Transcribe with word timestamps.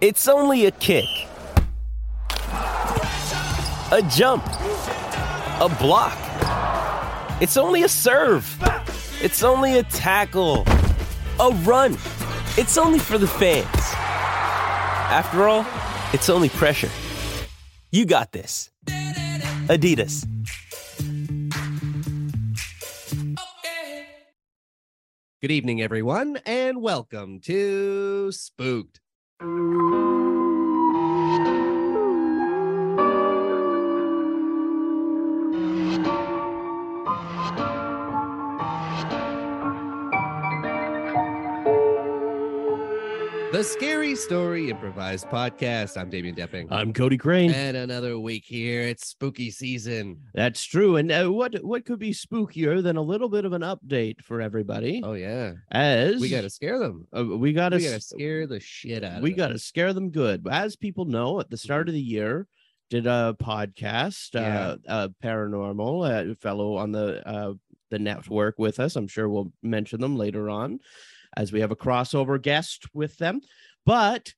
It's 0.00 0.28
only 0.28 0.66
a 0.66 0.70
kick, 0.70 1.08
a 2.52 4.00
jump, 4.08 4.46
a 4.46 5.76
block. 5.80 6.16
It's 7.42 7.56
only 7.56 7.82
a 7.82 7.88
serve. 7.88 8.46
It's 9.20 9.42
only 9.42 9.80
a 9.80 9.82
tackle, 9.82 10.62
a 11.40 11.50
run. 11.64 11.94
It's 12.56 12.78
only 12.78 13.00
for 13.00 13.18
the 13.18 13.26
fans. 13.26 13.66
After 15.10 15.48
all, 15.48 15.66
it's 16.12 16.28
only 16.30 16.48
pressure. 16.50 16.90
You 17.90 18.06
got 18.06 18.30
this. 18.30 18.70
Adidas. 19.66 20.24
Good 25.42 25.50
evening, 25.50 25.82
everyone, 25.82 26.38
and 26.46 26.80
welcome 26.82 27.40
to 27.40 28.30
Spooked. 28.30 29.00
Música 29.40 30.27
The 43.58 43.64
Scary 43.64 44.14
Story 44.14 44.70
Improvised 44.70 45.26
Podcast. 45.26 45.96
I'm 46.00 46.08
Damian 46.10 46.36
Depping. 46.36 46.68
I'm 46.70 46.92
Cody 46.92 47.16
Crane. 47.18 47.50
and 47.50 47.76
another 47.76 48.16
week 48.16 48.44
here. 48.46 48.82
It's 48.82 49.08
spooky 49.08 49.50
season. 49.50 50.20
That's 50.32 50.62
true. 50.62 50.94
And 50.94 51.10
uh, 51.10 51.26
what 51.26 51.56
what 51.64 51.84
could 51.84 51.98
be 51.98 52.12
spookier 52.12 52.80
than 52.80 52.96
a 52.96 53.02
little 53.02 53.28
bit 53.28 53.44
of 53.44 53.52
an 53.54 53.62
update 53.62 54.22
for 54.22 54.40
everybody? 54.40 55.02
Oh, 55.04 55.14
yeah. 55.14 55.54
As 55.72 56.20
We 56.20 56.28
got 56.28 56.42
to 56.42 56.50
scare 56.50 56.78
them. 56.78 57.08
uh, 57.12 57.24
we 57.24 57.52
got 57.52 57.72
We 57.72 57.80
to 57.80 58.00
scare 58.00 58.46
the 58.46 58.60
shit 58.60 59.02
out 59.02 59.08
of 59.08 59.12
them. 59.14 59.22
we 59.24 59.32
got 59.32 59.48
to 59.48 59.58
scare 59.58 59.92
them 59.92 60.10
good. 60.10 60.46
As 60.48 60.76
people 60.76 61.06
know, 61.06 61.40
at 61.40 61.50
the 61.50 61.56
start 61.56 61.88
of 61.88 61.94
the 61.94 62.00
year, 62.00 62.46
did 62.90 63.08
a 63.08 63.34
podcast, 63.42 64.34
Yeah. 64.34 64.76
uh, 64.76 64.76
uh, 64.88 65.08
paranormal, 65.20 66.38
fellow 66.38 66.76
on 66.76 66.92
the 66.92 67.28
uh, 67.28 67.54
the 67.90 67.98
network 67.98 68.56
with 68.56 68.78
us. 68.78 68.94
I'm 68.94 69.08
sure 69.08 69.28
we'll 69.28 69.50
mention 69.64 70.00
them 70.00 70.16
later 70.16 70.48
on, 70.48 70.78
as 71.38 71.52
we 71.52 71.60
have 71.60 71.70
a 71.70 71.76
crossover 71.76 72.40
guest 72.42 72.84
with 72.92 73.16
them. 73.16 73.40
But 73.86 74.34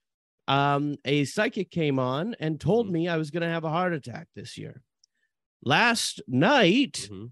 um, 0.46 0.96
a 1.04 1.24
psychic 1.24 1.70
came 1.70 1.98
on 1.98 2.34
and 2.40 2.60
told 2.60 2.88
Mhm. 2.88 2.92
me 2.92 3.08
I 3.08 3.16
was 3.16 3.30
going 3.30 3.42
to 3.42 3.48
have 3.48 3.64
a 3.64 3.70
heart 3.70 3.92
attack 3.94 4.28
this 4.36 4.58
year. 4.58 4.82
Last 5.62 6.20
night, 6.28 7.08
Mhm. 7.10 7.30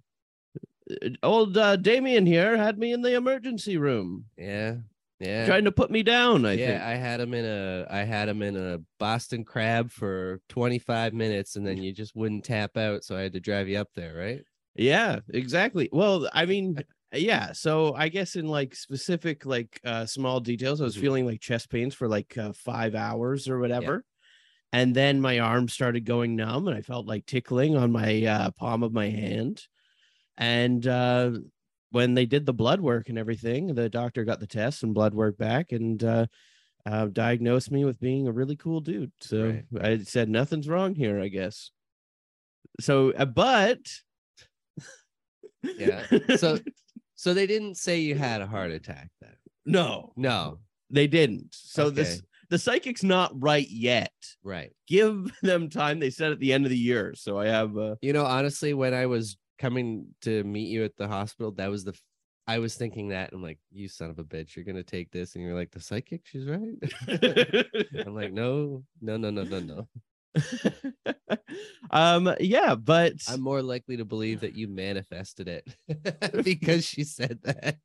uh, 1.02 1.08
old 1.22 1.56
uh, 1.56 1.76
Damien 1.76 2.26
here 2.26 2.56
had 2.56 2.78
me 2.78 2.92
in 2.92 3.02
the 3.02 3.14
emergency 3.14 3.76
room, 3.76 4.26
Yeah. 4.36 4.76
Yeah. 5.20 5.46
trying 5.46 5.64
to 5.64 5.72
put 5.72 5.90
me 5.90 6.02
down. 6.04 6.46
I 6.46 6.52
yeah, 6.52 6.66
think. 6.68 6.82
I 6.82 6.94
had 6.94 7.20
him 7.20 7.34
in 7.34 7.44
a 7.44 7.86
I 7.90 8.04
had 8.04 8.28
him 8.28 8.40
in 8.42 8.56
a 8.56 8.78
Boston 8.98 9.44
crab 9.44 9.90
for 9.90 10.40
25 10.48 11.12
minutes 11.12 11.56
and 11.56 11.66
then 11.66 11.78
you 11.82 11.92
just 11.92 12.14
wouldn't 12.14 12.44
tap 12.44 12.76
out 12.76 13.02
so 13.04 13.16
I 13.16 13.22
had 13.22 13.32
to 13.32 13.40
drive 13.40 13.68
you 13.68 13.78
up 13.78 13.88
there, 13.94 14.14
right? 14.14 14.44
Yeah, 14.76 15.18
exactly. 15.30 15.88
Well, 15.90 16.28
I 16.32 16.46
mean, 16.46 16.78
yeah. 17.12 17.52
So 17.52 17.94
I 17.94 18.08
guess 18.08 18.36
in 18.36 18.46
like 18.48 18.74
specific, 18.74 19.46
like 19.46 19.80
uh 19.84 20.06
small 20.06 20.40
details, 20.40 20.80
I 20.80 20.84
was 20.84 20.96
Mhm. 20.96 21.00
feeling 21.00 21.26
like 21.26 21.40
chest 21.40 21.70
pains 21.70 21.94
for 21.94 22.08
like 22.08 22.36
uh, 22.36 22.52
five 22.52 22.94
hours 22.94 23.48
or 23.48 23.58
whatever. 23.58 24.04
And 24.72 24.94
then 24.94 25.20
my 25.20 25.38
arm 25.40 25.68
started 25.68 26.04
going 26.06 26.36
numb 26.36 26.68
and 26.68 26.76
I 26.76 26.82
felt 26.82 27.06
like 27.06 27.26
tickling 27.26 27.76
on 27.76 27.92
my 27.92 28.24
uh, 28.24 28.50
palm 28.52 28.82
of 28.82 28.92
my 28.92 29.08
hand. 29.08 29.66
And 30.38 30.86
uh, 30.86 31.32
when 31.90 32.14
they 32.14 32.26
did 32.26 32.46
the 32.46 32.54
blood 32.54 32.80
work 32.80 33.08
and 33.08 33.18
everything, 33.18 33.74
the 33.74 33.88
doctor 33.90 34.24
got 34.24 34.40
the 34.40 34.46
tests 34.46 34.82
and 34.82 34.94
blood 34.94 35.14
work 35.14 35.38
back 35.38 35.72
and 35.72 36.02
uh, 36.04 36.26
uh, 36.86 37.06
diagnosed 37.06 37.70
me 37.72 37.84
with 37.84 38.00
being 38.00 38.28
a 38.28 38.32
really 38.32 38.56
cool 38.56 38.80
dude. 38.80 39.12
So 39.20 39.44
Right. 39.44 39.64
I 39.80 39.98
said, 39.98 40.28
nothing's 40.28 40.68
wrong 40.68 40.94
here, 40.94 41.20
I 41.20 41.28
guess. 41.28 41.72
So, 42.80 43.12
uh, 43.12 43.24
but 43.24 43.78
Yeah. 45.76 46.06
So 46.32 46.60
so 47.20 47.34
they 47.34 47.46
didn't 47.48 47.74
say 47.76 47.98
you 47.98 48.14
had 48.14 48.40
a 48.40 48.46
heart 48.46 48.70
attack 48.70 49.10
then. 49.20 49.34
no, 49.66 50.12
No. 50.16 50.60
they 50.88 51.08
didn't. 51.08 51.48
So 51.52 51.86
Okay. 51.86 51.96
this 51.96 52.22
the 52.50 52.58
psychic's 52.58 53.02
not 53.02 53.30
right 53.34 53.68
yet. 53.68 54.12
Right. 54.44 54.70
Give 54.86 55.30
them 55.42 55.68
time. 55.68 55.98
They 55.98 56.10
said 56.10 56.30
at 56.32 56.38
the 56.38 56.52
end 56.52 56.64
of 56.64 56.70
the 56.70 56.78
year. 56.78 57.12
So 57.16 57.38
I 57.38 57.46
have 57.48 57.76
uh 57.76 57.96
You 58.00 58.12
know, 58.14 58.24
honestly, 58.24 58.72
when 58.72 58.94
I 58.94 59.06
was 59.06 59.36
coming 59.58 60.06
to 60.22 60.44
meet 60.44 60.68
you 60.68 60.84
at 60.84 60.96
the 60.96 61.08
hospital, 61.08 61.50
that 61.52 61.68
was 61.70 61.82
the 61.84 61.92
f- 61.92 62.02
I 62.46 62.58
was 62.60 62.76
thinking 62.76 63.08
that 63.08 63.30
I'm 63.34 63.42
like, 63.42 63.58
you 63.70 63.88
son 63.88 64.08
of 64.10 64.18
a 64.18 64.24
bitch, 64.24 64.54
you're 64.56 64.64
gonna 64.64 64.82
take 64.82 65.10
this, 65.10 65.34
and 65.34 65.44
you're 65.44 65.54
like, 65.60 65.70
the 65.72 65.80
psychic, 65.80 66.22
she's 66.24 66.46
right. 66.46 66.78
I'm 68.06 68.14
like, 68.14 68.32
no, 68.42 68.82
no, 69.02 69.16
no, 69.18 69.30
no, 69.30 69.42
no, 69.44 69.60
no. 69.60 69.88
um 71.90 72.34
yeah, 72.40 72.74
but 72.74 73.14
I'm 73.26 73.40
more 73.40 73.62
likely 73.62 73.96
to 73.96 74.04
believe 74.04 74.40
that 74.40 74.54
you 74.54 74.68
manifested 74.68 75.48
it 75.48 75.66
because 76.44 76.84
she 76.84 77.04
said 77.04 77.40
that. 77.42 77.78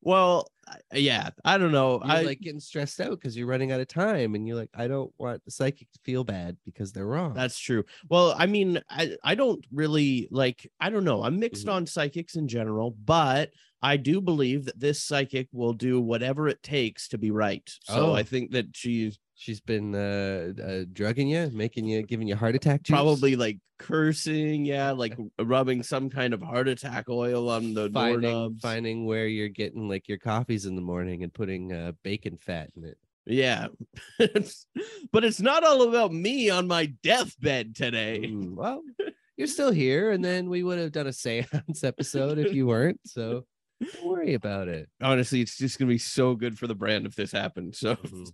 well 0.00 0.48
yeah, 0.92 1.30
I 1.44 1.56
don't 1.56 1.72
know. 1.72 1.94
You're 2.04 2.12
I 2.12 2.22
like 2.22 2.40
getting 2.40 2.60
stressed 2.60 3.00
out 3.00 3.10
because 3.12 3.36
you're 3.36 3.46
running 3.46 3.72
out 3.72 3.80
of 3.80 3.88
time, 3.88 4.34
and 4.34 4.46
you're 4.46 4.56
like, 4.56 4.68
I 4.74 4.86
don't 4.86 5.12
want 5.18 5.42
the 5.44 5.50
psychic 5.50 5.90
to 5.92 5.98
feel 6.04 6.24
bad 6.24 6.58
because 6.66 6.92
they're 6.92 7.06
wrong. 7.06 7.32
That's 7.34 7.58
true. 7.58 7.84
Well, 8.10 8.34
I 8.36 8.44
mean, 8.46 8.82
I, 8.90 9.16
I 9.24 9.34
don't 9.34 9.64
really 9.72 10.28
like, 10.30 10.70
I 10.78 10.90
don't 10.90 11.04
know. 11.04 11.22
I'm 11.22 11.38
mixed 11.38 11.66
Mhm. 11.66 11.72
on 11.72 11.86
psychics 11.86 12.36
in 12.36 12.48
general, 12.48 12.90
but 12.90 13.50
I 13.80 13.96
do 13.96 14.20
believe 14.20 14.66
that 14.66 14.78
this 14.78 15.02
psychic 15.02 15.48
will 15.52 15.72
do 15.72 16.00
whatever 16.00 16.48
it 16.48 16.62
takes 16.62 17.08
to 17.08 17.18
be 17.18 17.30
right. 17.30 17.70
So 17.82 18.12
I 18.12 18.20
Oh. 18.20 18.24
think 18.24 18.50
that 18.52 18.66
she's 18.74 19.18
She's 19.40 19.60
been 19.60 19.94
uh, 19.94 20.52
uh, 20.60 20.84
drugging 20.92 21.28
you, 21.28 21.48
making 21.52 21.86
you, 21.86 22.02
giving 22.02 22.26
you 22.26 22.34
heart 22.34 22.56
attack. 22.56 22.82
Juice? 22.82 22.92
probably 22.92 23.36
like 23.36 23.58
cursing, 23.78 24.64
yeah, 24.64 24.90
like 24.90 25.16
rubbing 25.38 25.84
some 25.84 26.10
kind 26.10 26.34
of 26.34 26.42
heart 26.42 26.66
attack 26.66 27.08
oil 27.08 27.48
on 27.48 27.72
the 27.72 27.88
finding 27.88 28.20
doorknobs. 28.32 28.60
finding 28.60 29.06
where 29.06 29.28
you're 29.28 29.48
getting 29.48 29.88
like 29.88 30.08
your 30.08 30.18
coffees 30.18 30.66
in 30.66 30.74
the 30.74 30.82
morning 30.82 31.22
and 31.22 31.32
putting 31.32 31.72
uh, 31.72 31.92
bacon 32.02 32.36
fat 32.36 32.70
in 32.76 32.84
it. 32.84 32.98
Yeah. 33.26 33.68
but 34.18 35.22
it's 35.22 35.40
not 35.40 35.62
all 35.62 35.82
about 35.88 36.12
me 36.12 36.50
on 36.50 36.66
my 36.66 36.86
deathbed 37.04 37.76
today. 37.76 38.22
Mm, 38.24 38.56
well, 38.56 38.82
you're 39.36 39.46
still 39.46 39.70
here, 39.70 40.10
and 40.10 40.24
then 40.24 40.50
we 40.50 40.64
would 40.64 40.80
have 40.80 40.90
done 40.90 41.06
a 41.06 41.12
seance 41.12 41.84
episode 41.84 42.38
if 42.38 42.52
you 42.52 42.66
weren't. 42.66 42.98
So 43.04 43.44
don't 43.80 44.04
worry 44.04 44.34
about 44.34 44.66
it. 44.66 44.88
Honestly, 45.00 45.40
it's 45.42 45.56
just 45.56 45.78
gonna 45.78 45.90
be 45.90 45.98
so 45.98 46.34
good 46.34 46.58
for 46.58 46.66
the 46.66 46.74
brand 46.74 47.06
if 47.06 47.14
this 47.14 47.30
happens. 47.30 47.78
So 47.78 47.94
Mhm. 47.94 48.32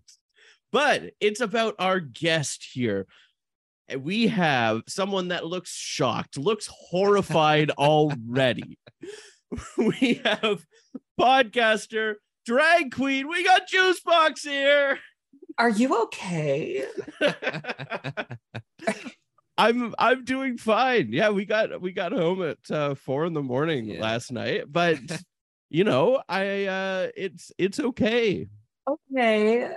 But 0.74 1.12
it's 1.20 1.40
about 1.40 1.76
our 1.78 2.00
guest 2.00 2.66
here. 2.72 3.06
We 3.96 4.26
have 4.26 4.82
someone 4.88 5.28
that 5.28 5.46
looks 5.46 5.70
shocked, 5.72 6.36
looks 6.36 6.68
horrified 6.68 7.70
already. 7.78 8.76
We 9.78 10.20
have 10.24 10.66
podcaster, 11.20 12.14
drag 12.44 12.92
queen. 12.92 13.28
We 13.28 13.44
got 13.44 13.68
Juice 13.68 14.00
Boxx 14.04 14.40
here. 14.40 14.98
Are 15.58 15.68
you 15.68 16.02
okay? 16.04 16.84
I'm 19.56 19.94
I'm 19.96 20.24
doing 20.24 20.58
fine. 20.58 21.12
Yeah, 21.12 21.28
we 21.30 21.44
got 21.44 21.80
we 21.80 21.92
got 21.92 22.10
home 22.10 22.42
at 22.42 22.58
uh, 22.68 22.96
four 22.96 23.26
in 23.26 23.32
the 23.32 23.42
morning 23.44 23.84
Yeah. 23.84 24.00
last 24.02 24.32
night, 24.32 24.64
but 24.72 24.98
you 25.70 25.84
know, 25.84 26.20
I 26.28 26.64
uh 26.64 27.08
it's 27.16 27.52
it's 27.56 27.78
okay. 27.78 28.48
Okay. 28.88 29.70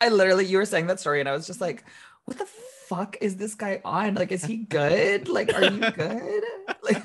I 0.00 0.08
literally, 0.10 0.46
you 0.46 0.58
were 0.58 0.64
saying 0.64 0.86
that 0.88 1.00
story, 1.00 1.20
and 1.20 1.28
I 1.28 1.32
was 1.32 1.46
just 1.46 1.60
like, 1.60 1.84
what 2.24 2.38
the 2.38 2.46
fuck 2.88 3.16
is 3.20 3.36
this 3.36 3.54
guy 3.54 3.80
on? 3.84 4.14
Like, 4.14 4.32
is 4.32 4.44
he 4.44 4.56
good? 4.58 5.28
Like, 5.28 5.52
are 5.54 5.64
you 5.64 5.90
good? 5.90 6.44
Like, 6.82 7.02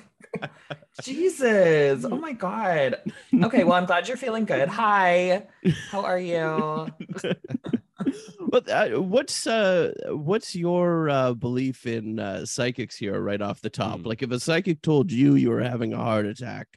Jesus. 1.01 2.05
Oh 2.05 2.17
my 2.17 2.33
God. 2.33 2.97
Okay. 3.33 3.63
Well, 3.63 3.73
I'm 3.73 3.85
glad 3.85 4.07
you're 4.07 4.17
feeling 4.17 4.45
good. 4.45 4.67
Hi. 4.67 5.45
How 5.89 6.03
are 6.03 6.19
you? 6.19 6.87
but 8.49 8.69
uh, 8.69 8.89
what's 9.01 9.47
uh 9.47 9.93
what's 10.09 10.55
your 10.55 11.09
uh 11.09 11.33
belief 11.33 11.85
in 11.85 12.19
uh 12.19 12.45
psychics 12.45 12.95
here 12.95 13.19
right 13.19 13.41
off 13.41 13.61
the 13.61 13.69
top 13.69 13.99
Hmm. 13.99 14.07
like 14.07 14.21
if 14.21 14.31
a 14.31 14.39
psychic 14.39 14.81
told 14.81 15.11
you 15.11 15.35
you 15.35 15.49
were 15.49 15.61
having 15.63 15.93
a 15.93 15.97
heart 15.97 16.25
attack 16.25 16.67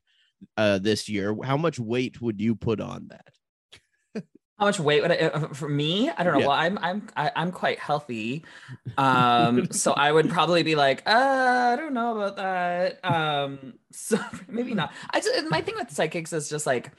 uh 0.56 0.78
this 0.78 1.08
year 1.08 1.36
how 1.42 1.56
much 1.56 1.80
weight 1.80 2.20
would 2.20 2.40
you 2.40 2.54
put 2.54 2.80
on 2.80 3.08
that 3.08 3.34
How 4.58 4.64
much 4.64 4.80
weight 4.80 5.02
would 5.02 5.12
I 5.12 5.16
uh, 5.16 5.48
for 5.48 5.68
me? 5.68 6.08
I 6.08 6.24
don't 6.24 6.32
know. 6.32 6.40
Yeah. 6.40 6.46
Well, 6.46 6.56
I'm 6.56 6.78
I'm 6.78 7.08
I, 7.14 7.30
I'm 7.36 7.52
quite 7.52 7.78
healthy, 7.78 8.44
um. 8.98 9.70
so 9.70 9.92
I 9.92 10.10
would 10.10 10.30
probably 10.30 10.62
be 10.62 10.74
like, 10.74 11.02
uh, 11.06 11.72
I 11.72 11.76
don't 11.76 11.92
know 11.92 12.18
about 12.18 12.36
that. 12.36 13.04
Um. 13.04 13.74
So 13.92 14.18
maybe 14.48 14.72
not. 14.72 14.92
I 15.10 15.20
just, 15.20 15.50
my 15.50 15.60
thing 15.60 15.74
with 15.76 15.90
psychics 15.90 16.32
is 16.32 16.48
just 16.48 16.66
like, 16.66 16.90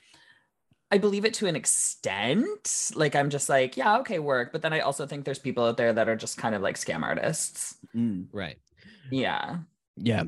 I 0.92 1.00
believe 1.00 1.26
it 1.26 1.34
to 1.36 1.48
an 1.48 1.56
extent. 1.56 2.92
Like 2.94 3.16
I'm 3.16 3.32
just 3.32 3.50
like, 3.50 3.76
yeah, 3.76 3.98
okay, 4.00 4.20
work. 4.20 4.52
But 4.52 4.62
then 4.62 4.72
I 4.72 4.82
also 4.82 5.08
think 5.08 5.26
there's 5.26 5.40
people 5.40 5.66
out 5.66 5.78
there 5.78 5.94
that 5.94 6.08
are 6.08 6.16
just 6.16 6.38
kind 6.38 6.54
of 6.54 6.62
like 6.62 6.76
scam 6.76 7.02
artists. 7.02 7.76
Mm. 7.96 8.28
Right. 8.32 8.58
Yeah. 9.12 9.58
Yeah. 9.98 10.24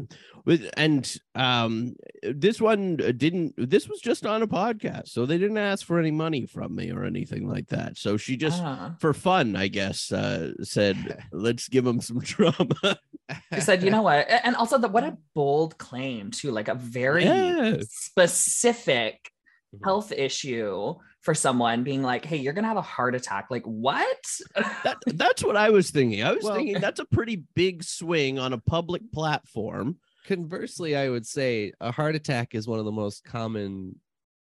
And 0.78 1.16
um 1.36 1.96
this 2.24 2.60
one 2.60 2.98
didn't 2.98 3.54
this 3.58 3.88
was 3.88 4.00
just 4.02 4.26
on 4.26 4.42
a 4.42 4.48
podcast. 4.48 5.10
So 5.10 5.26
they 5.26 5.38
didn't 5.38 5.58
ask 5.58 5.86
for 5.86 6.00
any 6.00 6.12
money 6.12 6.46
from 6.48 6.76
me 6.76 6.92
or 6.92 7.04
anything 7.06 7.48
like 7.48 7.68
that. 7.68 7.98
So 7.98 8.18
she 8.18 8.36
just 8.38 8.62
Ah. 8.64 8.96
for 9.00 9.14
fun, 9.14 9.56
I 9.56 9.68
guess, 9.68 10.12
uh 10.12 10.54
said, 10.64 11.24
let's 11.32 11.68
give 11.70 11.86
them 11.86 12.02
some 12.02 12.20
drama. 12.20 12.98
She 13.54 13.62
said, 13.62 13.84
you 13.84 13.92
know 13.92 14.02
what? 14.10 14.26
And 14.30 14.56
also 14.56 14.78
the 14.80 14.88
what 14.88 15.04
a 15.04 15.18
bold 15.36 15.78
claim 15.78 16.32
too, 16.32 16.52
like 16.52 16.68
a 16.68 16.76
very 16.76 17.26
Yeah. 17.26 17.78
specific 17.90 19.32
Mhm. 19.76 19.86
health 19.86 20.12
issue 20.12 20.96
for 21.22 21.34
someone 21.34 21.84
being 21.84 22.02
like, 22.02 22.26
hey, 22.26 22.38
you're 22.38 22.54
gonna 22.54 22.68
have 22.68 22.78
a 22.78 22.82
heart 22.82 23.16
attack. 23.16 23.48
Like, 23.50 23.64
what? 23.64 24.18
that 24.56 24.98
that's 25.08 25.44
what 25.44 25.58
I 25.58 25.70
was 25.70 25.92
thinking. 25.92 26.24
I 26.24 26.34
was 26.34 26.44
Well- 26.44 26.56
thinking 26.56 26.80
that's 26.80 27.00
a 27.00 27.06
pretty 27.06 27.44
big 27.56 27.84
swing 27.84 28.40
on 28.40 28.54
a 28.54 28.58
public 28.58 29.12
platform. 29.12 29.98
Conversely, 30.28 30.96
I 30.96 31.10
would 31.10 31.26
say 31.26 31.74
a 31.80 31.92
heart 31.92 32.16
attack 32.16 32.54
is 32.54 32.68
one 32.68 32.80
of 32.80 32.86
the 32.86 32.92
most 32.92 33.24
common 33.24 33.96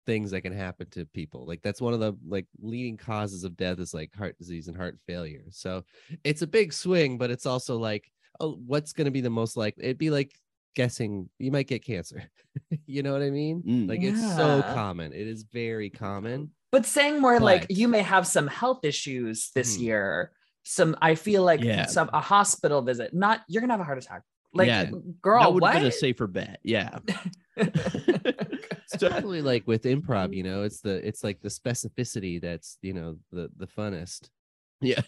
things 0.06 0.30
that 0.30 0.42
can 0.42 0.52
happen 0.52 0.88
to 0.90 1.06
people. 1.06 1.46
Like 1.46 1.62
that's 1.62 1.80
one 1.80 1.94
of 1.94 2.00
the 2.00 2.14
like 2.26 2.46
leading 2.60 2.96
causes 2.96 3.44
of 3.44 3.56
death 3.56 3.78
is 3.78 3.94
like 3.94 4.14
heart 4.14 4.36
disease 4.38 4.68
and 4.68 4.76
heart 4.76 4.98
failure. 5.06 5.44
So 5.50 5.84
it's 6.24 6.42
a 6.42 6.46
big 6.46 6.72
swing, 6.72 7.18
but 7.18 7.30
it's 7.30 7.46
also 7.46 7.78
like, 7.78 8.10
oh, 8.40 8.58
what's 8.66 8.92
going 8.92 9.06
to 9.06 9.10
be 9.10 9.20
the 9.20 9.30
most 9.30 9.56
like? 9.56 9.74
It'd 9.78 9.98
be 9.98 10.10
like 10.10 10.32
guessing 10.74 11.28
you 11.38 11.50
might 11.50 11.68
get 11.68 11.84
cancer. 11.84 12.24
you 12.86 13.02
know 13.02 13.12
what 13.12 13.22
I 13.22 13.30
mean? 13.30 13.62
Mm. 13.62 13.88
Like 13.88 14.02
it's 14.02 14.20
so 14.36 14.62
common. 14.74 15.12
It 15.12 15.26
is 15.26 15.44
very 15.44 15.90
common. 15.90 16.50
But 16.74 16.86
saying 16.86 17.20
more 17.20 17.38
like 17.38 17.68
But- 17.68 17.76
you 17.76 17.86
may 17.86 18.02
have 18.02 18.26
some 18.26 18.48
health 18.48 18.84
issues 18.84 19.52
this 19.54 19.76
Mhm. 19.76 19.80
year. 19.82 20.32
Some 20.64 20.96
I 21.00 21.14
feel 21.14 21.44
like 21.44 21.60
Yeah. 21.62 21.86
some 21.86 22.10
a 22.12 22.20
hospital 22.20 22.82
visit, 22.82 23.14
not 23.14 23.42
you're 23.46 23.60
gonna 23.60 23.74
have 23.74 23.80
a 23.80 23.84
heart 23.84 23.98
attack. 23.98 24.22
Like 24.52 24.66
Yeah, 24.66 24.90
girl, 25.22 25.40
that 25.42 25.52
would 25.52 25.60
what? 25.62 25.72
have 25.74 25.82
been 25.82 25.88
a 25.88 25.92
safer 25.92 26.26
bet. 26.26 26.58
Yeah. 26.64 26.98
It's 27.56 28.98
definitely 28.98 29.40
like 29.40 29.66
with 29.68 29.84
improv, 29.84 30.34
you 30.34 30.42
know, 30.42 30.62
it's 30.64 30.80
the 30.80 31.06
it's 31.06 31.22
like 31.22 31.40
the 31.42 31.48
specificity 31.48 32.40
that's 32.40 32.76
you 32.82 32.92
know 32.92 33.18
the 33.30 33.50
the 33.56 33.66
funnest. 33.68 34.28
Yeah. 34.80 35.00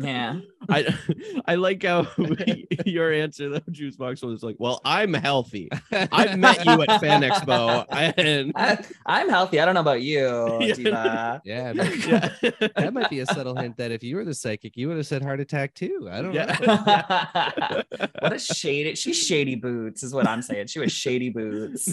yeah. 0.00 0.40
I 0.68 0.94
I 1.46 1.54
like 1.56 1.82
how 1.82 2.06
your 2.86 3.12
answer 3.12 3.50
though, 3.50 3.60
Juice 3.70 3.96
Boxx 3.96 4.24
was 4.24 4.42
like, 4.42 4.56
well, 4.58 4.80
I'm 4.84 5.12
healthy. 5.12 5.68
I 5.92 6.36
met 6.36 6.64
you 6.64 6.82
at 6.82 7.00
Fan 7.00 7.22
Expo 7.22 7.84
and 7.90 8.52
I, 8.56 8.82
I'm 9.06 9.28
healthy. 9.28 9.60
I 9.60 9.64
don't 9.64 9.74
know 9.74 9.80
about 9.80 10.02
you, 10.02 10.58
Yeah. 10.60 10.74
Diva. 10.74 11.42
Yeah, 11.44 11.72
man. 11.74 12.00
yeah. 12.06 12.30
that 12.76 12.94
might 12.94 13.10
be 13.10 13.20
a 13.20 13.26
subtle 13.26 13.56
hint 13.56 13.76
that 13.76 13.90
if 13.90 14.02
you 14.02 14.16
were 14.16 14.24
the 14.24 14.34
psychic, 14.34 14.76
you 14.76 14.88
would 14.88 14.96
have 14.96 15.06
said 15.06 15.22
heart 15.22 15.40
attack 15.40 15.74
too. 15.74 16.08
I 16.10 16.22
don't 16.22 16.34
know. 16.34 17.82
What 18.20 18.32
a 18.32 18.38
shady 18.38 18.94
she's 18.94 19.18
shady 19.26 19.54
boots 19.54 20.02
is 20.02 20.14
what 20.14 20.26
i'm 20.26 20.42
saying 20.42 20.66
she 20.66 20.78
was 20.78 20.92
shady 20.92 21.30
boots 21.30 21.92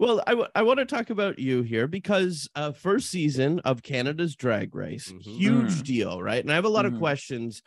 well, 0.00 0.20
I, 0.26 0.30
w- 0.32 0.48
I 0.54 0.62
want 0.62 0.78
to 0.80 0.86
talk 0.86 1.10
about 1.10 1.38
you 1.38 1.62
here 1.62 1.86
because 1.86 2.48
uh, 2.56 2.72
first 2.72 3.08
season 3.10 3.60
of 3.60 3.82
Canada's 3.84 4.34
Drag 4.34 4.74
Race, 4.74 5.12
Mhm. 5.12 5.22
huge 5.22 5.72
Mm. 5.74 5.82
deal, 5.84 6.20
right? 6.22 6.42
And 6.42 6.50
I 6.50 6.54
have 6.56 6.64
a 6.64 6.68
lot 6.70 6.86
of 6.86 6.94
Mhm. 6.94 6.98
questions 6.98 7.62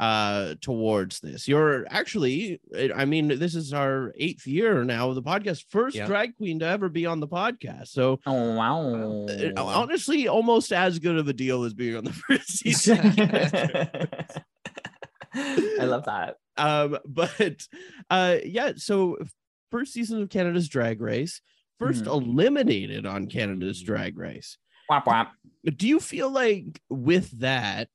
uh 0.00 0.54
towards 0.60 1.18
this 1.18 1.48
you're 1.48 1.84
actually 1.90 2.60
i 2.94 3.04
mean 3.04 3.26
this 3.26 3.56
is 3.56 3.72
our 3.72 4.14
eighth 4.16 4.46
year 4.46 4.84
now 4.84 5.08
of 5.08 5.16
the 5.16 5.22
podcast 5.22 5.64
first 5.70 5.96
Yeah. 5.96 6.06
drag 6.06 6.36
queen 6.36 6.60
to 6.60 6.66
ever 6.66 6.88
be 6.88 7.04
on 7.04 7.18
the 7.18 7.26
podcast 7.26 7.88
so 7.88 8.20
oh 8.24 8.54
wow 8.54 9.26
uh, 9.28 9.52
honestly 9.64 10.28
almost 10.28 10.72
as 10.72 11.00
good 11.00 11.16
of 11.18 11.26
a 11.26 11.32
deal 11.32 11.64
as 11.64 11.74
being 11.74 11.96
on 11.96 12.04
the 12.04 12.12
first 12.28 12.58
season 12.58 12.98
i 15.80 15.84
love 15.84 16.04
that 16.04 16.36
um 16.56 16.96
but 17.04 17.66
uh 18.08 18.36
yeah 18.44 18.70
so 18.76 19.18
first 19.72 19.92
season 19.92 20.22
of 20.22 20.28
canada's 20.28 20.68
drag 20.68 21.00
race 21.00 21.40
1st 21.78 22.04
Mhm. 22.04 22.06
eliminated 22.06 23.06
on 23.06 23.26
canada's 23.26 23.80
drag 23.82 24.18
race 24.18 24.58
whap, 24.88 25.06
whap. 25.06 25.32
do 25.76 25.86
you 25.88 26.00
feel 26.00 26.30
like 26.30 26.80
with 26.88 27.30
that 27.40 27.88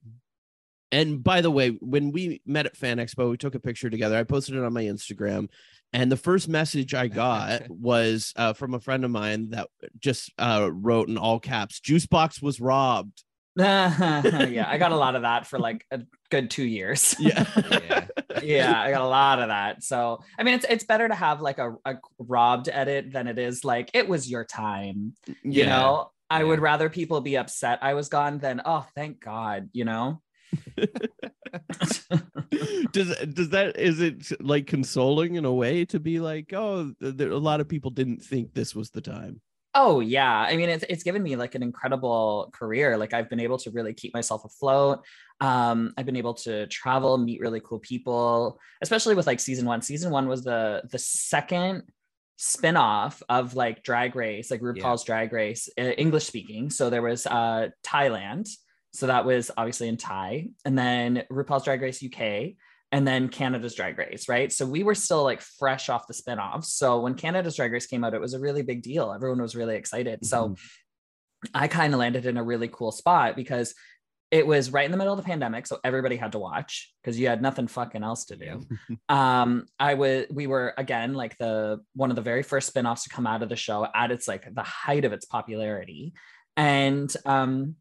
and 0.92 1.24
by 1.24 1.42
the 1.42 1.52
way 1.52 1.70
when 1.82 2.12
we 2.12 2.42
met 2.46 2.66
at 2.66 2.78
fan 2.78 2.98
expo 2.98 3.30
we 3.32 3.38
took 3.38 3.56
a 3.56 3.60
picture 3.60 3.90
together 3.90 4.18
i 4.18 4.24
posted 4.24 4.56
it 4.56 4.64
on 4.64 4.74
my 4.74 4.84
instagram 4.84 5.48
and 5.92 6.12
the 6.12 6.18
first 6.18 6.48
message 6.48 6.94
i 6.94 7.08
got 7.08 7.64
was 7.70 8.34
uh, 8.36 8.54
from 8.54 8.74
a 8.74 8.80
friend 8.80 9.04
of 9.06 9.12
mine 9.12 9.50
that 9.52 9.68
just 10.00 10.32
uh, 10.38 10.70
wrote 10.72 11.08
in 11.10 11.18
all 11.18 11.40
caps 11.40 11.80
Juice 11.80 12.06
Boxx 12.06 12.42
was 12.42 12.60
robbed 12.62 13.24
yeah 13.58 14.66
i 14.68 14.78
got 14.80 14.92
a 14.92 14.96
lot 14.96 15.16
of 15.16 15.22
that 15.22 15.46
for 15.46 15.60
like 15.60 15.86
a 15.92 16.02
good 16.32 16.50
two 16.50 16.64
years 16.64 17.16
yeah 17.20 17.46
Yeah. 17.70 18.08
yeah 18.42 18.82
i 18.82 18.90
got 18.92 19.02
a 19.02 19.08
lot 19.08 19.40
of 19.40 19.50
that 19.50 19.84
so 19.84 20.20
i 20.40 20.44
mean 20.44 20.56
it's 20.56 20.66
it's 20.68 20.84
better 20.86 21.08
to 21.08 21.14
have 21.16 21.40
like 21.42 21.60
a, 21.60 21.76
a 21.86 21.96
robbed 22.18 22.68
edit 22.68 23.12
than 23.12 23.28
it 23.28 23.38
is 23.38 23.64
like 23.64 23.92
it 23.94 24.08
was 24.10 24.30
your 24.30 24.44
time 24.44 25.14
you 25.26 25.62
Yeah. 25.64 25.70
know 25.70 26.12
i 26.32 26.40
Yeah. 26.40 26.46
would 26.46 26.60
rather 26.62 26.90
people 26.90 27.22
be 27.22 27.38
upset 27.38 27.80
i 27.84 27.94
was 27.94 28.10
gone 28.10 28.40
than 28.40 28.62
oh 28.66 28.86
thank 28.96 29.20
god 29.20 29.70
you 29.74 29.86
know 29.86 30.20
does 32.92 33.16
does 33.34 33.50
that 33.50 33.74
is 33.78 34.00
it 34.00 34.42
like 34.42 34.68
consoling 34.68 35.36
in 35.36 35.46
a 35.46 35.54
way 35.54 35.86
to 35.86 36.00
be 36.00 36.20
like 36.20 36.54
oh 36.54 36.92
there, 37.00 37.32
a 37.32 37.38
lot 37.38 37.60
of 37.60 37.68
people 37.68 37.92
didn't 37.92 38.22
think 38.24 38.54
this 38.54 38.76
was 38.76 38.90
the 38.92 39.02
time 39.02 39.42
oh 39.76 40.00
yeah. 40.00 40.40
I 40.40 40.56
mean 40.56 40.70
it's, 40.70 40.86
it's 40.90 41.04
given 41.04 41.24
me 41.24 41.36
like 41.36 41.56
an 41.56 41.64
incredible 41.64 42.52
career. 42.54 42.98
Like 42.98 43.14
i've 43.14 43.30
been 43.30 43.40
able 43.40 43.58
to 43.60 43.72
really 43.72 43.94
keep 43.94 44.14
myself 44.14 44.46
afloat. 44.46 45.04
Um 45.42 45.94
i've 45.98 46.06
been 46.06 46.16
able 46.16 46.36
to 46.36 46.68
travel 46.68 47.18
meet 47.18 47.42
really 47.42 47.62
cool 47.64 47.80
people 47.80 48.60
especially 48.82 49.16
with 49.16 49.28
like 49.28 49.40
season 49.40 49.66
one. 49.66 49.82
Season 49.82 50.12
one 50.12 50.28
was 50.28 50.44
the 50.44 50.84
the 50.92 51.00
second 51.00 51.84
spin-off 52.38 53.22
of 53.30 53.56
like 53.56 53.84
drag 53.84 54.16
race 54.16 54.50
like 54.50 54.60
rupaul's 54.60 55.04
drag 55.04 55.32
race 55.32 55.70
uh, 55.80 55.84
english 55.84 56.26
speaking. 56.26 56.70
So 56.70 56.90
there 56.90 57.02
was 57.02 57.26
uh 57.26 57.70
thailand. 57.86 58.50
So 58.92 59.08
that 59.08 59.26
was 59.26 59.50
obviously 59.58 59.88
in 59.88 59.98
thai. 59.98 60.50
And 60.66 60.78
then 60.78 61.24
rupaul's 61.32 61.64
drag 61.64 61.82
race 61.82 62.04
uk 62.04 62.54
and 62.94 63.06
then 63.08 63.28
canada's 63.28 63.76
drag 63.76 63.98
race 63.98 64.30
right? 64.30 64.52
So 64.54 64.66
we 64.66 64.84
were 64.84 64.96
still 64.96 65.24
like 65.24 65.42
fresh 65.42 65.90
off 65.90 66.08
the 66.08 66.14
spin-offs 66.14 66.74
so 66.74 67.02
when 67.02 67.16
canada's 67.16 67.56
drag 67.56 67.72
race 67.74 67.88
came 67.88 68.04
out 68.06 68.14
it 68.14 68.22
was 68.22 68.34
a 68.34 68.40
really 68.40 68.62
big 68.62 68.84
deal. 68.84 69.12
Everyone 69.12 69.42
was 69.42 69.56
really 69.56 69.76
excited. 69.76 70.26
So 70.26 70.56
i 71.54 71.68
kind 71.68 71.94
of 71.94 72.00
landed 72.00 72.26
in 72.26 72.38
a 72.38 72.44
really 72.44 72.70
cool 72.70 72.94
spot 72.94 73.36
because 73.36 73.76
it 74.32 74.48
was 74.48 74.72
right 74.72 74.86
in 74.86 74.92
the 74.92 74.98
middle 74.98 75.14
of 75.14 75.18
the 75.18 75.30
pandemic 75.30 75.68
so 75.68 75.78
everybody 75.84 76.16
had 76.16 76.32
to 76.32 76.40
watch 76.40 76.94
because 77.02 77.20
you 77.20 77.28
had 77.28 77.42
nothing 77.42 77.68
fucking 77.68 78.04
else 78.04 78.26
to 78.26 78.36
do. 78.36 78.62
Um 79.10 79.66
i 79.80 79.94
was 79.96 80.26
we 80.32 80.48
were 80.48 80.74
again 80.78 81.14
like 81.14 81.38
the 81.38 81.82
one 81.96 82.12
of 82.12 82.16
the 82.16 82.22
very 82.32 82.44
first 82.44 82.68
spin-offs 82.68 83.04
to 83.04 83.10
come 83.10 83.28
out 83.28 83.44
of 83.44 83.50
the 83.50 83.56
show 83.56 83.86
at 83.94 84.12
its 84.12 84.28
like 84.28 84.46
the 84.54 84.64
height 84.64 85.04
of 85.06 85.14
its 85.14 85.26
popularity. 85.26 86.14
And 86.56 87.14
um 87.26 87.76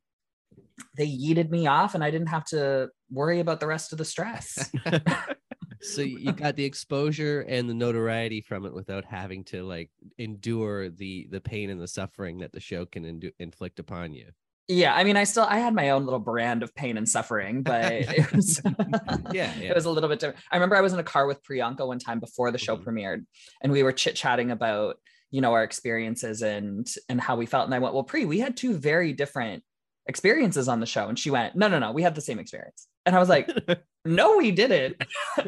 they 0.97 1.07
yeeted 1.07 1.51
me 1.51 1.67
off 1.67 1.95
and 1.95 2.03
i 2.03 2.11
didn't 2.11 2.29
have 2.37 2.45
to 2.45 2.89
worry 3.13 3.41
about 3.41 3.61
the 3.61 3.67
rest 3.67 3.93
of 3.93 3.99
the 3.99 4.05
stress 4.05 4.71
so 5.81 6.01
you 6.03 6.33
got 6.33 6.57
the 6.57 6.65
exposure 6.65 7.41
and 7.43 7.69
the 7.69 7.75
notoriety 7.75 8.41
from 8.41 8.65
it 8.65 8.73
without 8.73 9.05
having 9.05 9.45
to 9.45 9.63
like 9.65 9.91
endure 10.19 10.89
the 10.89 11.27
the 11.31 11.41
pain 11.41 11.71
and 11.71 11.81
the 11.81 11.89
suffering 11.89 12.39
that 12.39 12.53
the 12.53 12.61
show 12.61 12.87
can 12.87 13.05
indu- 13.05 13.33
inflict 13.41 13.79
upon 13.81 14.13
you. 14.13 14.27
yeah 14.69 14.95
i 14.95 15.03
mean 15.03 15.17
i 15.17 15.25
still 15.25 15.45
i 15.45 15.59
had 15.59 15.75
my 15.75 15.91
own 15.91 16.05
little 16.05 16.21
brand 16.21 16.63
of 16.63 16.73
pain 16.75 16.97
and 16.97 17.09
suffering 17.09 17.63
but 17.63 17.93
it 17.93 18.33
was 18.33 18.61
Yeah, 19.33 19.53
it 19.59 19.75
was 19.75 19.85
a 19.87 19.91
little 19.91 20.09
bit 20.09 20.21
different 20.21 20.41
i 20.53 20.57
remember 20.57 20.77
i 20.77 20.81
was 20.81 20.93
in 20.93 20.99
a 21.01 21.05
car 21.05 21.27
with 21.27 21.43
priyanka 21.43 21.87
one 21.87 21.99
time 21.99 22.21
before 22.21 22.51
the 22.53 22.59
show 22.59 22.77
Mhm. 22.77 22.85
premiered 22.85 23.25
and 23.63 23.73
we 23.73 23.83
were 23.83 23.93
chit-chatting 23.93 24.51
about 24.53 24.97
you 25.31 25.41
know 25.41 25.53
our 25.53 25.65
experiences 25.65 26.43
and 26.43 26.87
and 27.09 27.21
how 27.21 27.35
we 27.37 27.47
felt 27.47 27.65
and 27.67 27.75
i 27.75 27.79
went 27.81 27.95
well 27.95 28.05
pre 28.05 28.25
we 28.25 28.39
had 28.39 28.57
two 28.57 28.75
very 28.77 29.13
different 29.13 29.65
experiences 30.07 30.69
on 30.69 30.81
the 30.81 30.87
show 30.87 31.09
and 31.09 31.19
she 31.19 31.31
went 31.31 31.55
no 31.55 31.69
no 31.69 31.79
no 31.79 31.93
we 31.93 32.03
had 32.03 32.15
the 32.15 32.21
same 32.21 32.39
experience 32.39 32.89
and 33.07 33.15
i 33.15 33.19
was 33.21 33.29
like 33.29 33.49
no 34.05 34.37
we 34.37 34.51
didn't 34.51 34.97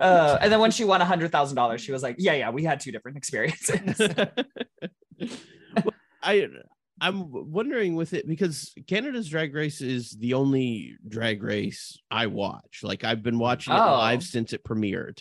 uh, 0.00 0.38
and 0.40 0.52
then 0.52 0.60
when 0.60 0.70
she 0.70 0.84
won 0.84 1.00
a 1.00 1.04
hundred 1.04 1.30
thousand 1.32 1.56
dollars 1.56 1.80
she 1.80 1.92
was 1.92 2.02
like 2.02 2.16
yeah 2.18 2.32
yeah 2.34 2.50
we 2.50 2.64
had 2.64 2.80
two 2.80 2.92
different 2.92 3.16
experiences 3.16 3.98
Well, 5.84 5.94
I 6.22 6.48
I'm 7.00 7.30
wondering 7.50 7.94
with 7.96 8.12
it 8.12 8.26
because 8.28 8.72
Canada's 8.86 9.28
Drag 9.28 9.54
Race 9.54 9.80
is 9.80 10.10
the 10.10 10.34
only 10.34 10.96
drag 11.08 11.42
race 11.42 11.98
I 12.10 12.26
watch. 12.26 12.80
Like 12.82 13.02
I've 13.04 13.22
been 13.22 13.38
watching 13.38 13.72
it 13.72 13.78
Oh. 13.78 13.92
live 13.98 14.22
since 14.22 14.52
it 14.52 14.62
premiered. 14.64 15.20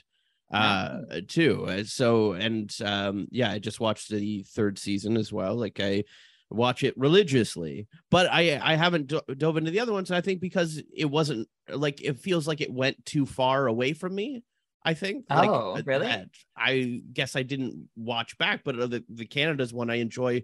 uh 0.53 1.00
too 1.27 1.84
so 1.86 2.34
and 2.34 2.75
um 2.84 3.27
yeah 3.31 3.50
i 3.51 3.58
just 3.58 3.79
watched 3.79 4.10
the 4.10 4.43
third 4.53 4.77
season 4.77 5.15
as 5.15 5.31
well 5.31 5.55
like 5.55 5.79
i 5.79 6.03
watch 6.51 6.84
it 6.84 6.93
religiously 6.98 7.88
but 8.10 8.27
i 8.31 8.60
i 8.62 8.75
haven't 8.75 9.08
do- 9.08 9.22
dove 9.38 9.58
into 9.58 9.72
the 9.72 9.79
other 9.79 9.93
ones 9.93 10.12
i 10.12 10.22
think 10.22 10.41
because 10.41 10.81
it 10.96 11.05
wasn't 11.05 11.48
like 11.70 12.01
it 12.01 12.20
feels 12.20 12.48
like 12.48 12.62
it 12.62 12.72
went 12.72 13.03
too 13.05 13.25
far 13.25 13.67
away 13.67 13.93
from 13.93 14.13
me 14.13 14.43
i 14.84 14.93
think 14.93 15.25
like, 15.29 15.50
Oh, 15.50 15.81
really? 15.86 16.08
that 16.08 16.27
i 16.58 17.01
guess 17.13 17.36
i 17.36 17.43
didn't 17.43 17.88
watch 17.96 18.38
back 18.38 18.62
but 18.65 18.75
the, 18.75 19.03
the 19.10 19.25
canada's 19.25 19.74
one 19.74 19.89
i 19.89 19.96
enjoy 19.96 20.43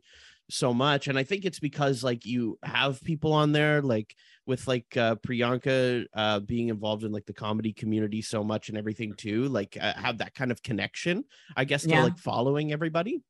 so 0.49 0.73
much 0.73 1.09
and 1.09 1.17
i 1.19 1.23
think 1.23 1.43
it's 1.43 1.59
because 1.59 2.05
like 2.05 2.25
you 2.25 2.57
have 2.63 3.03
people 3.03 3.33
on 3.33 3.51
there 3.51 3.81
like 3.81 4.15
with 4.45 4.65
like 4.65 4.85
uh 4.95 5.15
priyanka 5.15 6.05
uh 6.13 6.39
being 6.39 6.69
involved 6.69 7.03
in 7.03 7.11
like 7.11 7.25
the 7.25 7.33
comedy 7.33 7.73
community 7.73 8.21
so 8.21 8.45
much 8.45 8.69
and 8.69 8.77
everything 8.77 9.11
too 9.13 9.43
like 9.49 9.77
uh, 9.81 9.93
have 9.95 10.19
that 10.19 10.33
kind 10.33 10.51
of 10.51 10.63
connection 10.63 11.25
i 11.57 11.65
guess 11.65 11.83
to 11.83 11.89
Yeah. 11.89 12.03
like 12.03 12.17
following 12.17 12.71
everybody 12.71 13.21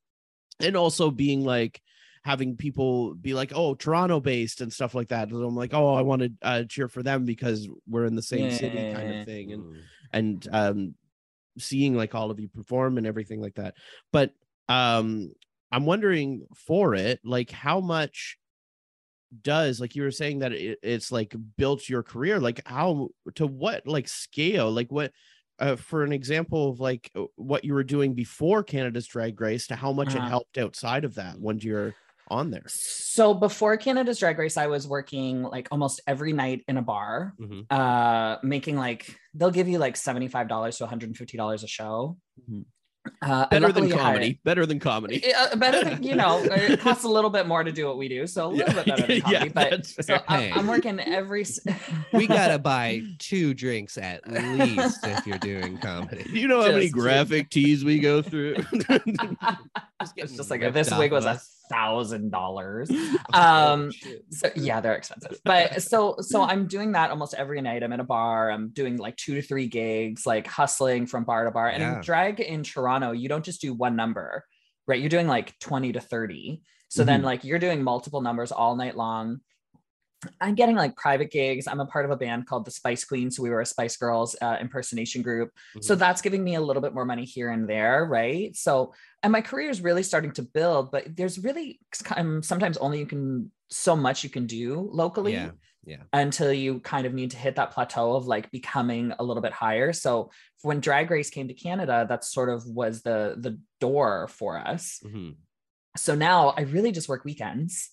and 0.60 0.75
also 0.75 1.10
being 1.10 1.43
like 1.43 1.81
having 2.27 2.57
people 2.57 3.15
be 3.15 3.34
like 3.34 3.53
oh 3.55 3.74
toronto 3.74 4.19
based 4.19 4.60
and 4.62 4.74
stuff 4.74 4.93
like 4.93 5.07
that 5.07 5.29
and 5.29 5.41
i'm 5.43 5.55
like 5.55 5.74
oh 5.74 5.93
i 5.93 6.01
want 6.01 6.22
to 6.22 6.31
uh, 6.41 6.63
cheer 6.65 6.89
for 6.89 7.01
them 7.01 7.24
because 7.25 7.69
we're 7.88 8.05
in 8.05 8.15
the 8.15 8.22
same 8.22 8.50
city 8.50 8.86
kind 8.86 9.10
of 9.10 9.17
thing 9.22 9.53
and 9.53 9.65
Mm. 9.65 9.84
and 10.12 10.48
um 10.51 10.96
seeing 11.60 11.96
like 11.96 12.15
all 12.15 12.31
of 12.31 12.39
you 12.39 12.50
perform 12.50 12.98
and 12.98 13.07
everything 13.07 13.41
like 13.41 13.55
that 13.55 13.75
but 14.12 14.34
um 14.69 15.31
i'm 15.72 15.86
wondering 15.86 16.48
for 16.55 16.96
it 16.96 17.19
like 17.24 17.51
how 17.51 17.79
much 17.81 18.38
does 19.41 19.81
like 19.81 19.96
you 19.96 20.03
were 20.03 20.12
saying 20.12 20.39
that 20.39 20.53
it, 20.53 20.79
it's 20.81 21.12
like 21.12 21.36
built 21.57 21.89
your 21.89 22.01
career 22.01 22.39
like 22.39 22.65
how 22.65 23.10
to 23.36 23.46
what 23.46 23.86
like 23.86 24.07
scale 24.07 24.72
like 24.72 24.91
what 24.91 25.12
uh, 25.60 25.75
for 25.75 26.03
an 26.03 26.13
example 26.13 26.69
of 26.69 26.79
like 26.79 27.12
what 27.36 27.65
you 27.65 27.74
were 27.74 27.84
doing 27.84 28.13
before 28.13 28.63
canada's 28.63 29.05
drag 29.07 29.39
race 29.41 29.67
to 29.67 29.75
how 29.75 29.91
much 29.91 30.15
it 30.15 30.19
Uh-huh. 30.19 30.29
helped 30.29 30.57
outside 30.57 31.03
of 31.03 31.15
that 31.15 31.38
when 31.39 31.60
you're 31.60 31.96
on 32.29 32.51
there 32.51 32.63
So 32.67 33.34
before 33.34 33.77
Canada's 33.77 34.19
Drag 34.19 34.38
Race, 34.38 34.57
I 34.57 34.67
was 34.67 34.88
working 34.88 35.43
like 35.43 35.67
almost 35.72 36.01
every 36.07 36.34
night 36.34 36.63
in 36.67 36.77
a 36.77 36.81
bar, 36.81 37.34
Mhm. 37.39 37.65
uh, 37.72 38.38
making 38.43 38.75
like 38.77 39.15
they'll 39.34 39.51
give 39.51 39.67
you 39.67 39.77
like 39.79 39.96
seventy 39.98 40.27
five 40.27 40.48
dollars 40.48 40.77
to 40.77 40.84
one 40.84 40.89
hundred 40.89 41.07
and 41.10 41.17
fifty 41.17 41.38
dollars 41.38 41.63
a 41.63 41.67
show. 41.67 42.17
Mhm. 42.50 42.65
Uh, 43.22 43.48
better 43.48 43.72
than 43.72 43.86
luckily 43.86 43.93
I 43.93 43.96
had- 43.96 44.01
comedy 44.13 44.39
better 44.43 44.65
than 44.65 44.79
comedy 44.81 45.24
better 45.55 45.81
than 45.86 46.03
you 46.03 46.13
know. 46.15 46.43
It 46.51 46.81
costs 46.81 47.05
a 47.05 47.07
little 47.07 47.29
bit 47.29 47.48
more 47.48 47.63
to 47.63 47.72
do 47.72 47.88
what 47.88 47.98
we 47.98 48.10
do, 48.10 48.27
so 48.27 48.48
a 48.48 48.51
little 48.51 48.74
bit 48.74 48.86
better 48.86 49.07
than 49.07 49.22
comedy. 49.22 49.50
but 49.50 49.86
so 49.86 50.03
fair. 50.03 50.24
I'm, 50.27 50.39
Hey. 50.41 50.51
I'm 50.51 50.67
working 50.67 51.00
every. 51.00 51.46
we 52.13 52.27
gotta 52.27 52.60
buy 52.60 53.03
two 53.17 53.53
drinks 53.53 53.98
at 53.98 54.27
least 54.29 55.05
if 55.07 55.25
you're 55.25 55.38
doing 55.38 55.77
comedy. 55.77 56.24
Do 56.25 56.38
you 56.38 56.50
know 56.50 56.62
how 56.62 56.67
many 56.74 56.89
graphic 56.89 57.50
tees 57.50 57.86
we 57.86 58.00
go 58.00 58.22
through 58.22 58.55
it's 60.17 60.36
just 60.36 60.50
like 60.50 60.62
this 60.74 60.91
off 60.91 61.00
wig 61.00 61.12
was 61.13 61.25
of 61.25 61.31
a 61.31 61.36
us. 61.36 61.57
Thousand 61.69 62.29
dollars. 62.31 62.89
Oh, 63.33 63.74
Um, 63.74 63.91
so 64.31 64.50
yeah 64.55 64.79
they're 64.79 64.95
expensive. 64.95 65.39
But 65.43 65.81
so 65.81 66.15
so 66.21 66.41
i'm 66.43 66.65
doing 66.67 66.93
that 66.93 67.09
almost 67.12 67.33
every 67.33 67.59
night. 67.62 67.83
I'm 67.83 67.91
in 67.93 68.00
a 68.00 68.05
bar. 68.05 68.50
I'm 68.51 68.69
doing 68.69 68.95
like 68.97 69.17
two 69.17 69.36
to 69.36 69.41
three 69.41 69.67
gigs 69.67 70.25
like 70.25 70.47
hustling 70.47 71.07
from 71.07 71.24
bar 71.25 71.43
to 71.45 71.51
bar. 71.51 71.67
And 71.69 71.81
Yeah. 71.81 71.95
in 71.97 72.01
drag 72.01 72.39
in 72.39 72.63
toronto 72.63 73.12
you 73.12 73.27
don't 73.29 73.43
just 73.43 73.59
do 73.62 73.74
one 73.74 73.95
number 73.95 74.43
right? 74.88 75.00
You're 75.01 75.09
doing 75.09 75.27
like 75.27 75.57
20 75.59 75.91
to 75.93 76.00
30 76.00 76.62
so 76.88 77.03
then 77.03 77.21
Mhm. 77.21 77.25
like 77.25 77.43
you're 77.43 77.59
doing 77.59 77.83
multiple 77.83 78.21
numbers 78.21 78.53
all 78.53 78.75
night 78.77 78.95
long 78.95 79.41
i'm 80.41 80.55
getting 80.55 80.75
like 80.75 80.95
private 80.95 81.29
gigs 81.31 81.67
i'm 81.67 81.79
a 81.79 81.86
part 81.86 82.05
of 82.05 82.12
a 82.12 82.15
band 82.17 82.47
called 82.47 82.65
the 82.65 82.71
spice 82.71 83.03
queens 83.05 83.36
so 83.36 83.43
we 83.43 83.50
were 83.50 83.62
a 83.62 83.65
spice 83.65 83.97
girls 83.97 84.36
uh, 84.41 84.57
impersonation 84.59 85.21
group 85.21 85.51
so 85.81 85.95
Mhm. 85.95 86.00
that's 86.00 86.21
giving 86.21 86.43
me 86.43 86.55
a 86.55 86.62
little 86.62 86.81
bit 86.81 86.93
more 86.93 87.05
money 87.05 87.25
here 87.25 87.51
and 87.51 87.69
there 87.69 88.05
right 88.05 88.55
so 88.55 88.93
and 89.24 89.31
my 89.31 89.41
career 89.41 89.69
is 89.69 89.81
really 89.81 90.03
starting 90.03 90.31
to 90.33 90.41
build 90.41 90.91
but 90.91 91.15
there's 91.15 91.38
really 91.39 91.79
um, 92.15 92.41
sometimes 92.41 92.77
only 92.77 93.00
you 93.00 93.05
can 93.05 93.51
so 93.69 93.95
much 93.95 94.24
you 94.24 94.29
can 94.29 94.45
do 94.47 94.89
locally 94.91 95.33
yeah, 95.33 95.51
yeah. 95.86 96.03
until 96.13 96.51
you 96.51 96.79
kind 96.79 97.05
of 97.05 97.13
need 97.13 97.31
to 97.31 97.38
hit 97.38 97.55
that 97.57 97.71
plateau 97.71 98.15
of 98.15 98.25
like 98.25 98.50
becoming 98.50 99.13
a 99.19 99.24
little 99.24 99.41
bit 99.43 99.53
higher 99.53 99.93
so 99.93 100.31
when 100.63 100.79
drag 100.79 101.12
race 101.12 101.29
came 101.29 101.47
to 101.47 101.53
canada 101.53 102.05
that 102.09 102.24
sort 102.24 102.50
of 102.50 102.65
was 102.65 103.01
the 103.03 103.36
the 103.38 103.59
door 103.79 104.27
for 104.29 104.57
us 104.57 105.00
Mhm. 105.05 105.36
so 105.95 106.15
now 106.15 106.50
I 106.57 106.62
really 106.62 106.91
just 106.91 107.09
work 107.09 107.24
weekends. 107.25 107.91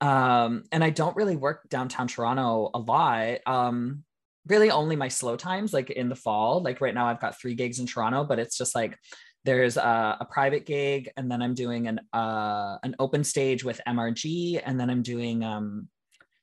Um, 0.00 0.64
and 0.72 0.84
I 0.84 0.90
don't 0.90 1.16
really 1.16 1.36
work 1.36 1.68
downtown 1.68 2.08
Toronto 2.08 2.70
a 2.74 2.78
lot. 2.78 3.38
Um, 3.46 4.04
really 4.46 4.70
only 4.70 4.94
my 4.96 5.08
slow 5.08 5.36
times, 5.36 5.72
like 5.72 5.90
in 5.90 6.08
the 6.08 6.16
fall. 6.16 6.62
Like 6.62 6.80
right 6.80 6.94
now, 6.94 7.06
I've 7.06 7.20
got 7.20 7.40
three 7.40 7.54
gigs 7.54 7.78
in 7.80 7.86
Toronto, 7.86 8.24
but 8.24 8.38
it's 8.38 8.56
just 8.58 8.74
like 8.74 8.98
there's 9.44 9.76
a, 9.76 10.16
a 10.20 10.26
private 10.30 10.66
gig, 10.66 11.10
and 11.16 11.30
then 11.30 11.40
I'm 11.40 11.54
doing 11.54 11.86
an 11.88 12.00
uh, 12.12 12.78
an 12.82 12.94
open 12.98 13.24
stage 13.24 13.64
with 13.64 13.80
MRG, 13.88 14.60
and 14.64 14.78
then 14.78 14.90
I'm 14.90 15.02
doing 15.02 15.42
um, 15.44 15.88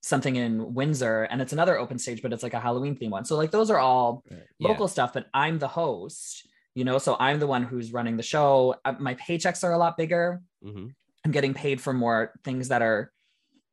something 0.02 0.36
in 0.36 0.74
Windsor, 0.74 1.24
and 1.24 1.42
it's 1.42 1.54
another 1.54 1.78
open 1.78 2.00
stage, 2.00 2.22
but 2.22 2.34
it's 2.34 2.44
like 2.44 2.54
a 2.54 2.60
Halloween 2.60 2.96
theme 2.96 3.12
one. 3.12 3.24
So 3.26 3.36
like 3.38 3.52
those 3.52 3.70
are 3.70 3.80
all 3.80 4.24
Yeah. 4.30 4.38
local 4.70 4.88
stuff, 4.88 5.14
but 5.14 5.28
I'm 5.34 5.60
the 5.60 5.68
host. 5.68 6.48
You 6.76 6.86
know, 6.86 6.98
so 6.98 7.16
I'm 7.20 7.40
the 7.40 7.46
one 7.46 7.62
who's 7.64 7.94
running 7.94 8.18
the 8.18 8.24
show. 8.24 8.76
Uh, 8.84 8.96
My 8.98 9.14
paychecks 9.14 9.64
are 9.64 9.74
a 9.74 9.78
lot 9.78 9.96
bigger. 9.96 10.42
Mhm. 10.66 10.92
I'm 11.24 11.32
getting 11.32 11.54
paid 11.54 11.80
for 11.80 11.94
more 11.94 12.34
things 12.44 12.70
that 12.70 12.82
are 12.82 13.12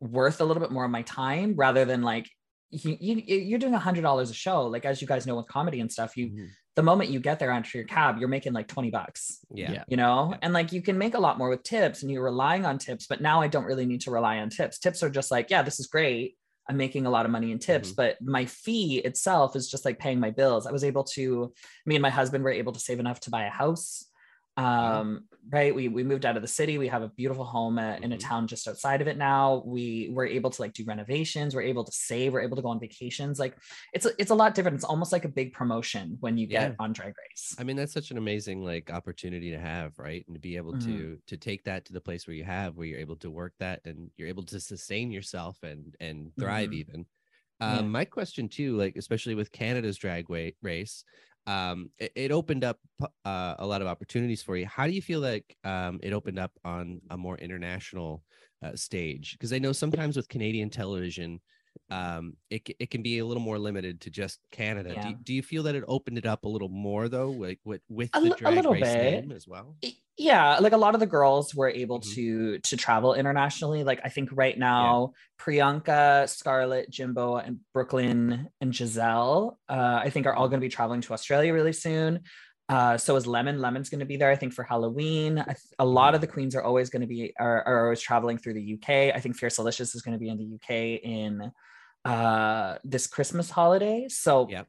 worth 0.01 0.41
a 0.41 0.45
little 0.45 0.61
bit 0.61 0.71
more 0.73 0.85
of 0.85 0.91
my 0.91 1.03
time 1.03 1.55
rather 1.57 1.85
than 1.85 2.03
like 2.03 2.29
you, 2.71 2.97
you 3.01 3.17
you're 3.27 3.59
doing 3.59 3.75
a 3.75 3.79
hundred 3.79 4.03
dollars 4.03 4.31
a 4.31 4.35
show. 4.35 4.67
Like 4.67 4.85
as 4.85 5.01
you 5.03 5.09
guys 5.09 5.27
know 5.27 5.37
with 5.37 5.47
comedy 5.49 5.81
and 5.81 5.91
stuff, 5.91 6.17
you 6.17 6.29
Mhm. 6.31 6.49
the 6.77 6.83
moment 6.85 7.11
you 7.11 7.19
get 7.21 7.39
there 7.41 7.51
onto 7.53 7.77
your 7.77 7.87
cab, 7.87 8.19
you're 8.19 8.29
making 8.29 8.53
like 8.53 8.69
20 8.69 8.91
bucks, 8.91 9.41
Yeah. 9.53 9.73
Yeah. 9.73 9.85
you 9.89 9.97
know? 9.97 10.29
Yeah. 10.31 10.39
And 10.43 10.53
like 10.55 10.73
you 10.73 10.81
can 10.81 10.97
make 10.97 11.15
a 11.15 11.19
lot 11.19 11.37
more 11.37 11.49
with 11.49 11.65
tips 11.65 12.03
and 12.03 12.11
you're 12.13 12.23
relying 12.23 12.65
on 12.65 12.79
tips, 12.79 13.07
but 13.09 13.21
now 13.21 13.41
I 13.41 13.49
don't 13.49 13.65
really 13.65 13.87
need 13.87 14.03
to 14.03 14.11
rely 14.13 14.39
on 14.39 14.51
tips. 14.51 14.79
Tips 14.79 15.03
are 15.03 15.11
just 15.11 15.31
like, 15.33 15.51
yeah, 15.51 15.63
this 15.63 15.81
is 15.81 15.89
great. 15.89 16.37
I'm 16.69 16.77
making 16.77 17.07
a 17.07 17.11
lot 17.11 17.27
of 17.27 17.33
money 17.33 17.51
in 17.51 17.59
tips, 17.59 17.91
Mhm. 17.91 17.97
but 17.97 18.23
my 18.23 18.45
fee 18.47 18.99
itself 18.99 19.57
is 19.57 19.69
just 19.69 19.85
like 19.85 19.99
paying 19.99 20.21
my 20.21 20.31
bills. 20.31 20.65
I 20.67 20.71
was 20.73 20.85
able 20.85 21.03
to, 21.17 21.53
me 21.87 21.97
and 21.97 22.03
my 22.03 22.11
husband 22.11 22.45
were 22.45 22.51
able 22.53 22.73
to 22.73 22.79
save 22.81 23.01
enough 23.01 23.19
to 23.21 23.31
buy 23.31 23.45
a 23.47 23.51
house. 23.51 24.07
Um, 24.57 25.29
right. 25.51 25.75
We 25.75 25.89
we 25.89 26.03
moved 26.05 26.27
out 26.27 26.37
of 26.37 26.43
the 26.43 26.49
city. 26.49 26.77
We 26.79 26.89
have 26.89 27.03
a 27.03 27.09
beautiful 27.09 27.45
home 27.45 27.79
uh, 27.79 27.97
in 28.03 28.13
a 28.13 28.17
Mhm. 28.17 28.19
town 28.19 28.47
just 28.47 28.69
outside 28.69 29.01
of 29.01 29.09
it 29.09 29.17
now. 29.17 29.63
We 29.65 30.11
were 30.13 30.27
able 30.27 30.51
to 30.51 30.63
like 30.63 30.73
do 30.75 30.85
renovations. 30.85 31.55
We're 31.55 31.63
able 31.63 31.85
to 31.85 31.93
save. 31.93 32.33
We're 32.33 32.43
able 32.43 32.57
to 32.57 32.63
go 32.63 32.69
on 32.69 32.81
vacations. 32.81 33.39
Like 33.39 33.57
it's 33.95 34.07
it's 34.19 34.31
a 34.31 34.35
lot 34.35 34.55
different. 34.55 34.75
It's 34.77 34.85
almost 34.85 35.13
like 35.13 35.25
a 35.25 35.29
big 35.29 35.53
promotion 35.53 36.17
when 36.21 36.37
you 36.37 36.47
get 36.47 36.73
Yeah. 36.73 36.77
on 36.79 36.93
Drag 36.93 37.15
Race. 37.17 37.59
I 37.59 37.65
mean, 37.65 37.77
that's 37.77 37.93
such 37.93 38.11
an 38.11 38.17
amazing 38.19 38.63
like 38.65 38.91
opportunity 38.91 39.51
to 39.51 39.59
have, 39.59 39.99
right? 39.99 40.25
And 40.27 40.35
to 40.35 40.41
be 40.41 40.57
able 40.57 40.75
Mhm. 40.75 40.77
to 40.77 41.19
to 41.27 41.37
take 41.37 41.65
that 41.65 41.85
to 41.87 41.93
the 41.93 42.01
place 42.01 42.27
where 42.27 42.37
you 42.37 42.45
have, 42.45 42.77
where 42.77 42.87
you're 42.87 42.99
able 43.01 43.17
to 43.17 43.31
work 43.31 43.55
that 43.59 43.81
and 43.85 44.11
you're 44.17 44.29
able 44.29 44.45
to 44.45 44.61
sustain 44.61 45.11
yourself 45.11 45.63
and 45.63 45.95
and 46.01 46.33
thrive 46.39 46.73
Mhm. 46.73 46.75
even. 46.75 47.07
Um, 47.61 47.87
Yeah. 47.87 47.91
My 47.91 48.05
question 48.07 48.49
too, 48.49 48.77
like 48.77 48.97
especially 48.97 49.35
with 49.37 49.53
Canada's 49.53 49.99
drag 49.99 50.31
race, 50.63 51.05
um, 51.51 51.91
it, 51.99 52.13
it 52.15 52.31
opened 52.31 52.63
up 52.63 52.79
uh, 53.25 53.55
a 53.59 53.67
lot 53.67 53.83
of 53.83 53.89
opportunities 53.89 54.43
for 54.43 54.57
you. 54.57 54.67
How 54.67 54.87
do 54.87 54.93
you 54.93 55.03
feel 55.03 55.21
like 55.21 55.57
um, 55.65 55.99
it 56.01 56.13
opened 56.13 56.39
up 56.39 56.53
on 56.65 57.01
a 57.11 57.17
more 57.17 57.37
international 57.39 58.23
uh, 58.63 58.77
stage? 58.77 59.33
Because 59.33 59.53
I 59.53 59.59
know 59.59 59.73
sometimes 59.73 60.17
with 60.17 60.29
Canadian 60.29 60.71
television, 60.71 61.41
um, 61.91 62.37
it 62.51 62.69
it 62.79 62.91
can 62.91 63.03
be 63.03 63.19
a 63.19 63.25
little 63.27 63.43
more 63.43 63.59
limited 63.59 64.01
to 64.03 64.11
just 64.11 64.39
Canada. 64.53 64.91
Do, 64.91 64.95
Yeah. 64.97 65.09
you, 65.09 65.17
do 65.23 65.35
you 65.35 65.43
feel 65.43 65.63
that 65.65 65.75
it 65.75 65.85
opened 65.89 66.19
it 66.19 66.27
up 66.27 66.45
a 66.45 66.49
little 66.49 66.69
more 66.69 67.09
though, 67.09 67.31
like 67.31 67.59
with 67.65 67.81
with 67.89 68.11
the 68.13 68.21
li- 68.21 68.33
a 68.45 68.51
little 68.51 68.73
race 68.73 68.83
bit. 68.85 69.25
name 69.25 69.33
as 69.33 69.47
well? 69.49 69.77
Yeah 70.17 70.59
like 70.59 70.73
a 70.73 70.77
lot 70.77 70.93
of 70.95 71.01
the 71.01 71.07
girls 71.07 71.55
were 71.55 71.71
able 71.71 72.01
Mhm. 72.01 72.15
to 72.15 72.59
to 72.59 72.77
travel 72.77 73.15
internationally 73.15 73.85
like 73.85 74.01
i 74.05 74.11
think 74.11 74.29
right 74.33 74.59
now 74.59 75.13
priyanka 75.41 76.29
scarlett 76.29 76.91
jimbo 76.91 77.37
and 77.37 77.61
brooke 77.73 77.95
lynn 77.95 78.49
and 78.61 78.75
giselle 78.77 79.59
uh, 79.71 79.99
i 80.05 80.11
think 80.11 80.27
are 80.27 80.35
all 80.35 80.45
Mm-hmm. 80.45 80.51
going 80.51 80.61
to 80.61 80.65
be 80.67 80.69
traveling 80.69 81.01
to 81.03 81.15
australia 81.15 81.55
really 81.55 81.73
soon 81.73 82.21
uh, 82.71 82.97
so 82.97 83.17
is 83.17 83.27
lemon 83.27 83.61
lemon's 83.61 83.91
going 83.91 83.99
to 84.01 84.07
be 84.07 84.17
there 84.17 84.31
i 84.31 84.37
think 84.37 84.53
for 84.55 84.63
halloween 84.63 85.35
th- 85.45 85.59
a 85.79 85.85
lot 85.85 86.15
of 86.15 86.21
the 86.21 86.27
queens 86.27 86.55
are 86.55 86.63
always 86.63 86.89
going 86.89 87.03
to 87.03 87.07
be 87.07 87.33
are, 87.39 87.63
are 87.67 87.85
always 87.85 88.01
traveling 88.01 88.39
through 88.39 88.55
the 88.55 88.75
uk 88.75 88.89
i 88.89 89.19
think 89.21 89.37
fierce 89.37 89.57
delicious 89.57 89.95
is 89.95 90.03
going 90.03 90.17
to 90.17 90.23
be 90.25 90.29
in 90.29 90.39
the 90.39 90.49
uk 90.55 90.71
in 90.71 91.53
uh 92.05 92.79
this 92.85 93.07
christmas 93.07 93.51
holiday 93.51 94.07
so 94.09 94.47
Yep. 94.49 94.67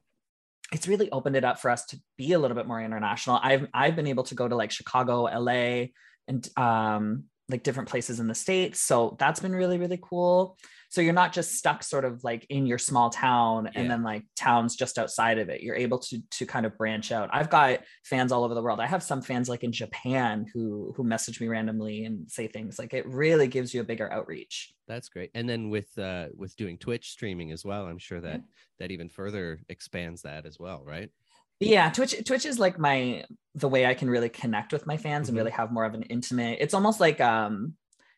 it's 0.72 0.86
really 0.88 1.10
opened 1.10 1.36
it 1.36 1.44
up 1.44 1.58
for 1.60 1.70
us 1.70 1.84
to 1.86 2.00
be 2.18 2.32
a 2.32 2.38
little 2.38 2.56
bit 2.56 2.66
more 2.66 2.80
international. 2.80 3.38
I've 3.42 3.68
I've 3.72 3.96
been 3.96 4.06
able 4.06 4.24
to 4.24 4.34
go 4.34 4.48
to 4.48 4.56
like 4.56 4.70
Chicago, 4.70 5.24
LA, 5.24 5.86
and 6.28 6.48
um, 6.56 7.24
like 7.48 7.62
different 7.62 7.88
places 7.88 8.20
in 8.20 8.28
the 8.28 8.34
states. 8.34 8.80
So 8.80 9.16
that's 9.18 9.40
been 9.40 9.54
really 9.54 9.78
really 9.78 9.98
cool. 10.00 10.56
So 10.90 11.00
you're 11.00 11.14
not 11.14 11.32
just 11.32 11.54
stuck 11.54 11.82
sort 11.82 12.04
of 12.04 12.22
like 12.22 12.44
in 12.50 12.66
your 12.66 12.76
small 12.76 13.08
town 13.08 13.70
and 13.74 13.90
then 13.90 14.02
like 14.02 14.24
towns 14.36 14.76
just 14.76 14.98
outside 14.98 15.38
of 15.38 15.48
it. 15.48 15.62
You're 15.62 15.74
able 15.74 15.98
to 16.00 16.20
to 16.32 16.44
kind 16.46 16.66
of 16.66 16.76
branch 16.76 17.10
out. 17.10 17.30
I've 17.32 17.48
got 17.48 17.80
fans 18.04 18.30
all 18.30 18.44
over 18.44 18.54
the 18.54 18.62
world. 18.62 18.78
I 18.78 18.86
have 18.86 19.02
some 19.02 19.22
fans 19.22 19.48
like 19.48 19.64
in 19.64 19.72
Japan 19.72 20.44
who 20.52 20.92
who 20.96 21.02
message 21.04 21.40
me 21.40 21.48
randomly 21.48 22.04
and 22.04 22.30
say 22.30 22.46
things 22.46 22.78
like 22.78 22.92
it 22.92 23.06
really 23.08 23.48
gives 23.48 23.72
you 23.72 23.80
a 23.80 23.84
bigger 23.84 24.12
outreach. 24.12 24.74
That's 24.86 25.08
great. 25.08 25.30
And 25.34 25.48
then 25.48 25.70
with 25.70 25.96
uh 25.98 26.26
with 26.34 26.54
doing 26.56 26.76
Twitch 26.76 27.10
streaming 27.10 27.52
as 27.52 27.64
well, 27.64 27.86
I'm 27.86 27.98
sure 27.98 28.20
that 28.20 28.40
Yeah. 28.40 28.46
that 28.80 28.90
even 28.90 29.08
further 29.08 29.60
expands 29.70 30.22
that 30.22 30.44
as 30.44 30.58
well, 30.58 30.82
right? 30.84 31.10
Yeah 31.64 31.90
twitch 31.90 32.14
twitch 32.24 32.44
is 32.46 32.58
like 32.58 32.78
my 32.78 33.24
the 33.54 33.68
way 33.68 33.86
i 33.86 33.94
can 33.94 34.08
really 34.10 34.28
connect 34.28 34.72
with 34.72 34.86
my 34.86 34.96
fans 34.96 35.28
and 35.28 35.34
Mhm. 35.36 35.40
really 35.40 35.50
have 35.52 35.72
more 35.72 35.84
of 35.84 35.94
an 35.94 36.02
intimate 36.04 36.58
it's 36.60 36.74
almost 36.74 37.00
like 37.00 37.20
um 37.20 37.74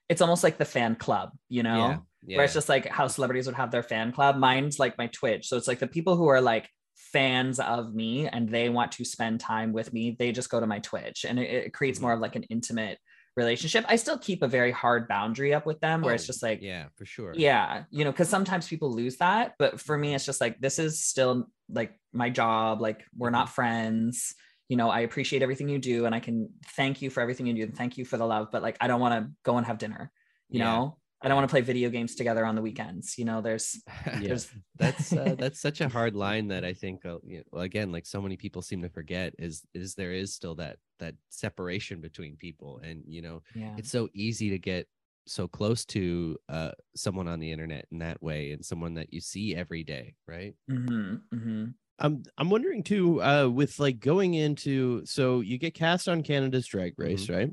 it's 0.08 0.20
almost 0.20 0.44
like 0.44 0.58
the 0.58 0.64
fan 0.64 0.94
club 0.96 1.30
you 1.48 1.62
know 1.62 1.76
Yeah. 1.88 1.98
Yeah. 2.26 2.36
where 2.38 2.44
it's 2.44 2.54
just 2.54 2.68
like 2.68 2.86
how 2.88 3.06
celebrities 3.08 3.46
would 3.46 3.56
have 3.56 3.70
their 3.70 3.82
fan 3.82 4.12
club 4.12 4.36
mine's 4.36 4.78
like 4.78 4.96
my 4.98 5.08
twitch 5.08 5.46
so 5.48 5.56
it's 5.56 5.68
like 5.68 5.78
the 5.78 5.86
people 5.86 6.16
who 6.16 6.28
are 6.28 6.40
like 6.40 6.68
fans 6.96 7.60
of 7.60 7.94
me 7.94 8.28
and 8.28 8.48
they 8.48 8.68
want 8.68 8.92
to 8.92 9.04
spend 9.04 9.40
time 9.40 9.72
with 9.72 9.92
me 9.92 10.16
they 10.18 10.32
just 10.32 10.50
go 10.50 10.60
to 10.60 10.66
my 10.66 10.78
twitch 10.80 11.24
and 11.28 11.38
it, 11.38 11.50
it 11.66 11.72
creates 11.72 11.98
Mm-hmm. 11.98 12.04
more 12.06 12.12
of 12.14 12.20
like 12.20 12.36
an 12.36 12.44
intimate 12.44 12.98
relationship 13.36 13.84
i 13.88 13.96
still 13.96 14.18
keep 14.18 14.42
a 14.42 14.48
very 14.48 14.70
hard 14.70 15.08
boundary 15.08 15.52
up 15.52 15.66
with 15.66 15.80
them 15.80 16.02
where 16.02 16.14
it's 16.14 16.24
Oh, 16.24 16.26
just 16.28 16.42
like 16.42 16.60
yeah, 16.62 16.86
for 16.94 17.04
sure. 17.04 17.32
yeah 17.34 17.84
you 17.90 18.04
know 18.04 18.12
because 18.12 18.28
sometimes 18.28 18.68
people 18.68 18.92
lose 18.92 19.16
that 19.16 19.54
but 19.58 19.80
for 19.80 19.98
me 19.98 20.08
mm-hmm. 20.08 20.16
it's 20.16 20.26
just 20.26 20.40
like 20.40 20.60
this 20.60 20.78
is 20.78 21.02
still 21.02 21.48
like 21.68 21.98
my 22.12 22.30
job 22.30 22.80
like 22.80 23.04
we're 23.16 23.28
mm-hmm. 23.28 23.34
not 23.34 23.48
friends 23.48 24.34
you 24.68 24.76
know 24.76 24.88
i 24.88 25.00
appreciate 25.00 25.42
everything 25.42 25.68
you 25.68 25.78
do 25.78 26.06
and 26.06 26.14
i 26.14 26.20
can 26.20 26.48
thank 26.76 27.02
you 27.02 27.10
for 27.10 27.20
everything 27.20 27.46
you 27.46 27.54
do 27.54 27.62
and 27.62 27.76
thank 27.76 27.98
you 27.98 28.04
for 28.04 28.16
the 28.16 28.26
love 28.26 28.48
but 28.52 28.62
like 28.62 28.76
i 28.80 28.86
don't 28.86 29.00
want 29.00 29.14
to 29.24 29.30
go 29.44 29.56
and 29.56 29.66
have 29.66 29.78
dinner 29.78 30.10
you 30.48 30.60
Yeah. 30.60 30.64
know 30.64 30.96
i 31.24 31.28
don't 31.28 31.36
want 31.36 31.48
to 31.48 31.52
play 31.52 31.60
video 31.60 31.90
games 31.90 32.14
together 32.14 32.44
on 32.44 32.54
the 32.54 32.62
weekends 32.62 33.18
you 33.18 33.24
know 33.24 33.40
there's 33.40 33.82
there's 34.20 34.50
that's 34.78 35.12
uh, 35.12 35.34
that's 35.38 35.60
such 35.60 35.80
a 35.80 35.88
hard 35.88 36.14
line 36.14 36.48
that 36.48 36.64
I 36.64 36.72
think 36.72 37.04
uh, 37.06 37.18
you 37.24 37.38
know, 37.38 37.44
well, 37.52 37.62
again 37.62 37.92
like 37.92 38.06
so 38.06 38.20
many 38.20 38.36
people 38.36 38.62
seem 38.62 38.82
to 38.82 38.88
forget 38.88 39.34
is 39.38 39.62
is 39.74 39.94
there 39.94 40.12
is 40.12 40.34
still 40.34 40.54
that 40.56 40.78
that 40.98 41.14
separation 41.30 42.00
between 42.00 42.36
people 42.36 42.80
and 42.82 43.02
you 43.06 43.22
know 43.22 43.42
yeah. 43.54 43.74
it's 43.76 43.90
so 43.90 44.08
easy 44.14 44.50
to 44.50 44.58
get 44.58 44.86
so 45.26 45.48
close 45.48 45.86
to 45.86 46.36
uh 46.48 46.72
someone 46.94 47.28
on 47.28 47.40
the 47.40 47.50
internet 47.50 47.86
in 47.90 47.98
that 47.98 48.22
way 48.22 48.52
and 48.52 48.64
someone 48.64 48.94
that 48.94 49.12
you 49.12 49.20
see 49.20 49.54
every 49.54 49.84
day 49.84 50.14
right? 50.26 50.54
Hmm 50.68 51.16
hmm 51.32 51.64
I'm 52.00 52.24
I'm 52.36 52.50
wondering 52.50 52.82
too, 52.82 53.22
uh, 53.22 53.48
with 53.48 53.78
like 53.78 54.00
going 54.00 54.34
into 54.34 55.06
so 55.06 55.40
you 55.40 55.58
get 55.58 55.74
cast 55.74 56.08
on 56.08 56.24
Canada's 56.24 56.66
Drag 56.66 56.94
Race, 56.98 57.28
right? 57.28 57.50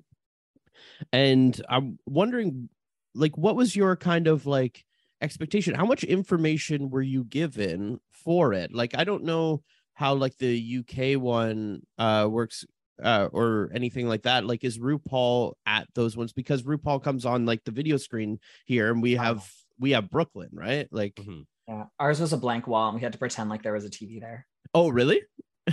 And 1.14 1.62
I'm 1.70 2.00
wondering, 2.08 2.68
like, 3.14 3.38
what 3.38 3.56
was 3.56 3.76
your 3.76 3.96
kind 3.96 4.28
of 4.28 4.46
like 4.46 4.84
expectation? 5.22 5.74
How 5.76 5.86
much 5.86 6.04
information 6.04 6.90
were 6.90 7.02
you 7.02 7.24
given 7.24 8.00
for 8.12 8.54
it? 8.54 8.74
Like, 8.74 8.98
I 8.98 9.04
don't 9.04 9.24
know 9.24 9.62
how 9.94 10.14
like 10.16 10.38
the 10.38 10.80
UK 10.80 11.22
one 11.22 11.82
uh 11.98 12.28
works 12.30 12.66
uh 13.04 13.28
or 13.32 13.70
anything 13.74 14.08
like 14.08 14.24
that. 14.24 14.46
Like, 14.46 14.64
is 14.64 14.80
RuPaul 14.80 15.54
at 15.66 15.88
those 15.96 16.16
ones? 16.18 16.34
Because 16.34 16.64
RuPaul 16.64 17.04
comes 17.04 17.26
on 17.26 17.46
like 17.46 17.64
the 17.64 17.72
video 17.72 17.98
screen 17.98 18.40
here, 18.66 18.92
and 18.92 19.02
we 19.02 19.16
have 19.16 19.48
we 19.80 19.92
have 19.92 20.10
Brooke 20.10 20.32
Lynn, 20.36 20.50
right? 20.54 20.88
Like, 20.92 21.16
Mhm. 21.16 21.46
yeah 21.68 21.86
ours 22.00 22.20
was 22.20 22.34
a 22.34 22.38
blank 22.38 22.68
wall 22.68 22.88
and 22.90 22.96
we 22.96 23.02
had 23.02 23.14
to 23.14 23.20
pretend 23.20 23.50
like 23.50 23.62
there 23.64 23.74
was 23.74 23.86
a 23.86 23.90
tv 23.90 24.20
there 24.20 24.46
oh, 24.74 24.90
really? 24.90 25.22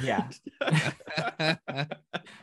yeah 0.02 0.28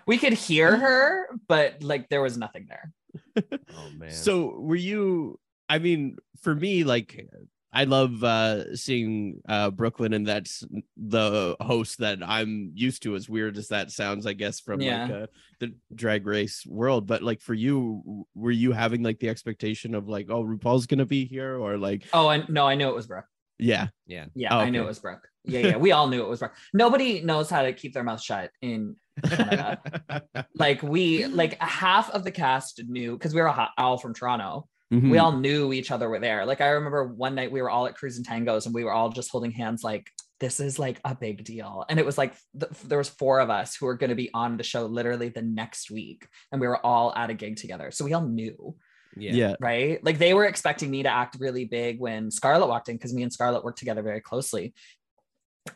we 0.08 0.18
could 0.18 0.34
hear 0.34 0.76
her 0.76 1.28
but 1.48 1.82
like 1.84 2.10
there 2.10 2.22
was 2.22 2.38
nothing 2.38 2.66
there 2.68 2.92
oh 3.38 3.90
man 3.98 4.12
So 4.12 4.58
were 4.60 4.76
you 4.76 5.40
I 5.68 5.80
mean, 5.80 6.18
for 6.42 6.54
me, 6.54 6.84
like 6.84 7.28
I 7.74 7.86
love 7.86 8.24
uh 8.24 8.76
seeing 8.76 9.42
uh 9.50 9.72
Brooke 9.72 10.00
Lynn 10.00 10.14
and 10.14 10.26
that's 10.26 10.64
the 10.96 11.56
host 11.60 12.00
that 12.00 12.20
I'm 12.24 12.72
used 12.76 13.04
to, 13.04 13.16
as 13.16 13.28
weird 13.28 13.58
as 13.58 13.70
that 13.70 13.92
sounds, 13.92 14.26
I 14.26 14.34
guess, 14.34 14.60
from 14.60 14.80
like 14.80 15.12
uh, 15.12 15.28
the 15.60 15.74
drag 15.94 16.28
race 16.28 16.64
world. 16.68 17.08
But 17.08 17.24
like 17.24 17.42
for 17.42 17.54
you, 17.54 18.26
were 18.36 18.52
you 18.52 18.72
having 18.72 19.04
like 19.04 19.20
the 19.20 19.30
expectation 19.30 19.96
of 19.96 20.08
like, 20.08 20.28
oh, 20.30 20.44
RuPaul's 20.44 20.86
gonna 20.86 21.06
be 21.06 21.26
here, 21.26 21.58
or 21.58 21.78
like 21.78 22.06
oh 22.14 22.30
and 22.30 22.48
no 22.48 22.68
i 22.68 22.76
knew 22.76 22.88
it 22.88 22.96
was 22.96 23.08
brooke 23.08 23.26
yeah. 23.58 23.88
yeah 24.06 24.26
Yeah, 24.36 24.56
Oh, 24.56 24.60
I 24.60 24.70
knew 24.70 24.82
it 24.82 24.88
was 24.88 25.00
Brooke. 25.00 25.28
Yeah, 25.44 25.60
yeah, 25.60 25.78
we 25.78 25.92
all 25.92 26.08
knew 26.08 26.24
it 26.24 26.30
was 26.30 26.40
Brooke. 26.40 26.56
Nobody 26.74 27.22
knows 27.22 27.50
how 27.50 27.62
to 27.64 27.74
keep 27.74 27.94
their 27.94 28.04
mouth 28.04 28.22
shut 28.22 28.52
in 28.62 28.72
Canada. 28.72 28.96
like 30.56 30.82
we, 30.84 31.26
like 31.26 31.62
half 31.62 32.10
of 32.12 32.24
the 32.24 32.32
cast 32.32 32.82
knew 32.88 33.14
because 33.14 33.34
we 33.34 33.42
were 33.42 33.50
all, 33.50 33.70
all 33.78 33.98
from 33.98 34.14
Toronto. 34.14 34.68
Mhm. 34.94 35.10
We 35.10 35.18
all 35.18 35.32
knew 35.32 35.74
each 35.74 35.92
other 35.92 36.08
were 36.08 36.20
there. 36.20 36.46
Like 36.46 36.62
I 36.62 36.70
remember 36.70 37.06
one 37.08 37.36
night 37.36 37.52
we 37.52 37.62
were 37.62 37.70
all 37.70 37.88
at 37.88 37.96
Crews 37.96 38.18
and 38.18 38.28
Tangos 38.28 38.66
and 38.66 38.76
we 38.76 38.84
were 38.84 38.92
all 38.92 39.10
just 39.10 39.32
holding 39.32 39.52
hands, 39.52 39.84
like 39.84 40.10
this 40.40 40.60
is 40.60 40.78
like 40.78 41.00
a 41.04 41.16
big 41.16 41.44
deal. 41.44 41.86
And 41.90 42.00
it 42.00 42.06
was 42.06 42.18
like 42.18 42.36
th- 42.60 42.72
there 42.84 42.98
was 42.98 43.10
four 43.10 43.40
of 43.40 43.50
us 43.50 43.76
who 43.76 43.88
were 43.88 43.96
going 43.96 44.10
to 44.10 44.16
be 44.16 44.30
on 44.34 44.58
the 44.58 44.64
show 44.64 44.86
literally 44.86 45.30
the 45.30 45.42
next 45.42 45.90
week, 45.90 46.28
and 46.52 46.62
we 46.62 46.68
were 46.68 46.86
all 46.86 47.14
at 47.16 47.30
a 47.30 47.34
gig 47.34 47.58
together, 47.58 47.90
so 47.92 48.06
we 48.06 48.14
all 48.14 48.28
knew 48.28 48.76
yeah 49.18 49.32
yeah. 49.34 49.56
right? 49.60 50.04
Like 50.04 50.18
they 50.18 50.34
were 50.34 50.46
expecting 50.46 50.92
me 50.92 51.04
to 51.04 51.10
act 51.10 51.38
really 51.40 51.66
big 51.66 52.00
when 52.00 52.32
Scarlett 52.32 52.68
walked 52.68 52.90
in 52.90 52.96
because 52.98 53.14
me 53.14 53.24
and 53.24 53.32
Scarlett 53.32 53.64
worked 53.64 53.80
together 53.80 54.02
very 54.02 54.22
closely. 54.22 54.74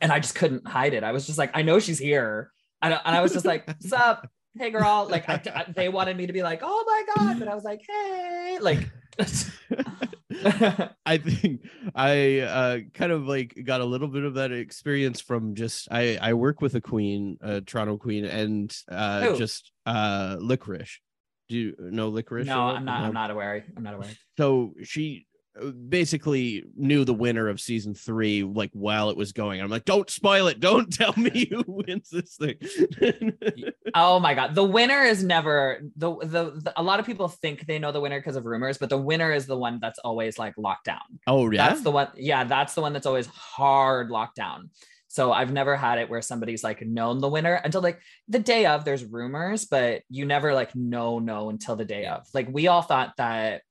And 0.01 0.11
I 0.11 0.19
just 0.19 0.35
couldn't 0.35 0.67
hide 0.67 0.93
it. 0.93 1.03
I 1.03 1.11
was 1.11 1.25
just 1.25 1.37
like, 1.37 1.51
I 1.53 1.61
know 1.61 1.79
she's 1.79 1.97
here. 1.97 2.51
And, 2.81 2.93
I- 2.93 3.01
and 3.05 3.15
I 3.15 3.21
was 3.21 3.33
just 3.33 3.45
like, 3.45 3.67
what's 3.67 3.91
up? 3.93 4.29
Hey, 4.57 4.71
girl. 4.71 5.07
Like, 5.09 5.29
I, 5.29 5.41
I- 5.53 5.71
they 5.71 5.89
wanted 5.89 6.17
me 6.17 6.27
to 6.27 6.33
be 6.33 6.43
like, 6.43 6.61
oh 6.63 6.83
my 6.87 7.03
God. 7.15 7.39
But 7.39 7.47
I 7.47 7.55
was 7.55 7.63
like, 7.63 7.81
hey. 7.87 8.57
Like, 8.61 8.89
I 11.05 11.17
think 11.17 11.61
I 11.95 12.39
uh, 12.39 12.79
kind 12.93 13.11
of 13.11 13.27
like 13.27 13.57
got 13.63 13.81
a 13.81 13.85
little 13.85 14.07
bit 14.07 14.23
of 14.23 14.35
that 14.35 14.51
experience 14.51 15.19
from 15.21 15.55
just 15.55 15.87
I 15.91 16.17
I 16.21 16.33
work 16.33 16.61
with 16.61 16.75
a 16.75 16.81
queen, 16.81 17.37
a 17.41 17.61
Toronto 17.61 17.97
queen, 17.97 18.25
and 18.25 18.75
uh, 18.89 19.21
Who? 19.21 19.37
just 19.37 19.71
uh, 19.85 20.37
licorice. 20.39 20.99
Do 21.49 21.57
you 21.57 21.75
know 21.79 22.09
licorice? 22.09 22.45
no, 22.47 22.61
I'm 22.67 22.85
not, 22.85 23.01
I'm 23.01 23.13
not 23.13 23.31
aware. 23.31 23.65
I'm 23.75 23.83
not 23.83 23.95
aware. 23.95 24.09
So 24.37 24.73
she 24.83 25.25
basically 25.89 26.65
knew 26.75 27.03
the 27.03 27.13
winner 27.13 27.49
of 27.49 27.59
season 27.59 27.93
three 27.93 28.43
like 28.43 28.71
while 28.73 29.09
it 29.09 29.17
was 29.17 29.33
going. 29.33 29.61
I'm 29.61 29.69
like, 29.69 29.85
don't 29.85 30.09
spoil 30.09 30.47
it. 30.47 30.59
Don't 30.59 30.91
tell 30.93 31.13
me 31.17 31.47
who 31.49 31.63
wins 31.67 32.09
this 32.09 32.35
thing. 32.35 33.33
Oh 33.95 34.19
my 34.19 34.33
God. 34.33 34.55
The 34.55 34.63
winner 34.63 35.01
is 35.01 35.23
never 35.23 35.81
the, 35.97 36.15
the, 36.17 36.61
the 36.61 36.73
a 36.77 36.83
lot 36.83 36.99
of 36.99 37.05
people 37.05 37.27
think 37.27 37.65
they 37.65 37.79
know 37.79 37.91
the 37.91 38.01
winner 38.01 38.19
because 38.19 38.35
of 38.35 38.45
rumors, 38.45 38.77
but 38.77 38.89
the 38.89 38.97
winner 38.97 39.31
is 39.31 39.45
the 39.45 39.57
one 39.57 39.79
that's 39.81 39.99
always 39.99 40.37
like 40.37 40.53
locked 40.57 40.85
down. 40.85 40.99
oh 41.27 41.49
yeah. 41.51 41.69
That's 41.69 41.81
the 41.81 41.91
one. 41.91 42.09
Yeah, 42.15 42.43
that's 42.43 42.75
the 42.75 42.81
one 42.81 42.93
that's 42.93 43.05
always 43.07 43.27
hard 43.27 44.09
lockdown. 44.09 44.69
So 45.07 45.31
I've 45.31 45.51
never 45.51 45.75
had 45.75 45.97
it 45.97 46.07
where 46.07 46.21
somebody's 46.21 46.63
like 46.63 46.85
known 46.85 47.19
the 47.19 47.27
winner 47.27 47.55
until 47.55 47.81
like 47.81 47.99
the 48.27 48.39
day 48.39 48.67
of. 48.67 48.85
There's 48.85 49.03
rumors, 49.03 49.65
but 49.65 50.03
you 50.09 50.25
never 50.25 50.53
like 50.53 50.75
know 50.75 51.17
know 51.17 51.49
until 51.49 51.75
the 51.75 51.85
day 51.85 52.05
of. 52.05 52.27
Like 52.33 52.47
we 52.51 52.67
all 52.67 52.83
thought 52.83 53.13
that. 53.17 53.63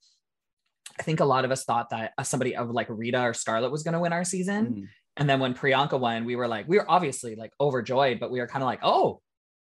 I 0.98 1.02
think 1.02 1.20
a 1.20 1.24
lot 1.24 1.44
of 1.44 1.50
us 1.50 1.64
thought 1.64 1.90
that 1.90 2.12
uh, 2.18 2.22
somebody 2.22 2.56
of 2.56 2.70
like 2.70 2.86
Rita 2.90 3.20
or 3.22 3.34
Scarlett 3.34 3.70
was 3.70 3.82
going 3.82 3.94
to 3.94 4.00
win 4.00 4.12
our 4.12 4.24
season, 4.24 4.66
Mm. 4.66 4.86
and 5.16 5.28
then 5.30 5.40
when 5.40 5.54
Priyanka 5.54 5.98
won, 5.98 6.24
we 6.24 6.36
were 6.36 6.48
like, 6.48 6.68
we 6.68 6.78
were 6.78 6.90
obviously 6.90 7.34
like 7.36 7.52
overjoyed, 7.60 8.20
but 8.20 8.30
we 8.30 8.40
were 8.40 8.46
kind 8.46 8.62
of 8.62 8.66
like, 8.66 8.80
oh, 8.82 9.20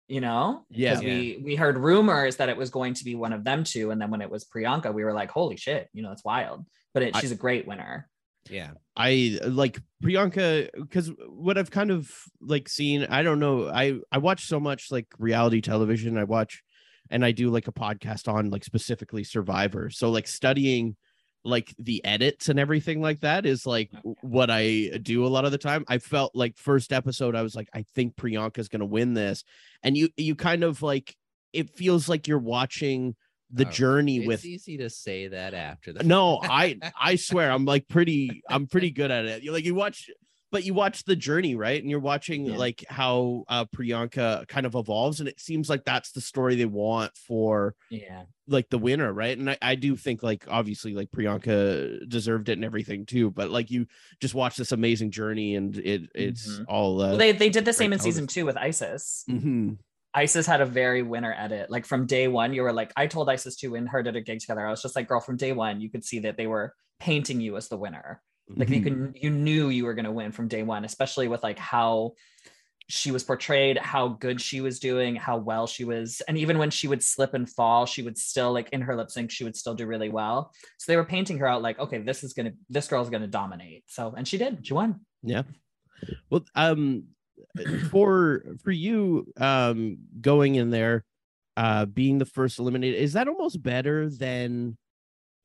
you 0.08 0.21
know, 0.21 0.65
Yeah. 0.69 0.93
'Cause 0.95 1.04
we 1.04 1.41
we 1.43 1.56
heard 1.56 1.78
rumors 1.78 2.36
that 2.38 2.50
it 2.50 2.58
was 2.58 2.69
going 2.69 2.93
to 2.95 3.04
be 3.04 3.15
one 3.15 3.34
of 3.34 3.43
them 3.43 3.63
two, 3.63 3.91
and 3.91 4.00
then 4.02 4.12
when 4.12 4.21
it 4.21 4.30
was 4.30 4.45
Priyanka, 4.45 4.93
we 4.93 5.04
were 5.04 5.13
like, 5.13 5.32
holy 5.32 5.58
shit, 5.58 5.89
you 5.93 6.04
know, 6.04 6.12
it's 6.12 6.24
wild. 6.24 6.65
But 6.93 7.04
it, 7.04 7.15
I- 7.15 7.19
she's 7.21 7.32
a 7.32 7.36
great 7.36 7.67
winner. 7.67 8.08
yeah 8.50 8.71
I 8.95 9.39
like 9.43 9.80
Priyanka 10.04 10.69
because 10.76 11.12
what 11.28 11.58
I've 11.58 11.71
kind 11.71 11.89
of 11.91 12.12
like 12.39 12.69
seen, 12.69 13.04
I 13.10 13.24
don't 13.24 13.39
know. 13.39 13.67
I 13.67 14.00
I 14.12 14.19
watch 14.19 14.45
so 14.45 14.60
much 14.60 14.91
like 14.91 15.08
reality 15.17 15.62
television. 15.62 16.17
I 16.17 16.24
watch 16.26 16.62
and 17.10 17.26
I 17.26 17.32
do 17.32 17.50
like 17.50 17.67
a 17.67 17.71
podcast 17.71 18.32
on 18.32 18.52
like 18.52 18.63
specifically 18.63 19.24
Survivor. 19.24 19.89
So 19.89 20.12
like 20.12 20.28
studying 20.28 20.95
like 21.45 21.73
the 21.77 22.03
edits 22.03 22.49
and 22.49 22.60
everything 22.60 23.01
like 23.01 23.21
that 23.21 23.45
is 23.45 23.65
like 23.65 23.91
what 24.21 24.49
I 24.49 24.99
do 25.01 25.25
a 25.25 25.29
lot 25.29 25.45
of 25.45 25.51
the 25.51 25.58
time. 25.58 25.86
I 25.88 25.99
felt 25.99 26.36
like 26.36 26.58
first 26.58 26.91
episode 26.91 27.36
I 27.36 27.43
was 27.43 27.55
like 27.55 27.69
I 27.73 27.86
think 27.93 28.15
Priyanka's 28.15 28.67
going 28.67 28.79
to 28.79 28.86
win 28.86 29.13
this. 29.13 29.43
And 29.84 29.95
you 29.95 30.10
you 30.17 30.36
kind 30.36 30.63
of 30.63 30.81
like 30.81 31.15
it 31.53 31.69
feels 31.69 32.10
like 32.10 32.27
you're 32.27 32.39
watching 32.39 33.15
the 33.51 33.67
Oh, 33.67 33.69
journey 33.69 34.17
it's 34.17 34.27
with 34.27 34.43
easy 34.43 34.77
to 34.77 34.89
say 34.89 35.27
that 35.27 35.53
after 35.53 35.93
the 35.93 36.03
no 36.03 36.39
i 36.41 36.79
i 36.99 37.15
swear 37.15 37.51
i'm 37.51 37.63
like 37.63 37.88
pretty 37.88 38.41
i'm 38.49 38.65
pretty 38.65 38.89
good 38.99 39.12
at 39.12 39.25
it 39.25 39.43
you 39.43 39.51
like 39.51 39.63
you 39.63 39.75
watch 39.75 40.10
but 40.51 40.63
you 40.63 40.73
watch 40.73 41.03
the 41.03 41.15
journey 41.15 41.55
right 41.55 41.81
and 41.81 41.89
you're 41.89 41.99
watching 41.99 42.45
Yeah. 42.45 42.58
like 42.58 42.84
how 42.89 43.43
uh 43.47 43.65
priyanka 43.65 44.47
kind 44.47 44.65
of 44.65 44.75
evolves 44.75 45.19
and 45.19 45.27
it 45.29 45.39
seems 45.39 45.69
like 45.69 45.84
that's 45.86 46.12
the 46.12 46.21
story 46.21 46.55
they 46.55 46.65
want 46.65 47.15
for 47.17 47.75
Yeah. 47.89 48.23
like 48.47 48.69
the 48.69 48.77
winner 48.77 49.12
right 49.12 49.38
and 49.38 49.49
i, 49.49 49.58
I 49.62 49.75
do 49.75 49.95
think 49.95 50.23
like 50.23 50.45
obviously 50.47 50.93
like 50.93 51.12
priyanka 51.12 52.08
deserved 52.08 52.49
it 52.49 52.53
and 52.53 52.65
everything 52.65 53.05
too 53.05 53.31
but 53.31 53.49
like 53.49 53.71
you 53.71 53.88
just 54.21 54.34
watch 54.36 54.55
this 54.55 54.71
amazing 54.71 55.12
journey 55.12 55.55
and 55.55 55.77
it 55.77 56.10
it's 56.15 56.47
Mhm. 56.60 56.65
all 56.67 57.01
uh 57.01 57.08
Well, 57.10 57.17
they 57.17 57.31
they 57.31 57.49
did 57.49 57.65
the 57.65 57.73
same 57.73 57.91
in 57.93 57.99
season 57.99 58.27
two 58.27 58.45
with 58.45 58.55
Icesis. 58.58 59.23
mhm. 59.29 59.77
Icesis 60.13 60.45
had 60.47 60.62
a 60.62 60.65
very 60.65 61.01
winner 61.03 61.36
edit. 61.38 61.69
Like 61.69 61.86
from 61.86 62.05
day 62.05 62.29
one, 62.29 62.53
you 62.53 62.62
were 62.62 62.71
like, 62.71 62.93
I 62.95 63.05
told 63.08 63.27
Icesis 63.27 63.58
to 63.58 63.67
win 63.67 63.86
her 63.88 63.99
at 63.99 64.15
a 64.15 64.21
gig 64.21 64.39
together. 64.39 64.65
I 64.65 64.69
was 64.69 64.81
just 64.81 64.95
like, 64.95 65.10
girl, 65.10 65.19
from 65.19 65.36
day 65.36 65.51
one, 65.51 65.81
you 65.81 65.89
could 65.91 66.05
see 66.05 66.19
that 66.19 66.38
they 66.38 66.47
were 66.47 66.73
painting 67.01 67.41
you 67.41 67.58
as 67.58 67.67
the 67.67 67.75
winner. 67.75 68.21
Like 68.49 68.69
you 68.69 68.81
Mhm. 68.81 68.84
can 68.84 69.13
you 69.15 69.29
knew 69.29 69.69
you 69.69 69.86
were 69.86 69.93
gonna 69.93 70.12
win 70.12 70.31
from 70.31 70.47
day 70.47 70.63
one, 70.63 70.86
especially 70.86 71.27
with 71.27 71.43
like 71.43 71.60
how 71.60 72.13
she 72.88 73.12
was 73.12 73.23
portrayed, 73.23 73.77
how 73.79 74.10
good 74.10 74.39
she 74.39 74.62
was 74.62 74.79
doing, 74.79 75.15
how 75.15 75.38
well 75.38 75.65
she 75.67 75.84
was, 75.86 76.21
and 76.27 76.38
even 76.38 76.60
when 76.60 76.69
she 76.69 76.88
would 76.88 77.03
slip 77.03 77.34
and 77.34 77.49
fall, 77.49 77.86
she 77.88 78.03
would 78.03 78.17
still 78.17 78.53
like 78.53 78.69
in 78.69 78.81
her 78.81 78.95
lip 78.95 79.10
sync, 79.10 79.31
she 79.31 79.43
would 79.43 79.55
still 79.55 79.73
do 79.73 79.88
really 79.88 80.10
well. 80.10 80.53
So 80.77 80.91
they 80.91 80.95
were 80.97 81.05
painting 81.05 81.39
her 81.39 81.47
out 81.47 81.63
like, 81.63 81.79
okay, 81.79 81.99
this 81.99 82.23
is 82.23 82.34
gonna 82.34 82.53
this 82.69 82.88
girl's 82.88 83.10
gonna 83.10 83.27
dominate. 83.27 83.86
So 83.88 84.13
and 84.15 84.27
she 84.27 84.38
did, 84.38 84.65
she 84.67 84.73
won. 84.73 85.01
Yeah. 85.23 85.43
Well, 86.29 86.45
um, 86.55 87.05
for 87.89 88.45
for 88.63 88.71
you 88.71 89.31
um 89.38 89.97
going 90.21 90.55
in 90.55 90.69
there 90.69 91.03
uh 91.58 91.86
being 91.86 92.17
the 92.17 92.25
first 92.25 92.60
eliminated 92.60 92.99
is 92.99 93.13
that 93.13 93.27
almost 93.27 93.62
better 93.63 94.10
than 94.10 94.77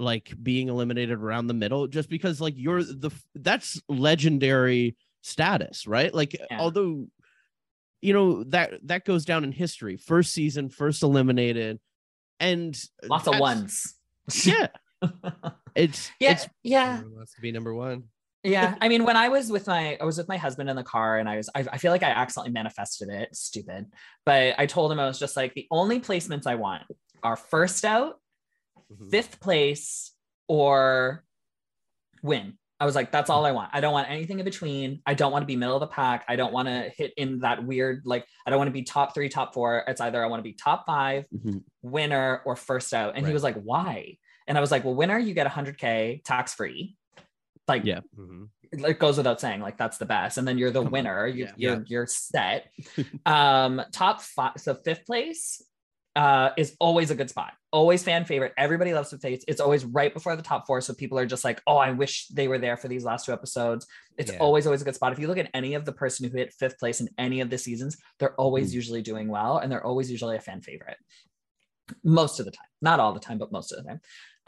like 0.00 0.32
being 0.42 0.68
eliminated 0.68 1.18
around 1.18 1.46
the 1.46 1.54
middle 1.54 1.86
just 1.86 2.08
because 2.08 2.40
like 2.40 2.54
you're 2.56 2.82
the 2.82 3.10
that's 3.34 3.80
legendary 3.88 4.96
status 5.22 5.86
right 5.86 6.14
like 6.14 6.32
Yeah. 6.34 6.58
although 6.60 7.06
you 8.00 8.12
know 8.14 8.44
that 8.44 8.74
that 8.86 9.04
goes 9.04 9.24
down 9.24 9.44
in 9.44 9.52
history 9.52 9.96
first 9.98 10.32
season 10.32 10.70
first 10.70 11.02
eliminated 11.02 11.78
and 12.38 12.74
Lots 13.04 13.26
of 13.26 13.32
that's- 13.34 13.40
ones. 13.40 13.94
yeah 14.46 14.68
it's 15.74 16.10
yeah, 16.20 16.32
it's 16.32 16.48
yeah. 16.62 16.92
Everyone 16.98 17.16
wants 17.16 17.34
to 17.34 17.40
be 17.40 17.52
number 17.52 17.74
one. 17.74 18.04
yeah 18.42 18.74
i 18.80 18.88
mean 18.88 19.04
when 19.04 19.16
i 19.16 19.28
was 19.28 19.50
with 19.50 19.66
my 19.66 19.96
i 20.00 20.04
was 20.04 20.16
with 20.18 20.28
my 20.28 20.36
husband 20.36 20.70
in 20.70 20.76
the 20.76 20.82
car 20.82 21.18
and 21.18 21.28
i 21.28 21.36
was 21.36 21.48
I, 21.54 21.60
I 21.72 21.78
feel 21.78 21.90
like 21.92 22.02
i 22.02 22.10
accidentally 22.10 22.52
manifested 22.52 23.08
it 23.08 23.34
stupid 23.34 23.86
but 24.24 24.54
i 24.58 24.66
told 24.66 24.92
him 24.92 25.00
i 25.00 25.06
was 25.06 25.18
just 25.18 25.36
like 25.36 25.54
the 25.54 25.66
only 25.70 26.00
placements 26.00 26.46
i 26.46 26.54
want 26.54 26.82
are 27.22 27.36
first 27.36 27.84
out 27.84 28.19
Mhm. 28.92 29.10
fifth 29.10 29.40
place 29.40 30.12
or 30.48 31.24
win. 32.22 32.56
I 32.78 32.86
was 32.86 32.94
like 32.94 33.12
that's 33.12 33.28
all 33.28 33.44
i 33.44 33.52
want. 33.52 33.70
I 33.74 33.80
don't 33.80 33.92
want 33.92 34.08
anything 34.10 34.38
in 34.38 34.44
between. 34.44 35.02
I 35.04 35.12
don't 35.14 35.32
want 35.32 35.42
to 35.42 35.46
be 35.46 35.54
middle 35.56 35.76
of 35.76 35.80
the 35.80 35.86
pack. 35.86 36.24
I 36.28 36.36
don't 36.36 36.52
want 36.52 36.66
to 36.68 36.90
hit 36.96 37.12
in 37.18 37.40
that 37.40 37.62
weird 37.64 38.02
like 38.06 38.26
i 38.46 38.50
don't 38.50 38.58
want 38.58 38.68
to 38.68 38.72
be 38.72 38.82
top 38.82 39.12
three 39.14 39.28
top 39.28 39.52
four. 39.52 39.84
It's 39.86 40.00
either 40.00 40.22
i 40.24 40.26
want 40.28 40.40
to 40.40 40.48
be 40.48 40.54
top 40.54 40.86
five 40.86 41.26
Mhm. 41.34 41.62
winner 41.82 42.40
or 42.46 42.56
first 42.56 42.92
out. 42.94 43.16
And 43.16 43.26
he 43.26 43.32
was 43.34 43.42
like 43.42 43.56
why? 43.62 44.16
And 44.46 44.56
i 44.56 44.60
was 44.62 44.70
like 44.70 44.84
well 44.84 44.94
winner 44.94 45.18
you 45.18 45.34
get 45.34 45.46
100k 45.46 46.22
tax 46.24 46.54
free 46.54 46.96
like 47.68 47.84
Yeah. 47.84 48.00
Mhm. 48.18 48.48
it 48.72 48.98
goes 48.98 49.16
without 49.18 49.40
saying 49.40 49.60
like 49.60 49.76
that's 49.76 49.98
the 49.98 50.06
best. 50.06 50.38
And 50.38 50.48
then 50.48 50.56
you're 50.56 50.70
the 50.70 50.82
Come 50.82 50.90
winner. 50.92 51.26
You, 51.26 51.44
Yeah. 51.44 51.52
you're 51.56 51.84
you're 51.86 52.06
set. 52.06 52.72
Um 53.26 53.82
top 53.92 54.22
five 54.22 54.52
so 54.56 54.74
fifth 54.74 55.04
place 55.04 55.62
uh 56.24 56.50
is 56.62 56.70
always 56.86 57.10
a 57.10 57.14
good 57.20 57.30
spot. 57.34 57.52
Always 57.72 58.02
fan 58.08 58.24
favorite. 58.30 58.52
Everybody 58.66 58.92
loves 58.96 59.10
fifth 59.10 59.22
place 59.22 59.42
it's 59.52 59.60
always 59.66 59.82
right 59.98 60.12
before 60.18 60.34
the 60.36 60.42
top 60.50 60.62
four. 60.66 60.78
So 60.86 60.92
people 61.02 61.18
are 61.20 61.28
just 61.34 61.44
like 61.48 61.58
oh 61.70 61.78
i 61.88 61.90
wish 62.02 62.14
they 62.38 62.46
were 62.50 62.58
there 62.64 62.76
for 62.76 62.88
these 62.92 63.04
last 63.10 63.22
two 63.26 63.32
episodes. 63.38 63.82
It's 64.20 64.32
Yeah. 64.32 64.38
always 64.44 64.64
always 64.66 64.82
a 64.82 64.84
good 64.88 64.98
spot. 65.00 65.12
If 65.14 65.18
you 65.20 65.28
look 65.30 65.38
at 65.44 65.50
any 65.60 65.72
of 65.78 65.84
the 65.88 65.92
person 66.02 66.20
who 66.28 66.36
hit 66.36 66.52
fifth 66.62 66.78
place 66.82 66.98
in 67.02 67.08
any 67.26 67.38
of 67.44 67.48
the 67.52 67.58
seasons 67.58 67.92
they're 68.18 68.34
always 68.44 68.68
Mm. 68.70 68.74
usually 68.80 69.02
doing 69.10 69.28
well 69.36 69.54
and 69.58 69.66
they're 69.70 69.86
always 69.90 70.08
usually 70.16 70.36
a 70.36 70.40
fan 70.48 70.60
favorite. 70.70 70.98
Most 72.04 72.38
of 72.40 72.44
the 72.46 72.52
time. 72.58 72.70
Not 72.82 73.00
all 73.00 73.12
the 73.18 73.26
time 73.28 73.38
but 73.42 73.52
most 73.56 73.72
of 73.72 73.76
the 73.78 73.88
time. 73.90 74.00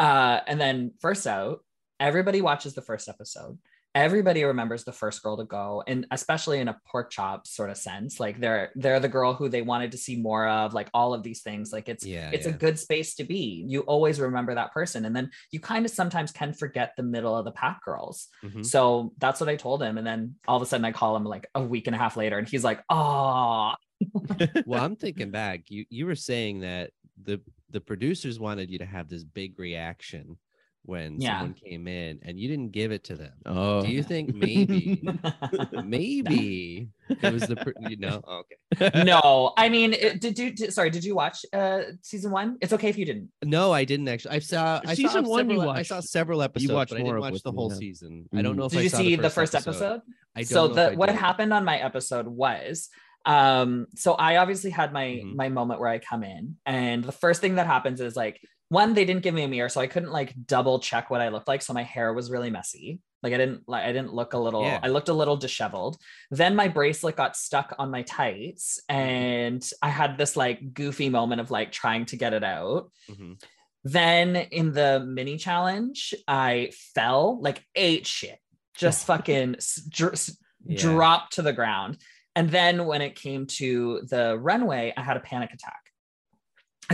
Uh 0.06 0.40
and 0.50 0.60
then 0.60 0.76
first 1.00 1.26
out 1.26 1.56
everybody 2.00 2.40
watches 2.50 2.72
the 2.74 2.82
first 2.90 3.08
episode 3.14 3.58
everybody 3.94 4.42
remembers 4.44 4.84
the 4.84 4.92
first 4.92 5.22
girl 5.22 5.36
to 5.36 5.44
go 5.44 5.82
and 5.86 6.06
especially 6.10 6.58
in 6.60 6.68
a 6.68 6.80
pork 6.90 7.10
chop 7.10 7.46
sort 7.46 7.68
of 7.68 7.76
sense 7.76 8.18
like 8.18 8.40
they're 8.40 8.70
they're 8.74 9.00
the 9.00 9.08
girl 9.08 9.34
who 9.34 9.48
they 9.50 9.60
wanted 9.60 9.92
to 9.92 9.98
see 9.98 10.16
more 10.16 10.48
of 10.48 10.72
like 10.72 10.88
all 10.94 11.12
of 11.12 11.22
these 11.22 11.42
things 11.42 11.72
like 11.72 11.88
it's 11.90 12.04
Yeah, 12.04 12.30
it's 12.32 12.46
a 12.46 12.52
good 12.52 12.78
space 12.78 13.14
to 13.16 13.24
be 13.24 13.64
you 13.68 13.80
always 13.80 14.18
remember 14.18 14.54
that 14.54 14.72
person 14.72 15.04
and 15.04 15.14
then 15.14 15.30
you 15.50 15.60
kind 15.60 15.84
of 15.84 15.90
sometimes 15.90 16.32
can 16.32 16.54
forget 16.54 16.92
the 16.96 17.02
middle 17.02 17.36
of 17.36 17.44
the 17.44 17.52
pack 17.52 17.84
girls 17.84 18.28
Mhm. 18.42 18.64
so 18.64 19.12
that's 19.18 19.40
what 19.40 19.48
i 19.50 19.56
told 19.56 19.82
him 19.82 19.98
and 19.98 20.06
then 20.06 20.36
all 20.48 20.56
of 20.56 20.62
a 20.62 20.66
sudden 20.66 20.84
i 20.86 20.92
call 20.92 21.14
him 21.14 21.24
like 21.24 21.46
a 21.54 21.62
week 21.62 21.86
and 21.86 21.94
a 21.94 21.98
half 21.98 22.16
later 22.16 22.38
and 22.38 22.48
he's 22.48 22.64
like 22.64 22.80
oh 22.88 23.72
well, 24.66 24.82
I'm 24.82 24.96
thinking 24.96 25.30
back. 25.30 25.70
You 25.70 25.84
you 25.88 26.06
were 26.06 26.16
saying 26.16 26.60
that 26.60 26.90
the 27.22 27.40
the 27.70 27.80
producers 27.80 28.40
wanted 28.40 28.68
you 28.68 28.78
to 28.78 28.84
have 28.84 29.08
this 29.08 29.22
big 29.22 29.56
reaction 29.60 30.38
when 30.84 31.20
Yeah. 31.20 31.38
someone 31.38 31.54
came 31.54 31.86
in, 31.86 32.18
and 32.22 32.38
you 32.40 32.48
didn't 32.48 32.72
give 32.72 32.90
it 32.92 33.04
to 33.04 33.14
them. 33.14 33.32
oh 33.46 33.82
Do 33.82 33.88
you 33.88 34.02
think 34.02 34.34
maybe 34.46 35.00
maybe 35.72 36.88
it 37.08 37.32
was 37.32 37.46
the 37.46 37.56
pro- 37.56 37.72
you 37.80 37.96
know? 37.96 38.20
Oh, 38.26 38.42
okay. 38.80 39.04
no 39.04 39.52
i 39.58 39.68
mean 39.68 39.92
it, 39.92 40.20
did 40.20 40.38
you 40.38 40.50
did, 40.50 40.72
sorry 40.72 40.88
did 40.90 41.04
you 41.04 41.14
watch 41.14 41.44
uh 41.52 41.82
season 42.02 42.30
one 42.30 42.56
it's 42.60 42.72
okay 42.72 42.88
if 42.88 42.96
you 42.96 43.04
didn't 43.04 43.28
No, 43.44 43.72
I 43.72 43.84
didn't 43.84 44.08
actually. 44.08 44.36
I 44.36 44.38
saw 44.38 44.80
I 44.86 44.94
Season 44.94 45.24
saw 45.24 45.30
one 45.30 45.50
you 45.50 45.56
several, 45.56 45.70
I 45.70 45.82
saw 45.82 46.00
several 46.00 46.42
episodes, 46.42 46.68
You 46.70 46.74
watched 46.74 46.90
but 46.92 47.00
I 47.00 47.02
more 47.02 47.12
didn't 47.14 47.20
watch 47.22 47.32
with 47.34 47.42
the 47.42 47.52
me, 47.52 47.56
whole 47.56 47.70
yeah. 47.70 47.76
season. 47.76 48.28
I 48.34 48.42
don't 48.42 48.54
Mhm. 48.54 48.58
know 48.58 48.64
if 48.66 48.72
did 48.72 48.78
I 48.78 48.82
you 48.82 48.88
saw 48.88 48.96
see 48.98 49.16
the 49.16 49.30
first 49.30 49.54
episode, 49.54 50.00
I 50.34 50.42
don't 50.42 50.46
so 50.46 50.66
know 50.68 50.74
the 50.74 50.96
what 50.96 51.06
did. 51.06 51.16
happened 51.16 51.52
on 51.52 51.64
my 51.64 51.78
episode 51.78 52.26
was 52.26 52.88
um 53.24 53.86
so 53.94 54.14
i 54.14 54.38
obviously 54.38 54.70
had 54.70 54.92
my 54.92 55.06
Mhm. 55.22 55.36
my 55.36 55.48
moment 55.48 55.78
where 55.78 55.88
i 55.88 55.98
come 56.00 56.24
in 56.24 56.56
and 56.66 57.04
the 57.04 57.12
first 57.12 57.40
thing 57.40 57.54
that 57.54 57.68
happens 57.68 58.00
is 58.00 58.16
like 58.16 58.40
one 58.80 58.94
they 58.94 59.04
didn't 59.04 59.22
give 59.22 59.34
me 59.34 59.42
a 59.44 59.48
mirror 59.48 59.68
so 59.68 59.80
i 59.80 59.86
couldn't 59.86 60.12
like 60.18 60.32
double 60.46 60.78
check 60.88 61.10
what 61.10 61.20
i 61.20 61.28
looked 61.28 61.48
like 61.48 61.62
so 61.62 61.72
my 61.72 61.82
hair 61.94 62.12
was 62.18 62.30
really 62.30 62.50
messy 62.50 63.00
like 63.22 63.32
i 63.32 63.36
didn't 63.42 63.62
like 63.72 63.84
i 63.84 63.92
didn't 63.92 64.14
look 64.14 64.32
a 64.32 64.38
little 64.46 64.62
Yeah. 64.64 64.80
i 64.82 64.88
looked 64.88 65.08
a 65.08 65.12
little 65.20 65.36
disheveled 65.36 65.94
then 66.30 66.56
my 66.56 66.68
bracelet 66.68 67.16
got 67.16 67.36
stuck 67.36 67.74
on 67.78 67.90
my 67.90 68.02
tights 68.02 68.80
Mm-hmm. 68.90 69.00
and 69.00 69.70
i 69.82 69.88
had 69.88 70.16
this 70.18 70.36
like 70.36 70.58
goofy 70.74 71.08
moment 71.08 71.40
of 71.40 71.50
like 71.50 71.70
trying 71.72 72.04
to 72.06 72.16
get 72.16 72.32
it 72.38 72.44
out 72.44 72.90
Mhm. 73.10 73.40
then 73.84 74.36
in 74.36 74.72
the 74.72 75.00
mini 75.06 75.36
challenge 75.36 76.14
i 76.26 76.70
fell 76.94 77.40
like 77.40 77.64
ate 77.74 78.06
shit 78.06 78.38
just 78.76 79.06
fucking 79.10 79.56
dr- 79.88 80.18
Yeah. 80.64 80.78
dropped 80.80 81.34
to 81.34 81.42
the 81.42 81.52
ground. 81.52 81.98
And 82.34 82.48
then 82.48 82.86
when 82.86 83.02
it 83.02 83.14
came 83.24 83.46
to 83.58 84.00
the 84.08 84.38
runway, 84.38 84.94
I 84.96 85.02
had 85.02 85.18
a 85.18 85.20
panic 85.20 85.52
attack, 85.52 85.81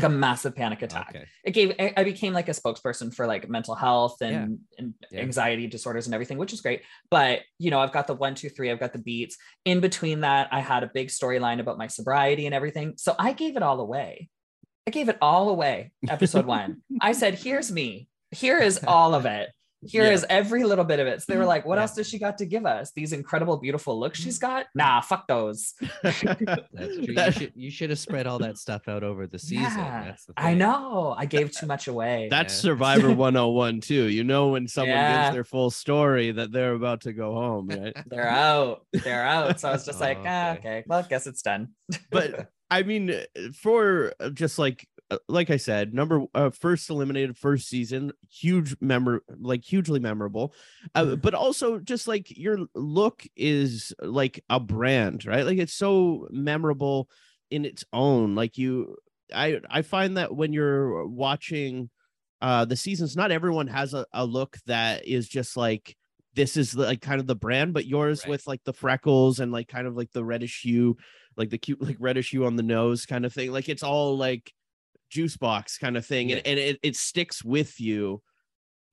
like 0.03 0.11
a 0.11 0.15
massive 0.15 0.55
panic 0.55 0.83
attack. 0.83 1.09
Okay. 1.11 1.25
It 1.45 1.51
gave, 1.53 1.75
I 1.97 2.05
became 2.05 2.33
like 2.33 2.49
a 2.49 2.53
spokesperson 2.53 3.15
for 3.15 3.27
like 3.27 3.49
mental 3.49 3.75
health 3.75 4.21
and, 4.21 4.59
and 4.79 4.95
Yeah. 5.11 5.21
anxiety 5.21 5.67
disorders 5.67 6.07
and 6.07 6.15
everything, 6.15 6.39
which 6.39 6.53
is 6.53 6.61
great. 6.61 6.83
But, 7.11 7.41
you 7.59 7.71
know, 7.71 7.81
I've 7.81 7.93
got 7.93 8.07
the 8.07 8.15
one, 8.15 8.35
two, 8.35 8.49
three, 8.49 8.71
I've 8.71 8.81
got 8.81 8.93
the 8.93 8.99
beats. 8.99 9.37
In 9.65 9.81
between 9.81 10.21
that, 10.21 10.49
I 10.53 10.61
had 10.61 10.83
a 10.83 10.91
big 10.93 11.09
storyline 11.09 11.61
about 11.61 11.79
my 11.79 11.87
sobriety 11.87 12.47
and 12.47 12.55
everything. 12.55 12.95
So 12.97 13.15
I 13.19 13.33
gave 13.33 13.57
it 13.57 13.63
all 13.63 13.81
away. 13.81 14.29
I 14.87 14.91
gave 14.91 15.09
it 15.09 15.19
all 15.21 15.51
away. 15.51 15.93
Episode 16.09 16.47
one. 16.47 16.83
I 17.01 17.13
said, 17.13 17.35
here's 17.35 17.71
me. 17.71 18.09
Here 18.31 18.59
is 18.59 18.81
all 18.87 19.15
of 19.15 19.27
it. 19.27 19.51
Here 19.87 20.05
is 20.05 20.27
Yeah. 20.29 20.37
every 20.39 20.65
little 20.65 20.85
bit 20.85 20.99
of 20.99 21.07
it. 21.07 21.21
So 21.23 21.33
they 21.33 21.39
were 21.39 21.45
like, 21.45 21.65
what 21.65 21.77
Yeah. 21.77 21.83
else 21.83 21.95
does 21.95 22.09
she 22.09 22.19
got 22.19 22.39
to 22.39 22.47
give 22.47 22.67
us? 22.67 22.91
These 22.93 23.13
incredible, 23.13 23.57
beautiful 23.59 23.99
looks 23.99 24.19
she's 24.19 24.39
got? 24.39 24.67
Nah, 24.75 25.01
fuck 25.01 25.29
those. 25.29 25.75
That's 26.03 26.19
true. 26.21 26.37
You 26.75 27.31
should 27.33 27.53
you 27.55 27.71
should 27.71 27.91
have 27.91 27.99
spread 27.99 28.27
all 28.27 28.39
that 28.41 28.59
stuff 28.59 28.89
out 28.89 29.03
over 29.05 29.27
the 29.27 29.39
season. 29.39 29.63
Yeah, 29.79 30.05
That's 30.07 30.25
the 30.27 30.33
I 30.37 30.55
know. 30.55 31.15
I 31.17 31.27
gave 31.27 31.53
too 31.53 31.67
much 31.67 31.89
away. 31.89 32.29
That's 32.31 32.55
Yeah. 32.55 32.61
Survivor 32.71 33.13
101 33.15 33.81
too. 33.81 34.05
You 34.09 34.25
know 34.25 34.49
when 34.49 34.67
someone 34.69 34.97
Yeah. 34.97 35.25
gives 35.27 35.35
their 35.35 35.45
full 35.45 35.71
story 35.71 36.33
that 36.33 36.51
they're 36.53 36.75
about 36.75 37.03
to 37.03 37.13
go 37.13 37.35
home, 37.35 37.69
right? 37.69 37.95
They're 38.09 38.29
out. 38.29 38.85
They're 38.93 39.25
out. 39.25 39.61
So 39.61 39.69
I 39.69 39.73
was 39.73 39.85
just 39.85 40.01
like, 40.01 40.19
Oh, 40.19 40.25
ah, 40.27 40.51
okay. 40.53 40.59
okay. 40.59 40.85
Well, 40.87 40.99
I 41.01 41.03
guess 41.03 41.27
it's 41.27 41.43
done. 41.43 41.69
but 42.11 42.51
I 42.71 42.83
mean, 42.83 43.11
uh, 43.11 43.23
for 43.55 44.13
uh, 44.21 44.31
just 44.31 44.59
like 44.59 44.87
like 45.29 45.51
I 45.51 45.57
said, 45.57 45.95
number 45.95 46.25
uh, 46.35 46.51
first 46.51 46.91
eliminated 46.91 47.37
first 47.39 47.69
season, 47.69 48.13
huge 48.31 48.77
member 48.81 49.23
like 49.39 49.65
hugely 49.65 50.01
memorable, 50.01 50.55
uh, 50.95 51.17
Mhm. 51.17 51.21
but 51.23 51.35
also 51.35 51.79
just 51.79 52.07
like 52.09 52.37
your 52.37 52.59
look 52.75 53.27
is 53.37 53.95
like 54.01 54.45
a 54.51 54.61
brand, 54.61 55.25
right? 55.25 55.47
Like 55.47 55.59
it's 55.59 55.75
so 55.75 56.29
memorable 56.31 57.09
in 57.51 57.65
its 57.65 57.85
own. 57.93 58.35
Like 58.35 58.59
you, 58.59 58.97
I 59.35 59.61
I 59.71 59.83
find 59.83 60.17
that 60.19 60.35
when 60.37 60.53
you're 60.53 61.07
watching 61.07 61.91
uh 62.41 62.65
the 62.65 62.77
seasons, 62.77 63.17
not 63.17 63.33
everyone 63.33 63.67
has 63.69 63.95
a, 63.95 64.07
a 64.13 64.25
look 64.25 64.59
that 64.67 65.07
is 65.07 65.29
just 65.29 65.57
like 65.57 65.97
this 66.35 66.57
is 66.57 66.75
like 66.75 67.01
kind 67.01 67.21
of 67.21 67.27
the 67.27 67.35
brand, 67.35 67.73
but 67.75 67.87
yours 67.87 68.21
Right. 68.21 68.29
with 68.29 68.47
like 68.47 68.63
the 68.65 68.73
freckles 68.73 69.41
and 69.41 69.51
like 69.53 69.69
kind 69.69 69.87
of 69.87 69.97
like 69.97 70.13
the 70.13 70.25
reddish 70.25 70.61
hue 70.63 70.97
like 71.37 71.51
the 71.51 71.59
cute 71.59 71.81
like 71.83 71.97
reddish 71.99 72.31
hue 72.31 72.45
on 72.45 72.57
the 72.57 72.63
nose 72.63 73.07
kind 73.07 73.25
of 73.25 73.33
thing 73.33 73.51
like 73.53 73.69
it's 73.69 73.83
all 73.83 74.17
like 74.17 74.53
juice 75.09 75.37
box 75.37 75.79
kind 75.79 75.97
of 75.97 76.05
thing 76.07 76.33
and, 76.33 76.43
Yeah. 76.45 76.51
and 76.51 76.59
it, 76.59 76.79
it 76.83 76.97
sticks 76.97 77.45
with 77.45 77.81
you 77.81 78.23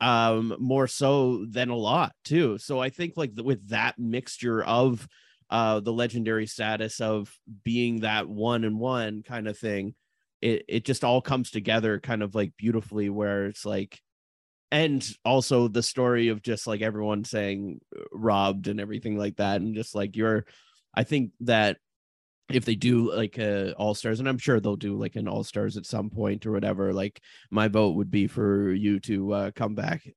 um 0.01 0.55
more 0.59 0.87
so 0.87 1.45
than 1.49 1.69
a 1.69 1.75
lot 1.75 2.13
too 2.25 2.57
so 2.57 2.79
i 2.79 2.89
think 2.89 3.13
like 3.15 3.35
th- 3.35 3.45
with 3.45 3.69
that 3.69 3.97
mixture 3.97 4.63
of 4.63 5.07
uh 5.49 5.79
the 5.79 5.93
legendary 5.93 6.47
status 6.47 6.99
of 6.99 7.33
being 7.63 8.01
that 8.01 8.27
one 8.27 8.65
and 8.65 8.77
one 8.77 9.23
kind 9.23 9.47
of 9.47 9.57
thing 9.57 9.95
it 10.41 10.65
it 10.67 10.85
just 10.85 11.03
all 11.05 11.21
comes 11.21 11.49
together 11.49 11.99
kind 11.99 12.21
of 12.23 12.35
like 12.35 12.51
beautifully 12.57 13.09
where 13.09 13.45
it's 13.45 13.65
like 13.65 14.01
and 14.71 15.07
also 15.23 15.69
the 15.69 15.83
story 15.83 16.27
of 16.27 16.41
just 16.41 16.67
like 16.67 16.81
everyone 16.81 17.23
saying 17.23 17.79
uh, 17.97 18.01
robbed 18.11 18.67
and 18.67 18.81
everything 18.81 19.17
like 19.17 19.37
that 19.37 19.61
and 19.61 19.75
just 19.75 19.95
like 19.95 20.17
you're 20.17 20.45
i 20.93 21.03
think 21.03 21.31
that 21.39 21.77
if 22.49 22.63
they 22.65 22.75
do 22.75 23.11
like 23.13 23.39
uh 23.39 23.71
all 23.77 23.95
stars 23.95 24.19
and 24.19 24.29
i'm 24.29 24.37
sure 24.37 24.59
they'll 24.59 24.75
do 24.75 24.95
like 24.97 25.15
an 25.15 25.27
all 25.27 25.43
stars 25.43 25.77
at 25.77 25.85
some 25.85 26.09
point 26.09 26.45
or 26.45 26.51
whatever 26.51 26.93
like 26.93 27.19
my 27.49 27.67
vote 27.67 27.95
would 27.95 28.11
be 28.11 28.27
for 28.27 28.71
you 28.71 28.99
to 28.99 29.33
uh 29.33 29.51
come 29.55 29.73
back 29.73 30.07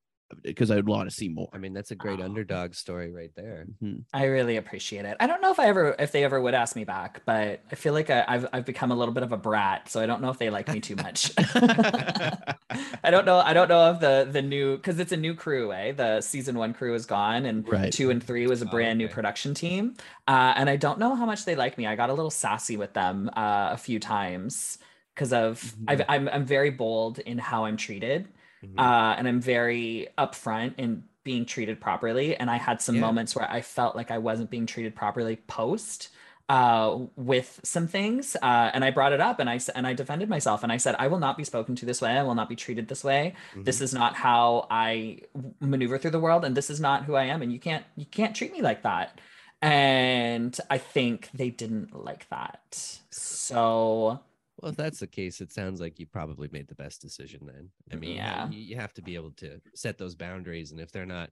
because 0.43 0.71
i'd 0.71 0.87
want 0.87 1.09
to 1.09 1.15
see 1.17 1.29
more 1.31 1.49
I 1.55 1.59
mean, 1.59 1.73
that's 1.73 1.91
a 1.91 1.97
great 1.97 2.21
Oh. 2.21 2.25
underdog 2.25 2.75
story 2.75 3.11
right 3.11 3.31
there. 3.35 3.65
Mhm. 3.83 4.05
I 4.13 4.25
really 4.27 4.57
appreciate 4.59 5.07
it. 5.07 5.17
I 5.21 5.27
don't 5.27 5.41
know 5.41 5.51
if 5.51 5.59
I 5.59 5.69
ever, 5.69 5.97
if 5.99 6.13
they 6.13 6.23
ever 6.23 6.39
would 6.39 6.53
ask 6.53 6.77
me 6.77 6.85
back, 6.85 7.23
but 7.25 7.61
I 7.73 7.75
feel 7.75 7.95
like 7.95 8.11
I, 8.11 8.25
I've, 8.29 8.47
I've 8.53 8.65
become 8.67 8.93
a 8.93 8.95
little 8.95 9.15
bit 9.15 9.23
of 9.23 9.33
a 9.33 9.39
brat. 9.39 9.89
So 9.89 10.01
I 10.01 10.07
don't 10.07 10.21
know 10.21 10.29
if 10.29 10.37
they 10.39 10.51
like 10.51 10.69
me 10.71 10.81
too 10.81 10.97
much. 10.97 11.33
I 13.05 13.11
don't 13.11 13.25
know. 13.25 13.39
I 13.39 13.53
don't 13.53 13.69
know 13.69 13.91
if 13.93 14.01
the 14.01 14.29
the 14.31 14.43
new 14.43 14.77
because 14.77 14.99
it's 14.99 15.13
a 15.13 15.17
new 15.17 15.35
crew, 15.35 15.73
eh? 15.73 15.93
The 15.93 16.21
season 16.21 16.59
one 16.59 16.75
crew 16.75 16.95
is 16.95 17.07
gone, 17.07 17.47
and 17.47 17.67
Right. 17.67 17.91
two 17.91 18.11
and 18.11 18.23
three 18.23 18.47
was 18.47 18.63
a 18.63 18.67
Oh, 18.67 18.67
brand 18.67 18.99
new 18.99 19.09
production 19.09 19.55
team. 19.55 19.95
Uh, 20.27 20.55
and 20.57 20.69
I 20.71 20.77
don't 20.77 20.99
know 20.99 21.15
how 21.15 21.27
much 21.27 21.45
they 21.45 21.55
like 21.57 21.79
me. 21.79 21.87
I 21.87 21.97
got 21.97 22.11
a 22.11 22.15
little 22.15 22.31
sassy 22.31 22.77
with 22.77 22.95
them 22.95 23.31
uh, 23.37 23.71
a 23.73 23.77
few 23.77 23.99
times 24.01 24.79
because 25.15 25.33
of 25.33 25.77
Mm-hmm. 25.83 25.89
I've, 25.89 26.03
I'm 26.09 26.29
I'm 26.29 26.45
very 26.45 26.71
bold 26.71 27.19
in 27.21 27.39
how 27.39 27.65
I'm 27.65 27.77
treated, 27.77 28.29
Mhm. 28.63 28.93
uh, 28.93 29.15
and 29.19 29.29
I'm 29.29 29.41
very 29.41 30.09
upfront 30.19 30.75
in 30.79 31.05
being 31.25 31.45
treated 31.45 31.81
properly. 31.81 32.37
And 32.37 32.51
I 32.51 32.57
had 32.57 32.81
some 32.81 32.99
Yeah. 32.99 33.01
moments 33.01 33.35
where 33.37 33.51
I 33.51 33.61
felt 33.61 33.97
like 33.97 34.11
I 34.11 34.19
wasn't 34.19 34.51
being 34.51 34.67
treated 34.67 34.95
properly 34.95 35.37
post 35.37 36.11
uh, 36.49 36.99
with 37.17 37.61
some 37.63 37.87
things, 37.87 38.37
uh, 38.43 38.71
and 38.73 38.85
I 38.85 38.91
brought 38.91 39.13
it 39.13 39.21
up 39.21 39.39
and 39.39 39.51
I 39.51 39.61
and 39.75 39.87
I 39.87 39.93
defended 39.93 40.29
myself 40.29 40.63
and 40.63 40.73
I 40.73 40.79
said 40.79 40.97
I 40.99 41.09
will 41.09 41.19
not 41.19 41.37
be 41.37 41.45
spoken 41.45 41.77
to 41.77 41.87
this 41.87 42.01
way. 42.01 42.13
I 42.13 42.23
will 42.23 42.35
not 42.35 42.49
be 42.49 42.57
treated 42.57 42.89
this 42.89 43.05
way. 43.05 43.35
This 43.55 43.81
is 43.81 43.93
not 43.93 44.15
how 44.15 44.67
I 44.71 45.21
maneuver 45.61 45.99
through 45.99 46.13
the 46.13 46.21
world, 46.21 46.45
and 46.45 46.57
this 46.57 46.71
is 46.71 46.81
not 46.81 47.05
who 47.05 47.15
I 47.17 47.25
am. 47.25 47.43
And 47.43 47.53
you 47.53 47.59
can't 47.59 47.85
you 47.97 48.07
can't 48.07 48.35
treat 48.35 48.53
me 48.53 48.63
like 48.63 48.83
that. 48.83 49.21
And 49.61 50.57
I 50.71 50.79
think 50.79 51.29
they 51.35 51.51
didn't 51.51 51.95
like 51.95 52.29
that. 52.31 53.01
So 53.11 54.21
Well, 54.63 54.71
if 54.71 54.77
that's 54.77 55.01
the 55.01 55.07
case, 55.07 55.41
it 55.41 55.53
sounds 55.53 55.81
like 55.81 55.99
you 55.99 56.07
probably 56.07 56.49
made 56.53 56.69
the 56.69 56.75
best 56.75 57.03
decision 57.03 57.41
then. 57.45 57.71
I 57.93 57.97
mean, 57.97 58.17
Yeah. 58.17 58.49
you, 58.51 58.61
you 58.61 58.77
have 58.77 58.95
to 58.95 59.03
be 59.03 59.17
able 59.17 59.33
to 59.33 59.61
set 59.75 59.99
those 59.99 60.15
boundaries, 60.15 60.73
and 60.73 60.81
if 60.81 60.93
they're 60.93 61.07
not 61.07 61.31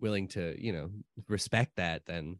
willing 0.00 0.28
to, 0.28 0.56
you 0.58 0.72
know, 0.72 0.90
respect 1.28 1.76
that, 1.76 2.06
then 2.06 2.38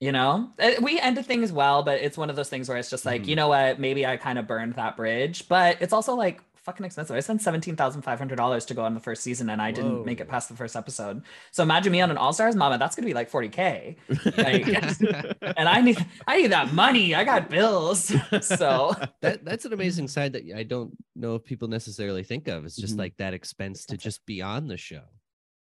you 0.00 0.12
know? 0.12 0.50
Uh, 0.58 0.72
we 0.82 0.98
ended 1.00 1.26
things 1.26 1.52
well 1.52 1.82
but 1.82 2.00
it's 2.00 2.18
one 2.18 2.30
of 2.30 2.36
those 2.36 2.48
things 2.48 2.68
where 2.68 2.78
it's 2.78 2.90
just 2.90 3.04
like 3.06 3.22
Mhm. 3.22 3.28
you 3.28 3.36
know 3.36 3.48
what? 3.48 3.78
Maybe 3.80 4.04
i 4.06 4.16
kind 4.16 4.38
of 4.38 4.46
burned 4.46 4.74
that 4.74 4.96
bridge 4.96 5.48
but 5.48 5.80
it's 5.80 5.92
also 5.92 6.14
like 6.14 6.40
fucking 6.66 6.84
expensive. 6.84 7.14
I 7.14 7.20
spent 7.20 7.40
$17500 7.42 8.66
to 8.66 8.74
go 8.74 8.82
on 8.84 8.94
the 8.94 8.98
first 9.00 9.22
season 9.22 9.50
and 9.50 9.62
i 9.62 9.70
didn't 9.70 10.04
make 10.04 10.20
it 10.20 10.28
past 10.28 10.48
the 10.48 10.56
first 10.56 10.74
episode. 10.74 11.22
So 11.52 11.62
imagine 11.62 11.92
me 11.92 12.00
on 12.00 12.10
an 12.10 12.16
all-stars 12.18 12.56
mama 12.56 12.76
that's 12.76 12.96
gonna 12.96 13.06
be 13.06 13.14
like 13.14 13.30
40k 13.30 13.96
Like, 14.36 14.66
and 15.56 15.68
i 15.68 15.80
need 15.80 16.04
i 16.26 16.38
need 16.42 16.48
that 16.50 16.72
money. 16.74 17.14
I 17.14 17.22
got 17.24 17.48
bills. 17.48 18.12
So 18.42 18.94
that 19.20 19.44
that's 19.44 19.64
an 19.64 19.72
amazing 19.72 20.08
side 20.08 20.32
that 20.32 20.42
I 20.56 20.64
don't 20.64 20.90
know 21.14 21.36
if 21.36 21.44
people 21.44 21.68
necessarily 21.68 22.24
think 22.24 22.48
of. 22.48 22.64
It's 22.64 22.76
just 22.76 22.96
Mhm. 22.96 22.98
like 22.98 23.16
that 23.18 23.32
expense 23.32 23.86
to 23.86 23.96
just 23.96 24.26
be 24.26 24.42
on 24.42 24.66
the 24.66 24.76
show. 24.76 25.02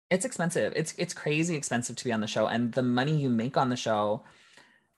It's 0.10 0.26
expensive 0.26 0.74
it's 0.76 0.94
it's 0.98 1.14
crazy 1.14 1.56
expensive 1.56 1.96
to 1.96 2.04
be 2.04 2.12
on 2.12 2.22
the 2.22 2.28
show 2.28 2.48
and 2.48 2.74
the 2.74 2.82
money 2.84 3.16
you 3.16 3.30
make 3.30 3.56
on 3.58 3.70
the 3.70 3.76
show 3.76 4.24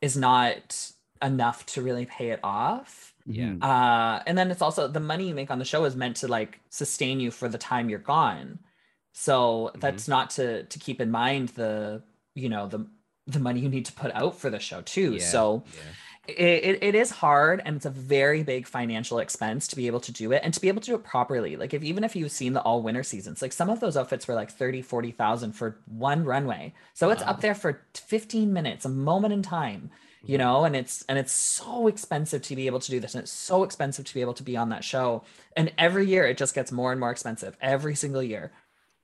is 0.01 0.15
not 0.17 0.91
enough 1.21 1.65
to 1.67 1.81
really 1.81 2.05
pay 2.05 2.29
it 2.31 2.39
off 2.43 3.13
Yeah. 3.25 3.45
Mhm. 3.49 3.63
uh 3.63 4.23
and 4.25 4.37
then 4.37 4.49
it's 4.51 4.61
also 4.61 4.87
the 4.87 4.99
money 4.99 5.27
you 5.27 5.35
make 5.35 5.51
on 5.51 5.59
the 5.59 5.65
show 5.65 5.83
is 5.85 5.95
meant 5.95 6.15
to 6.17 6.27
like 6.27 6.59
sustain 6.69 7.19
you 7.19 7.29
for 7.31 7.47
the 7.49 7.57
time 7.57 7.89
you're 7.89 7.99
gone 7.99 8.59
so 9.13 9.71
that's 9.75 10.07
not 10.07 10.29
to 10.31 10.63
to 10.63 10.79
keep 10.79 11.01
in 11.01 11.11
mind 11.11 11.49
the 11.49 12.01
you 12.33 12.49
know 12.49 12.67
the 12.67 12.87
the 13.27 13.39
money 13.39 13.59
you 13.59 13.69
need 13.69 13.85
to 13.85 13.93
put 13.93 14.11
out 14.15 14.35
for 14.39 14.49
the 14.49 14.59
show 14.59 14.81
too 14.81 15.13
Yeah, 15.13 15.25
so 15.25 15.63
yeah. 15.75 15.81
It, 16.27 16.83
it, 16.83 16.95
is 16.95 17.09
hard 17.09 17.61
and 17.65 17.75
it's 17.75 17.85
a 17.85 17.89
very 17.89 18.43
big 18.43 18.67
financial 18.67 19.17
expense 19.19 19.67
to 19.67 19.75
be 19.75 19.87
able 19.87 19.99
to 20.01 20.11
do 20.11 20.31
it 20.31 20.41
and 20.43 20.53
to 20.53 20.61
be 20.61 20.67
able 20.67 20.79
to 20.81 20.85
do 20.85 20.95
it 20.95 21.03
properly 21.03 21.55
like 21.55 21.73
if 21.73 21.83
even 21.83 22.03
if 22.03 22.15
you've 22.15 22.31
seen 22.31 22.53
the 22.53 22.61
all 22.61 22.83
winter 22.83 23.01
seasons 23.03 23.41
like 23.41 23.51
some 23.51 23.69
of 23.69 23.79
those 23.79 23.97
outfits 23.97 24.27
were 24.27 24.35
like 24.35 24.51
30 24.51 24.81
40,000 24.81 25.53
for 25.53 25.77
one 25.87 26.23
runway 26.23 26.73
so 26.93 27.09
it's 27.09 27.23
Wow. 27.23 27.29
up 27.29 27.41
there 27.41 27.55
for 27.55 27.81
15 27.95 28.53
minutes 28.53 28.85
a 28.85 28.89
moment 28.89 29.33
in 29.33 29.41
time 29.41 29.89
you 30.27 30.37
Mhm. 30.37 30.39
know 30.39 30.63
and 30.63 30.75
it's 30.75 31.03
and 31.09 31.17
it's 31.17 31.33
so 31.33 31.87
expensive 31.87 32.43
to 32.43 32.55
be 32.55 32.67
able 32.67 32.79
to 32.79 32.91
do 32.91 32.99
this 32.99 33.15
and 33.15 33.23
it's 33.23 33.31
so 33.31 33.63
expensive 33.63 34.05
to 34.05 34.13
be 34.13 34.21
able 34.21 34.35
to 34.35 34.43
be 34.43 34.55
on 34.55 34.69
that 34.69 34.83
show 34.83 35.23
and 35.57 35.73
every 35.77 36.05
year 36.05 36.25
it 36.27 36.37
just 36.37 36.53
gets 36.53 36.71
more 36.71 36.91
and 36.91 36.99
more 36.99 37.11
expensive 37.11 37.57
every 37.61 37.95
single 37.95 38.21
year 38.21 38.51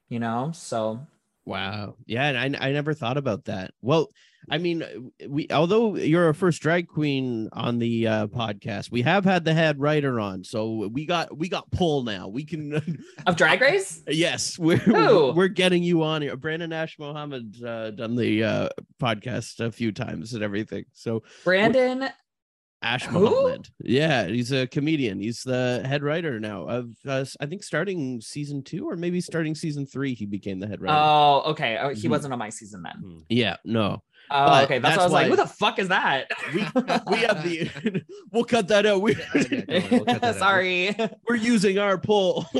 you 0.07 0.19
know 0.19 0.51
so 0.53 0.99
Wow. 1.45 1.95
Yeah, 2.05 2.25
and 2.27 2.57
I 2.57 2.67
I 2.67 2.71
never 2.73 2.93
thought 2.93 3.15
about 3.17 3.45
that. 3.45 3.71
Well, 3.81 4.09
I 4.49 4.57
mean, 4.59 5.11
we 5.27 5.47
although 5.51 5.95
you're 5.97 6.29
a 6.29 6.33
first 6.33 6.61
drag 6.61 6.87
queen 6.87 7.49
on 7.51 7.79
the 7.79 8.07
uh, 8.07 8.27
podcast, 8.27 8.91
we 8.91 9.01
have 9.01 9.25
had 9.25 9.43
the 9.43 9.53
head 9.53 9.79
writer 9.79 10.19
on, 10.19 10.43
so 10.43 10.87
we 10.91 11.05
got 11.05 11.37
we 11.37 11.49
got 11.49 11.69
pull 11.71 12.03
now. 12.03 12.27
We 12.29 12.45
can. 12.45 13.03
of 13.27 13.35
drag 13.35 13.59
race 13.61 14.01
yes, 14.07 14.57
we're 14.57 14.77
Who? 14.77 15.33
we're 15.33 15.47
getting 15.49 15.83
you 15.83 16.03
on 16.03 16.21
here. 16.21 16.37
Brandon 16.37 16.71
Ash 16.71 16.97
Mohammed 16.97 17.61
uh, 17.63 17.91
done 17.91 18.15
the 18.15 18.43
uh, 18.43 18.69
podcast 19.01 19.59
a 19.59 19.71
few 19.71 19.91
times 19.91 20.33
and 20.33 20.43
everything. 20.43 20.85
So 20.93 21.23
brandon 21.43 22.07
Ash 22.83 23.05
Who? 23.07 23.19
Mohammed, 23.21 23.67
yeah, 23.81 24.27
he's 24.27 24.51
a 24.51 24.67
comedian. 24.67 25.19
He's 25.19 25.41
the 25.41 25.83
head 25.83 26.03
writer 26.03 26.39
now 26.39 26.67
of 26.69 26.91
uh, 27.07 27.25
I 27.41 27.47
think 27.47 27.63
starting 27.63 28.21
season 28.21 28.63
two 28.63 28.87
or 28.87 28.95
maybe 28.95 29.19
starting 29.19 29.55
season 29.55 29.87
three. 29.87 30.13
He 30.13 30.25
became 30.27 30.59
the 30.59 30.67
head 30.67 30.79
writer. 30.79 30.95
oh 30.97 31.41
okay 31.51 31.79
oh, 31.81 31.89
he 31.89 32.07
Mhm. 32.07 32.11
wasn't 32.11 32.33
on 32.33 32.39
my 32.39 32.49
season 32.49 32.83
then 32.83 32.93
Hmm. 33.01 33.17
yeah, 33.29 33.57
no. 33.65 34.03
Oh, 34.29 34.45
But 34.47 34.63
okay. 34.65 34.79
That's, 34.79 34.97
that's 34.97 34.97
why 34.97 35.03
I 35.03 35.05
was 35.05 35.13
like, 35.13 35.23
why- 35.25 35.29
who 35.29 35.35
the 35.37 35.47
fuck 35.47 35.79
is 35.79 35.87
that? 35.89 36.29
we 36.53 36.59
we 37.11 37.17
have 37.23 37.43
the 37.43 38.03
we'll 38.31 38.43
cut 38.43 38.67
that 38.69 38.85
out. 38.85 39.01
We're, 39.01 39.11
yeah, 39.35 39.87
we'll 39.91 40.05
cut 40.05 40.21
that 40.21 40.23
out. 40.23 40.35
Sorry. 40.39 40.95
we're 41.27 41.35
using 41.35 41.77
our 41.79 41.97
poll. 41.97 42.45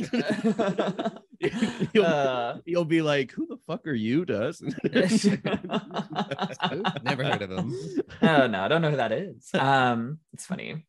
you'll, 1.94 2.06
Uh, 2.06 2.58
you'll 2.66 2.86
be 2.86 3.02
like, 3.02 3.32
who 3.32 3.46
the 3.48 3.58
fuck 3.68 3.86
are 3.88 3.94
you, 3.94 4.26
Dustin? 4.26 4.74
Never 7.04 7.24
heard 7.24 7.42
of 7.42 7.52
him. 7.52 7.74
oh 8.22 8.48
no, 8.48 8.62
I 8.62 8.68
don't 8.68 8.82
know 8.82 8.90
who 8.92 8.98
that 8.98 9.12
is. 9.12 9.50
Um, 9.54 10.20
it's 10.34 10.46
funny. 10.46 10.86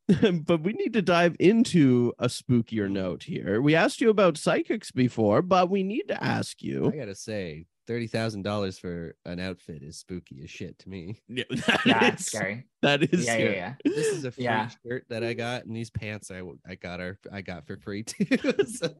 but 0.46 0.62
we 0.62 0.72
need 0.72 0.92
to 0.94 1.02
dive 1.02 1.36
into 1.38 2.12
a 2.18 2.26
spookier 2.28 2.90
note 2.90 3.22
here. 3.24 3.60
We 3.60 3.74
asked 3.74 4.00
you 4.00 4.10
about 4.10 4.38
psychics 4.38 4.90
before, 4.90 5.42
but 5.42 5.70
we 5.70 5.82
need 5.82 6.04
to 6.08 6.22
ask 6.22 6.62
you. 6.62 6.90
I 6.92 6.96
gotta 6.96 7.14
say, 7.14 7.66
thirty 7.88 8.06
thousand 8.06 8.42
dollars 8.42 8.78
for 8.78 9.16
an 9.24 9.40
outfit 9.40 9.82
is 9.82 9.98
spooky 9.98 10.42
as 10.44 10.50
shit 10.50 10.78
to 10.78 10.88
me. 10.88 11.20
Yeah, 11.28 11.44
that 11.66 11.80
Yeah, 11.86 12.14
is- 12.14 12.26
scary. 12.26 12.66
That 12.82 13.02
is 13.02 13.26
Yeah, 13.26 13.32
yeah, 13.32 13.38
scary. 13.38 13.56
yeah. 13.56 13.74
This 13.84 14.06
is 14.08 14.24
a 14.24 14.30
free 14.30 14.44
Yeah. 14.44 14.68
shirt 14.86 15.06
that 15.08 15.24
I 15.24 15.32
got, 15.32 15.64
and 15.64 15.74
these 15.74 15.90
pants 15.90 16.30
I 16.30 16.42
I 16.68 16.76
got 16.76 17.00
are 17.00 17.18
I 17.32 17.40
got 17.40 17.66
for 17.66 17.76
free 17.78 18.04
too. 18.04 18.26
So- 18.66 18.94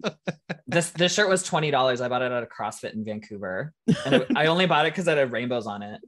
This 0.67 0.91
this 0.91 1.15
shirt 1.15 1.29
was 1.29 1.43
twenty 1.45 1.71
dollars. 1.71 2.01
I 2.01 2.09
bought 2.09 2.23
it 2.23 2.33
at 2.33 2.43
a 2.43 2.47
CrossFit 2.47 2.95
in 2.95 3.05
Vancouver, 3.05 3.73
and 4.07 4.15
it- 4.17 4.27
I 4.35 4.47
only 4.47 4.67
bought 4.67 4.87
it 4.87 4.93
because 4.95 5.07
it 5.07 5.17
had 5.19 5.31
rainbows 5.33 5.67
on 5.67 5.83
it. 5.83 6.01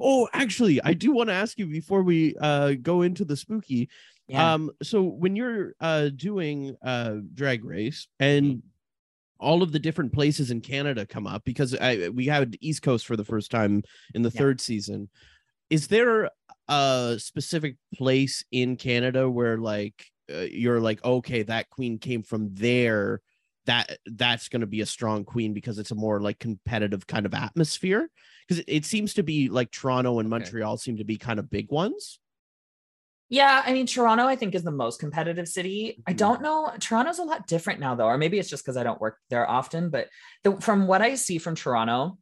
oh, 0.00 0.28
actually, 0.32 0.80
I 0.82 0.92
do 0.94 1.12
want 1.12 1.28
to 1.30 1.34
ask 1.34 1.58
you 1.58 1.66
before 1.66 2.02
we 2.02 2.36
uh 2.40 2.74
go 2.80 3.02
into 3.02 3.24
the 3.24 3.36
spooky. 3.36 3.88
Yeah. 4.28 4.54
Um, 4.54 4.70
so 4.82 5.02
when 5.02 5.36
you're 5.36 5.74
uh 5.80 6.10
doing 6.14 6.76
uh 6.84 7.16
drag 7.34 7.64
race 7.64 8.06
and 8.20 8.62
all 9.42 9.62
of 9.62 9.72
the 9.72 9.78
different 9.78 10.12
places 10.12 10.50
in 10.50 10.60
Canada 10.60 11.04
come 11.04 11.26
up 11.26 11.44
because 11.44 11.74
I 11.74 12.08
we 12.08 12.26
had 12.26 12.56
East 12.60 12.82
Coast 12.82 13.06
for 13.06 13.16
the 13.16 13.24
first 13.24 13.50
time 13.50 13.82
in 14.14 14.22
the 14.22 14.30
Yeah. 14.32 14.38
third 14.40 14.60
season. 14.60 15.10
Is 15.68 15.88
there 15.88 16.30
a 16.68 17.16
specific 17.18 17.76
place 17.94 18.44
in 18.52 18.76
Canada 18.76 19.28
where 19.28 19.58
like 19.58 20.06
uh, 20.32 20.46
you're 20.50 20.80
like 20.80 21.04
okay 21.04 21.42
that 21.42 21.68
queen 21.70 21.98
came 21.98 22.22
from 22.22 22.54
there 22.54 23.20
that 23.66 23.98
that's 24.06 24.48
going 24.48 24.60
to 24.60 24.66
be 24.66 24.80
a 24.80 24.86
strong 24.86 25.24
queen 25.24 25.52
because 25.52 25.78
it's 25.78 25.90
a 25.92 25.94
more 25.94 26.20
like 26.20 26.38
competitive 26.38 27.06
kind 27.06 27.26
of 27.26 27.34
atmosphere 27.34 28.08
because 28.46 28.60
it, 28.60 28.64
it 28.68 28.84
seems 28.84 29.14
to 29.14 29.22
be 29.22 29.48
like 29.48 29.70
Toronto 29.70 30.18
and 30.18 30.26
Okay. 30.32 30.38
Montreal 30.44 30.76
seem 30.78 30.96
to 30.98 31.04
be 31.04 31.16
kind 31.16 31.38
of 31.38 31.50
big 31.50 31.70
ones. 31.70 32.18
Yeah, 33.32 33.62
I 33.64 33.72
mean 33.72 33.86
Toronto 33.86 34.26
I 34.26 34.36
think 34.36 34.54
is 34.54 34.62
the 34.62 34.70
most 34.70 35.00
competitive 35.00 35.48
city. 35.48 36.02
I 36.06 36.12
Mhm. 36.12 36.16
don't 36.18 36.42
know. 36.42 36.70
Toronto's 36.78 37.18
a 37.18 37.24
lot 37.24 37.46
different 37.46 37.80
now 37.80 37.94
though, 37.94 38.04
or 38.04 38.18
maybe 38.18 38.38
it's 38.38 38.50
just 38.50 38.62
because 38.62 38.76
I 38.76 38.82
don't 38.82 39.00
work 39.00 39.16
there 39.30 39.48
often, 39.48 39.88
but 39.88 40.10
the, 40.44 40.60
from 40.60 40.86
what 40.86 41.00
I 41.00 41.14
see 41.14 41.38
from 41.38 41.54
Toronto, 41.54 42.18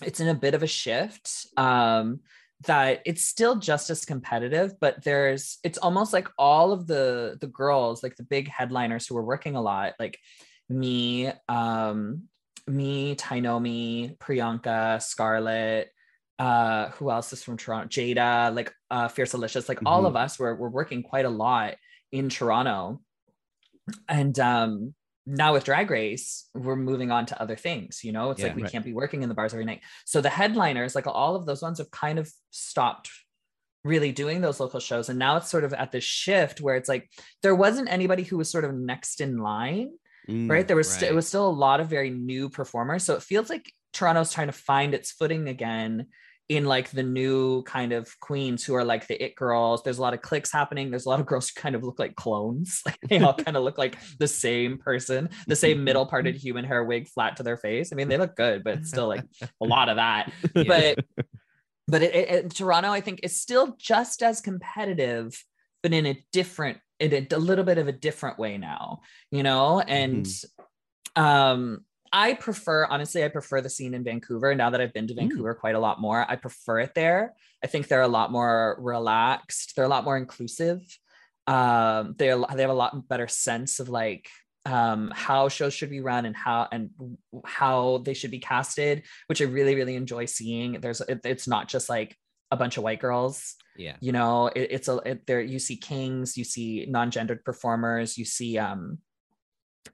it's 0.00 0.20
in 0.20 0.28
a 0.28 0.34
bit 0.34 0.54
of 0.54 0.62
a 0.62 0.68
shift. 0.68 1.48
Um 1.56 2.20
that 2.66 3.02
it's 3.04 3.24
still 3.24 3.56
just 3.56 3.90
as 3.90 4.04
competitive, 4.04 4.74
but 4.80 5.02
there's 5.02 5.58
it's 5.64 5.78
almost 5.78 6.12
like 6.12 6.28
all 6.38 6.70
of 6.70 6.86
the 6.86 7.36
the 7.40 7.48
girls, 7.48 8.04
like 8.04 8.14
the 8.14 8.22
big 8.22 8.46
headliners 8.48 9.08
who 9.08 9.16
are 9.18 9.24
working 9.24 9.56
a 9.56 9.60
lot, 9.60 9.94
like 9.98 10.20
me, 10.68 11.32
um, 11.48 12.28
me, 12.68 13.16
Tynomi, 13.16 14.16
Priyanka, 14.18 15.02
Scarlett, 15.02 15.90
uh 16.38 16.90
who 16.90 17.10
else 17.10 17.32
is 17.32 17.42
from 17.42 17.56
toronto? 17.56 17.88
Jada 17.88 18.54
like 18.54 18.72
uh 18.90 19.08
fierce 19.08 19.32
delicious 19.32 19.68
like 19.68 19.80
all 19.84 20.06
of 20.06 20.16
us 20.16 20.38
were, 20.38 20.54
were 20.54 20.70
working 20.70 21.02
quite 21.02 21.24
a 21.24 21.30
lot 21.30 21.74
in 22.12 22.28
toronto. 22.28 23.00
And 24.08 24.38
um 24.38 24.94
now 25.26 25.52
with 25.52 25.64
drag 25.64 25.90
race 25.90 26.48
we're 26.54 26.76
moving 26.76 27.10
on 27.10 27.26
to 27.26 27.42
other 27.42 27.56
things 27.56 28.02
you 28.04 28.12
know? 28.12 28.30
It's 28.30 28.40
Yeah, 28.40 28.46
like 28.46 28.56
we 28.56 28.62
right. 28.62 28.70
can't 28.72 28.84
be 28.84 28.92
working 28.92 29.22
in 29.22 29.28
the 29.28 29.34
bars 29.34 29.52
every 29.52 29.64
night. 29.64 29.82
So 30.06 30.20
the 30.20 30.30
headliners 30.30 30.94
like 30.94 31.06
all 31.06 31.34
of 31.36 31.44
those 31.46 31.62
ones 31.62 31.78
have 31.78 31.90
kind 31.90 32.18
of 32.18 32.30
stopped 32.50 33.10
really 33.84 34.12
doing 34.12 34.40
those 34.40 34.60
local 34.60 34.80
shows. 34.80 35.08
And 35.08 35.18
now 35.18 35.36
it's 35.36 35.50
sort 35.50 35.64
of 35.64 35.72
at 35.72 35.92
this 35.92 36.04
shift 36.04 36.60
where 36.60 36.76
it's 36.76 36.88
like 36.88 37.10
there 37.42 37.54
wasn't 37.54 37.90
anybody 37.90 38.22
who 38.22 38.36
was 38.36 38.50
sort 38.50 38.64
of 38.64 38.74
next 38.74 39.20
in 39.20 39.38
line 39.38 39.90
Mm, 40.28 40.48
right? 40.50 40.66
There 40.68 40.76
was 40.76 40.90
st- 40.90 41.10
it 41.10 41.14
was 41.14 41.26
still 41.26 41.48
a 41.48 41.50
lot 41.50 41.80
of 41.80 41.88
very 41.88 42.10
new 42.10 42.50
performers. 42.50 43.02
So 43.04 43.14
it 43.14 43.22
feels 43.22 43.48
like 43.48 43.72
toronto's 43.94 44.32
trying 44.32 44.48
to 44.48 44.52
find 44.52 44.92
its 44.94 45.10
footing 45.10 45.48
again 45.48 46.08
in 46.48 46.64
like 46.64 46.90
the 46.90 47.02
new 47.02 47.62
kind 47.64 47.92
of 47.92 48.08
queens 48.20 48.64
who 48.64 48.74
are 48.74 48.84
like 48.84 49.06
the 49.06 49.22
it 49.22 49.34
girls. 49.34 49.82
There's 49.82 49.98
a 49.98 50.02
lot 50.02 50.14
of 50.14 50.22
clicks 50.22 50.50
happening. 50.50 50.90
There's 50.90 51.04
a 51.04 51.08
lot 51.10 51.20
of 51.20 51.26
girls 51.26 51.50
who 51.50 51.60
kind 51.60 51.74
of 51.74 51.84
look 51.84 51.98
like 51.98 52.16
clones. 52.16 52.82
Like 52.86 52.98
they 53.06 53.18
all 53.18 53.34
kind 53.34 53.56
of 53.56 53.64
look 53.64 53.76
like 53.76 53.98
the 54.18 54.28
same 54.28 54.78
person, 54.78 55.28
the 55.46 55.56
same 55.56 55.84
middle 55.84 56.06
parted 56.06 56.36
human 56.42 56.64
hair 56.64 56.82
wig 56.84 57.06
flat 57.08 57.36
to 57.36 57.42
their 57.42 57.58
face. 57.58 57.92
I 57.92 57.96
mean, 57.96 58.08
they 58.08 58.16
look 58.16 58.34
good, 58.34 58.64
but 58.64 58.78
it's 58.78 58.88
still 58.88 59.08
like 59.08 59.24
a 59.42 59.48
lot 59.64 59.90
of 59.90 59.96
that. 59.96 60.32
Yeah. 60.54 60.62
But 60.66 61.04
but 61.86 62.02
it, 62.02 62.14
it, 62.14 62.30
it- 62.30 62.54
Toronto, 62.54 62.90
I 62.90 63.02
think, 63.02 63.20
is 63.22 63.38
still 63.40 63.76
just 63.78 64.22
as 64.22 64.40
competitive, 64.40 65.42
but 65.82 65.92
in 65.92 66.06
a 66.06 66.24
different, 66.32 66.78
in 66.98 67.12
a, 67.12 67.26
a 67.34 67.38
little 67.38 67.64
bit 67.64 67.76
of 67.78 67.88
a 67.88 67.92
different 67.92 68.38
way 68.38 68.56
now, 68.56 69.00
you 69.30 69.42
know. 69.42 69.80
And 69.80 70.26
um, 71.14 71.84
I 72.12 72.34
prefer, 72.34 72.86
honestly, 72.86 73.24
I 73.24 73.28
prefer 73.28 73.60
the 73.60 73.70
scene 73.70 73.94
in 73.94 74.04
Vancouver. 74.04 74.54
Now 74.54 74.70
that 74.70 74.80
I've 74.80 74.92
been 74.92 75.06
to 75.08 75.14
Vancouver 75.14 75.54
quite 75.54 75.74
a 75.74 75.80
lot 75.80 76.00
more, 76.00 76.24
I 76.28 76.36
prefer 76.36 76.80
it 76.80 76.94
there. 76.94 77.34
I 77.62 77.66
think 77.66 77.88
they're 77.88 78.02
a 78.02 78.08
lot 78.08 78.32
more 78.32 78.76
relaxed. 78.80 79.74
They're 79.74 79.84
a 79.84 79.88
lot 79.88 80.04
more 80.04 80.16
inclusive. 80.16 80.80
Um, 81.46 82.14
they're 82.18 82.38
they 82.54 82.62
have 82.62 82.70
a 82.70 82.74
lot 82.74 83.08
better 83.08 83.26
sense 83.28 83.80
of 83.80 83.88
like 83.88 84.28
um 84.66 85.10
how 85.14 85.48
shows 85.48 85.72
should 85.72 85.88
be 85.88 86.00
run 86.00 86.26
and 86.26 86.36
how 86.36 86.68
and 86.70 86.90
how 87.44 87.98
they 88.04 88.12
should 88.12 88.30
be 88.30 88.40
casted 88.40 89.04
which 89.28 89.40
i 89.40 89.44
really 89.44 89.76
really 89.76 89.94
enjoy 89.94 90.24
seeing 90.24 90.80
there's 90.80 91.00
it, 91.02 91.20
it's 91.24 91.46
not 91.46 91.68
just 91.68 91.88
like 91.88 92.16
a 92.50 92.56
bunch 92.56 92.76
of 92.76 92.82
white 92.82 93.00
girls 93.00 93.54
yeah. 93.76 93.96
you 94.00 94.10
know 94.10 94.48
it, 94.48 94.68
it's 94.72 94.88
a 94.88 94.96
it, 95.06 95.26
there 95.26 95.40
you 95.40 95.58
see 95.58 95.76
kings 95.76 96.36
you 96.36 96.44
see 96.44 96.86
non-gendered 96.88 97.44
performers 97.44 98.18
you 98.18 98.24
see 98.24 98.58
um 98.58 98.98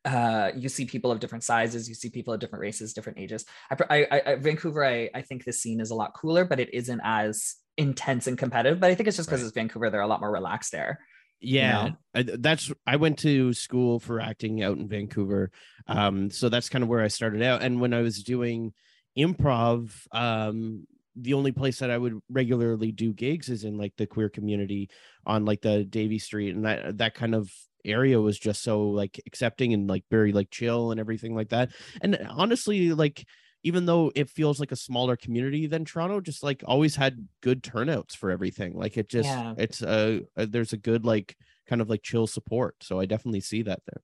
uh 0.05 0.51
you 0.57 0.69
see 0.69 0.85
people 0.85 1.11
of 1.11 1.21
different 1.21 1.45
sizes 1.45 1.89
you 1.89 1.95
see 1.95 2.11
people 2.11 2.33
of 2.35 2.41
different 2.41 2.61
races 2.61 2.93
different 2.93 3.19
ages 3.19 3.45
i 3.71 4.07
i, 4.11 4.23
I 4.27 4.35
vancouver 4.37 4.85
I, 4.85 5.11
I 5.15 5.23
think 5.23 5.45
this 5.45 5.61
scene 5.61 5.81
is 5.81 5.91
a 5.91 5.95
lot 5.95 6.15
cooler 6.15 6.45
but 6.45 6.61
it 6.61 6.73
isn't 6.73 7.01
as 7.05 7.57
intense 7.77 8.27
and 8.27 8.39
competitive 8.39 8.81
but 8.81 8.91
i 8.91 8.95
think 8.95 9.09
it's 9.09 9.17
just 9.17 9.29
because 9.29 9.41
Right. 9.43 9.47
it's 9.47 9.55
vancouver 9.55 9.91
they're 9.91 10.01
a 10.01 10.07
lot 10.07 10.21
more 10.21 10.31
relaxed 10.33 10.73
there 10.73 11.01
yeah 11.41 11.89
know? 11.89 11.97
I, 12.15 12.23
that's 12.39 12.73
i 12.87 12.97
went 12.97 13.19
to 13.21 13.53
school 13.53 13.99
for 14.01 14.21
acting 14.21 14.63
out 14.63 14.79
in 14.79 14.89
vancouver 14.89 15.51
um 15.87 16.31
so 16.31 16.49
that's 16.49 16.69
kind 16.69 16.83
of 16.83 16.89
where 16.89 17.03
i 17.03 17.09
started 17.09 17.43
out 17.43 17.63
and 17.63 17.81
when 17.81 17.93
i 17.93 18.01
was 18.01 18.23
doing 18.23 18.73
improv 19.19 19.91
um 20.13 20.87
the 21.17 21.35
only 21.35 21.53
place 21.53 21.79
that 21.79 21.91
i 21.91 21.99
would 21.99 22.19
regularly 22.29 22.93
do 22.93 23.13
gigs 23.13 23.49
is 23.49 23.65
in 23.65 23.77
like 23.79 23.93
the 23.97 24.07
queer 24.07 24.29
community 24.29 24.91
on 25.27 25.45
like 25.45 25.61
the 25.61 25.85
Davie 25.85 26.19
street 26.19 26.55
and 26.55 26.65
that 26.65 26.99
that 26.99 27.15
kind 27.15 27.35
of 27.35 27.51
area 27.85 28.21
was 28.21 28.39
just 28.39 28.63
so 28.63 28.89
like 28.89 29.21
accepting 29.27 29.73
and 29.73 29.89
like 29.89 30.05
very 30.11 30.33
like 30.33 30.51
chill 30.51 30.91
and 30.91 31.01
everything 31.01 31.35
like 31.35 31.51
that 31.51 31.71
and 32.01 32.15
uh, 32.17 32.27
honestly 32.31 32.93
like 32.93 33.25
even 33.65 33.87
though 33.87 34.13
it 34.15 34.29
feels 34.29 34.61
like 34.61 34.73
a 34.73 34.77
smaller 34.77 35.17
community 35.17 35.67
than 35.67 35.87
Toronto, 35.87 36.21
just 36.21 36.43
like 36.43 36.63
always 36.67 36.95
had 36.95 37.27
good 37.41 37.63
turnouts 37.63 38.15
for 38.15 38.31
everything. 38.31 38.75
Like 38.75 38.99
it 38.99 39.09
just, 39.09 39.27
Yeah. 39.27 39.55
it's 39.57 39.81
a, 39.81 40.21
a 40.37 40.45
there's 40.47 40.75
a 40.75 40.77
good 40.77 41.07
like 41.07 41.35
kind 41.67 41.81
of 41.81 41.89
like 41.89 42.03
chill 42.03 42.27
support. 42.27 42.77
So 42.83 43.01
I 43.01 43.07
definitely 43.07 43.41
see 43.41 43.63
that 43.63 43.81
there. 43.87 44.03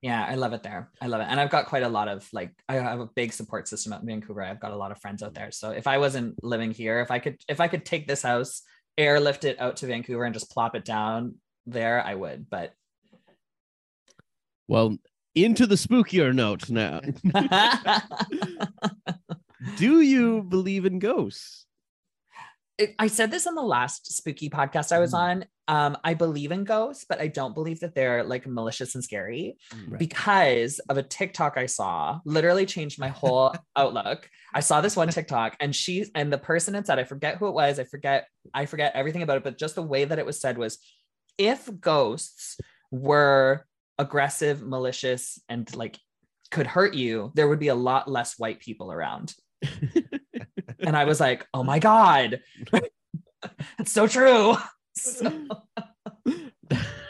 Yeah, 0.00 0.24
I 0.24 0.34
love 0.34 0.54
it 0.54 0.62
there. 0.62 0.90
I 1.00 1.06
love 1.06 1.20
it. 1.20 1.26
And 1.28 1.38
I've 1.38 1.50
got 1.50 1.66
quite 1.66 1.82
a 1.82 1.88
lot 1.88 2.08
of 2.08 2.26
like 2.32 2.52
I 2.66 2.74
have 2.76 3.00
a 3.00 3.08
big 3.14 3.34
support 3.34 3.68
system 3.68 3.92
at 3.92 4.02
Vancouver. 4.02 4.42
I've 4.42 4.60
got 4.60 4.72
a 4.72 4.76
lot 4.76 4.90
of 4.90 5.00
friends 5.00 5.22
out 5.22 5.34
there. 5.34 5.50
So 5.50 5.70
if 5.70 5.86
I 5.86 5.98
wasn't 5.98 6.42
living 6.42 6.70
here, 6.70 7.00
if 7.00 7.10
I 7.10 7.18
could 7.18 7.36
if 7.46 7.60
I 7.60 7.68
could 7.68 7.84
take 7.84 8.06
this 8.06 8.22
house, 8.22 8.62
airlift 8.96 9.44
it 9.44 9.60
out 9.60 9.76
to 9.78 9.86
Vancouver 9.86 10.24
and 10.24 10.34
just 10.34 10.50
plop 10.50 10.74
it 10.74 10.84
down 10.84 11.36
there, 11.66 12.02
I 12.04 12.14
would. 12.14 12.48
But 12.48 12.72
Well, 14.68 14.96
into 15.34 15.66
the 15.66 15.74
spookier 15.74 16.34
note 16.34 16.70
now. 16.70 17.00
Do 19.76 20.00
you 20.00 20.42
believe 20.42 20.84
in 20.84 20.98
ghosts? 20.98 21.66
I 22.98 23.06
said 23.06 23.30
this 23.30 23.46
on 23.46 23.54
the 23.54 23.62
last 23.62 24.12
spooky 24.16 24.50
podcast 24.50 24.90
I 24.90 24.98
was 24.98 25.12
Mhm. 25.12 25.18
on. 25.18 25.44
Um, 25.68 25.96
I 26.02 26.14
believe 26.14 26.50
in 26.50 26.64
ghosts, 26.64 27.04
but 27.08 27.20
I 27.20 27.28
don't 27.28 27.54
believe 27.54 27.78
that 27.80 27.94
they're 27.94 28.24
like 28.24 28.46
malicious 28.48 28.96
and 28.96 29.04
scary 29.04 29.56
Right. 29.88 29.98
because 29.98 30.80
of 30.88 30.98
a 30.98 31.02
TikTok 31.02 31.56
I 31.56 31.66
saw. 31.66 32.18
Literally 32.24 32.66
changed 32.66 32.98
my 32.98 33.08
whole 33.08 33.54
outlook. 33.76 34.28
I 34.52 34.58
saw 34.60 34.80
this 34.80 34.96
one 34.96 35.08
TikTok, 35.08 35.56
and 35.60 35.74
she 35.74 36.06
and 36.16 36.32
the 36.32 36.38
person 36.38 36.74
had 36.74 36.86
said, 36.86 36.98
I 36.98 37.04
forget 37.04 37.36
who 37.36 37.46
it 37.46 37.54
was. 37.54 37.78
I 37.78 37.84
forget. 37.84 38.26
I 38.52 38.66
forget 38.66 38.92
everything 38.96 39.22
about 39.22 39.36
it, 39.38 39.44
but 39.44 39.56
just 39.56 39.76
the 39.76 39.82
way 39.82 40.04
that 40.04 40.18
it 40.18 40.26
was 40.26 40.40
said 40.40 40.58
was, 40.58 40.78
if 41.38 41.70
ghosts 41.80 42.58
were 42.90 43.66
aggressive, 43.98 44.62
malicious, 44.62 45.40
and 45.48 45.74
like 45.74 45.98
could 46.50 46.66
hurt 46.66 46.94
you, 46.94 47.32
there 47.34 47.48
would 47.48 47.58
be 47.58 47.68
a 47.68 47.74
lot 47.74 48.10
less 48.10 48.38
white 48.38 48.60
people 48.60 48.92
around. 48.92 49.34
and 50.78 50.96
I 50.96 51.04
was 51.04 51.20
like, 51.20 51.46
oh 51.52 51.64
my 51.64 51.78
God. 51.78 52.40
that's 53.78 53.92
so 53.92 54.06
true. 54.06 54.56
So, 54.96 55.28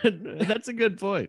That's 0.03 0.69
a 0.69 0.73
good 0.73 0.99
point. 0.99 1.29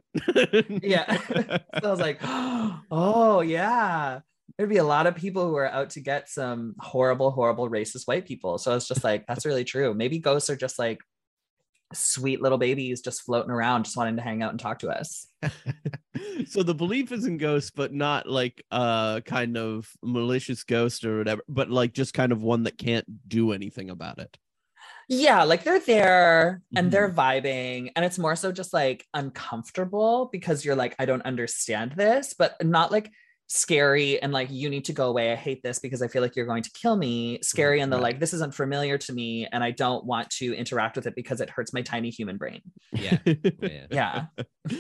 yeah. 0.82 1.18
so 1.18 1.60
I 1.84 1.92
was 1.92 2.00
like, 2.00 2.20
oh 2.24 3.42
yeah. 3.42 4.22
There'd 4.58 4.70
be 4.70 4.78
a 4.78 4.86
lot 4.86 5.06
of 5.06 5.16
people 5.16 5.50
who 5.50 5.58
are 5.58 5.68
out 5.68 5.90
to 5.92 6.00
get 6.00 6.30
some 6.30 6.76
horrible, 6.80 7.32
horrible 7.32 7.70
racist 7.70 8.08
white 8.08 8.26
people. 8.26 8.58
So 8.58 8.74
it's 8.74 8.88
just 8.88 9.04
like, 9.04 9.26
that's 9.28 9.46
really 9.46 9.66
true. 9.66 9.94
Maybe 9.94 10.18
ghosts 10.18 10.50
are 10.50 10.56
just 10.56 10.80
like 10.80 11.00
sweet 11.94 12.42
little 12.42 12.58
babies 12.58 13.02
just 13.02 13.22
floating 13.24 13.52
around, 13.52 13.86
just 13.86 13.98
wanting 13.98 14.16
to 14.16 14.22
hang 14.22 14.42
out 14.42 14.52
and 14.52 14.60
talk 14.60 14.80
to 14.80 14.90
us. 14.90 15.28
so 16.48 16.64
the 16.64 16.74
belief 16.74 17.12
is 17.12 17.26
in 17.26 17.38
ghosts, 17.38 17.72
but 17.72 17.94
not 17.94 18.28
like 18.28 18.64
a 18.72 19.22
kind 19.26 19.58
of 19.58 19.90
malicious 20.04 20.64
ghost 20.64 21.06
or 21.06 21.20
whatever, 21.20 21.42
but 21.48 21.70
like 21.70 21.94
just 21.94 22.14
kind 22.14 22.32
of 22.32 22.42
one 22.42 22.64
that 22.64 22.78
can't 22.78 23.06
do 23.28 23.52
anything 23.52 23.90
about 23.90 24.20
it. 24.20 24.38
Yeah, 25.08 25.44
like 25.44 25.64
they're 25.64 25.80
there 25.80 26.62
and 26.76 26.92
they're 26.92 27.10
mm-hmm. 27.10 27.20
vibing, 27.20 27.92
and 27.96 28.04
it's 28.04 28.18
more 28.18 28.36
so 28.36 28.52
just 28.52 28.74
like 28.74 29.06
uncomfortable 29.14 30.30
because 30.32 30.66
you're 30.66 30.76
like, 30.76 30.96
I 30.98 31.06
don't 31.06 31.22
understand 31.22 31.92
this, 31.92 32.34
but 32.34 32.56
not 32.64 32.92
like 32.92 33.12
scary 33.48 34.22
and 34.22 34.34
like 34.34 34.50
you 34.50 34.70
need 34.70 34.86
to 34.86 34.94
go 34.94 35.08
away. 35.08 35.32
I 35.32 35.36
hate 35.36 35.62
this 35.64 35.80
because 35.80 36.02
I 36.02 36.08
feel 36.08 36.22
like 36.22 36.36
you're 36.36 36.46
going 36.46 36.64
to 36.64 36.72
kill 36.72 36.96
me. 36.98 37.40
Scary 37.42 37.80
and 37.80 37.92
the 37.92 37.98
like, 37.98 38.20
this 38.20 38.34
isn't 38.34 38.56
familiar 38.56 38.98
to 38.98 39.14
me, 39.14 39.48
and 39.52 39.64
I 39.64 39.72
don't 39.72 40.04
want 40.06 40.30
to 40.32 40.54
interact 40.56 40.96
with 40.96 41.06
it 41.08 41.16
because 41.16 41.42
it 41.42 41.50
hurts 41.50 41.74
my 41.74 41.82
tiny 41.82 42.10
human 42.10 42.38
brain. 42.38 42.62
Yeah. 42.94 43.18
Yeah. 43.62 43.86
Yeah. 43.90 44.26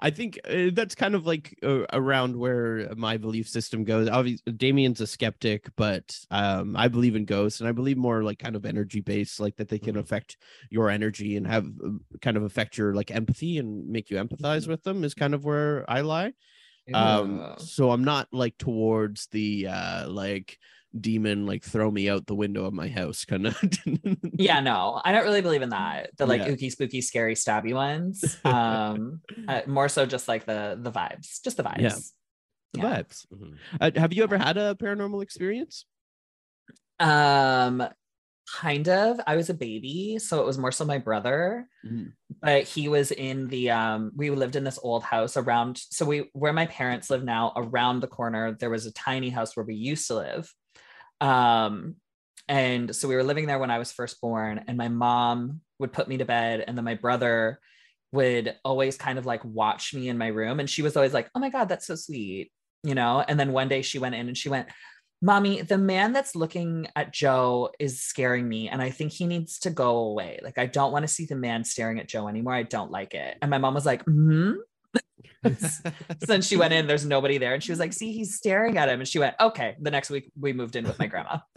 I 0.00 0.10
think 0.10 0.38
uh, 0.48 0.70
that's 0.72 0.94
kind 0.94 1.14
of 1.14 1.26
like 1.26 1.56
uh, 1.62 1.84
around 1.92 2.36
where 2.36 2.92
my 2.96 3.16
belief 3.16 3.48
system 3.48 3.84
goes. 3.84 4.08
Obviously, 4.08 4.52
Damien's 4.52 5.00
a 5.00 5.06
skeptic, 5.06 5.68
but 5.76 6.16
um, 6.30 6.76
I 6.76 6.88
believe 6.88 7.14
in 7.16 7.24
ghosts, 7.24 7.60
and 7.60 7.68
I 7.68 7.72
believe 7.72 7.96
more 7.96 8.22
like 8.22 8.38
kind 8.38 8.56
of 8.56 8.64
energy 8.64 9.00
based, 9.00 9.40
like 9.40 9.56
that 9.56 9.68
they 9.68 9.78
can 9.78 9.94
Mhm. 9.94 10.00
affect 10.00 10.36
your 10.70 10.90
energy 10.90 11.36
and 11.36 11.46
have 11.46 11.66
uh, 11.66 11.90
kind 12.20 12.36
of 12.36 12.42
affect 12.42 12.76
your 12.78 12.94
like 12.94 13.10
empathy 13.10 13.58
and 13.58 13.88
make 13.88 14.10
you 14.10 14.16
empathize 14.16 14.66
with 14.66 14.82
them. 14.82 15.04
Is 15.04 15.14
kind 15.14 15.34
of 15.34 15.44
where 15.44 15.88
I 15.90 16.00
lie. 16.00 16.32
Um, 16.92 17.54
so 17.58 17.90
I'm 17.90 18.04
not 18.04 18.28
like 18.32 18.58
towards 18.58 19.26
the 19.28 19.68
uh 19.68 20.08
like 20.08 20.58
demon 20.98 21.46
like 21.46 21.62
throw 21.64 21.90
me 21.90 22.08
out 22.10 22.26
the 22.26 22.34
window 22.34 22.64
of 22.66 22.74
my 22.74 22.88
house 22.88 23.24
kind 23.24 23.46
of. 23.46 23.56
yeah, 24.36 24.60
no, 24.60 25.00
I 25.04 25.12
don't 25.12 25.24
really 25.24 25.40
believe 25.40 25.62
in 25.62 25.70
that. 25.70 26.10
The 26.18 26.26
like 26.26 26.42
Yeah. 26.42 26.48
ooky 26.48 26.70
spooky, 26.70 27.00
scary, 27.00 27.34
stabby 27.34 27.72
ones. 27.74 28.36
Um, 28.44 29.20
uh, 29.48 29.62
more 29.66 29.88
so 29.88 30.06
just 30.06 30.28
like 30.28 30.44
the 30.44 30.78
the 30.80 30.92
vibes, 30.92 31.42
just 31.42 31.56
the 31.56 31.62
vibes. 31.62 31.80
Yeah. 31.80 31.98
The 32.72 32.78
Yeah. 32.78 33.02
vibes. 33.02 33.26
Mhm. 33.32 33.56
Uh, 33.80 33.90
have 33.96 34.12
you 34.12 34.22
ever 34.22 34.38
had 34.38 34.56
a 34.56 34.74
paranormal 34.74 35.22
experience? 35.22 35.86
Um, 36.98 37.82
kind 38.46 38.88
of. 38.88 39.20
I 39.26 39.36
was 39.36 39.50
a 39.50 39.54
baby, 39.54 40.18
so 40.18 40.40
it 40.40 40.46
was 40.46 40.58
more 40.58 40.72
so 40.72 40.84
my 40.84 40.98
brother. 40.98 41.68
Mhm. 41.84 42.12
But 42.40 42.64
he 42.64 42.88
was 42.88 43.10
in 43.10 43.48
the 43.48 43.70
um. 43.70 44.12
We 44.16 44.30
lived 44.30 44.56
in 44.56 44.64
this 44.64 44.78
old 44.82 45.04
house 45.04 45.36
around. 45.36 45.78
So 45.90 46.04
we 46.04 46.30
where 46.32 46.52
my 46.52 46.66
parents 46.66 47.10
live 47.10 47.24
now. 47.24 47.52
Around 47.56 48.00
the 48.00 48.08
corner, 48.08 48.52
there 48.58 48.70
was 48.70 48.86
a 48.86 48.92
tiny 48.92 49.30
house 49.30 49.56
where 49.56 49.66
we 49.66 49.74
used 49.74 50.06
to 50.08 50.16
live. 50.16 50.52
Um, 51.20 51.96
and 52.48 52.94
so 52.94 53.08
we 53.08 53.14
were 53.14 53.22
living 53.22 53.46
there 53.46 53.58
when 53.58 53.70
I 53.70 53.78
was 53.78 53.92
first 53.92 54.20
born, 54.20 54.64
and 54.66 54.76
my 54.76 54.88
mom 54.88 55.60
would 55.78 55.92
put 55.92 56.08
me 56.08 56.18
to 56.18 56.24
bed, 56.24 56.64
and 56.66 56.76
then 56.76 56.84
my 56.84 56.94
brother 56.94 57.60
would 58.12 58.56
always 58.64 58.96
kind 58.96 59.18
of 59.18 59.26
like 59.26 59.44
watch 59.44 59.94
me 59.94 60.08
in 60.08 60.18
my 60.18 60.28
room, 60.28 60.60
and 60.60 60.68
she 60.68 60.82
was 60.82 60.96
always 60.96 61.14
like, 61.14 61.30
"Oh 61.34 61.40
my 61.40 61.50
god, 61.50 61.68
that's 61.68 61.86
so 61.86 61.94
sweet," 61.94 62.52
you 62.82 62.94
know. 62.94 63.24
And 63.26 63.38
then 63.38 63.52
one 63.52 63.68
day 63.68 63.82
she 63.82 63.98
went 63.98 64.14
in 64.14 64.28
and 64.28 64.36
she 64.36 64.48
went, 64.48 64.68
Mommy, 65.24 65.62
the 65.62 65.78
man 65.78 66.12
that's 66.12 66.34
looking 66.34 66.88
at 66.96 67.12
Joe 67.12 67.70
is 67.78 68.00
scaring 68.02 68.48
me, 68.48 68.68
and 68.68 68.82
I 68.82 68.90
think 68.90 69.12
he 69.12 69.24
needs 69.24 69.60
to 69.60 69.70
go 69.70 69.98
away. 69.98 70.40
Like, 70.42 70.58
I 70.58 70.66
don't 70.66 70.90
want 70.90 71.04
to 71.04 71.08
see 71.08 71.26
the 71.26 71.36
man 71.36 71.62
staring 71.62 72.00
at 72.00 72.08
Joe 72.08 72.26
anymore. 72.26 72.54
I 72.54 72.64
don't 72.64 72.90
like 72.90 73.14
it. 73.14 73.38
And 73.40 73.48
my 73.48 73.58
mom 73.58 73.74
was 73.74 73.86
like, 73.86 74.02
hmm. 74.04 74.54
then 76.20 76.40
she 76.40 76.56
went 76.56 76.72
in, 76.72 76.86
there's 76.86 77.04
nobody 77.04 77.36
there, 77.36 77.54
and 77.54 77.62
she 77.62 77.72
was 77.72 77.80
like, 77.80 77.92
See, 77.92 78.12
he's 78.12 78.36
staring 78.36 78.78
at 78.78 78.88
him. 78.88 79.00
And 79.00 79.08
she 79.08 79.18
went, 79.18 79.34
Okay. 79.40 79.76
The 79.80 79.90
next 79.90 80.10
week, 80.10 80.30
we 80.38 80.52
moved 80.52 80.76
in 80.76 80.84
with 80.84 80.98
my 80.98 81.06
grandma. 81.06 81.38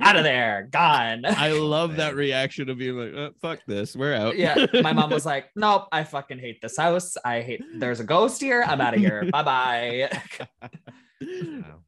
Out 0.00 0.16
of 0.16 0.24
there, 0.24 0.68
gone. 0.70 1.24
I 1.24 1.52
love 1.52 1.96
that 1.96 2.14
reaction 2.16 2.68
of 2.68 2.78
being 2.78 2.96
like, 2.96 3.14
"Uh, 3.14 3.30
"Fuck 3.40 3.60
this, 3.66 3.96
we're 3.96 4.14
out." 4.14 4.36
yeah. 4.36 4.66
My 4.82 4.92
mom 4.92 5.10
was 5.10 5.26
like, 5.26 5.46
Nope, 5.56 5.88
I 5.90 6.04
fucking 6.04 6.38
hate 6.38 6.60
this 6.60 6.76
house. 6.76 7.16
I 7.24 7.40
hate, 7.40 7.62
there's 7.74 8.00
a 8.00 8.04
ghost 8.04 8.40
here. 8.40 8.62
I'm 8.66 8.80
out 8.80 8.94
of 8.94 9.00
here. 9.00 9.28
Bye 9.32 9.42
bye. 9.42 10.20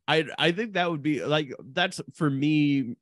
I 0.09 0.27
I 0.39 0.53
think 0.53 0.73
that 0.73 0.91
would 0.91 1.03
be 1.03 1.25
like 1.25 1.55
that's 1.73 2.01
for 2.15 2.31
me 2.31 2.97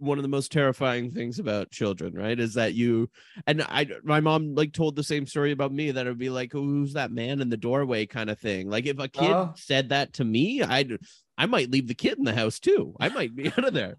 one 0.00 0.18
of 0.18 0.22
the 0.22 0.28
most 0.28 0.50
terrifying 0.50 1.10
things 1.10 1.38
about 1.38 1.70
children, 1.70 2.14
right? 2.14 2.38
Is 2.38 2.54
that 2.54 2.74
you 2.74 3.08
and 3.46 3.62
I 3.62 3.86
my 4.02 4.20
mom 4.20 4.54
like 4.54 4.72
told 4.72 4.96
the 4.96 5.04
same 5.04 5.26
story 5.26 5.52
about 5.52 5.72
me 5.72 5.90
that 5.90 6.06
it 6.06 6.08
would 6.10 6.18
be 6.18 6.30
like, 6.30 6.52
who's 6.52 6.94
that 6.94 7.12
man 7.12 7.40
in 7.40 7.48
the 7.50 7.56
doorway 7.56 8.06
kind 8.06 8.30
of 8.30 8.38
thing. 8.38 8.68
Like 8.68 8.86
if 8.86 8.98
a 8.98 9.08
kid 9.08 9.30
Oh. 9.30 9.52
said 9.56 9.90
that 9.90 10.14
to 10.14 10.24
me, 10.24 10.62
I'd 10.62 10.98
I 11.38 11.46
might 11.46 11.70
leave 11.70 11.86
the 11.88 11.94
kid 11.94 12.18
in 12.18 12.24
the 12.24 12.34
house 12.34 12.58
too. 12.58 12.94
I 12.98 13.08
might 13.10 13.34
be 13.36 13.46
out 13.52 13.64
of 13.64 13.74
there. 13.74 13.96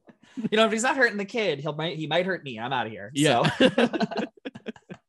You 0.49 0.57
know, 0.57 0.65
if 0.65 0.71
he's 0.71 0.83
not 0.83 0.95
hurting 0.97 1.17
the 1.17 1.25
kid, 1.25 1.59
he'll 1.59 1.75
might 1.75 1.97
he 1.97 2.07
might 2.07 2.25
hurt 2.25 2.43
me. 2.43 2.59
I'm 2.59 2.73
out 2.73 2.85
of 2.87 2.91
here. 2.91 3.11
Yeah. 3.13 3.49
So. 3.57 3.69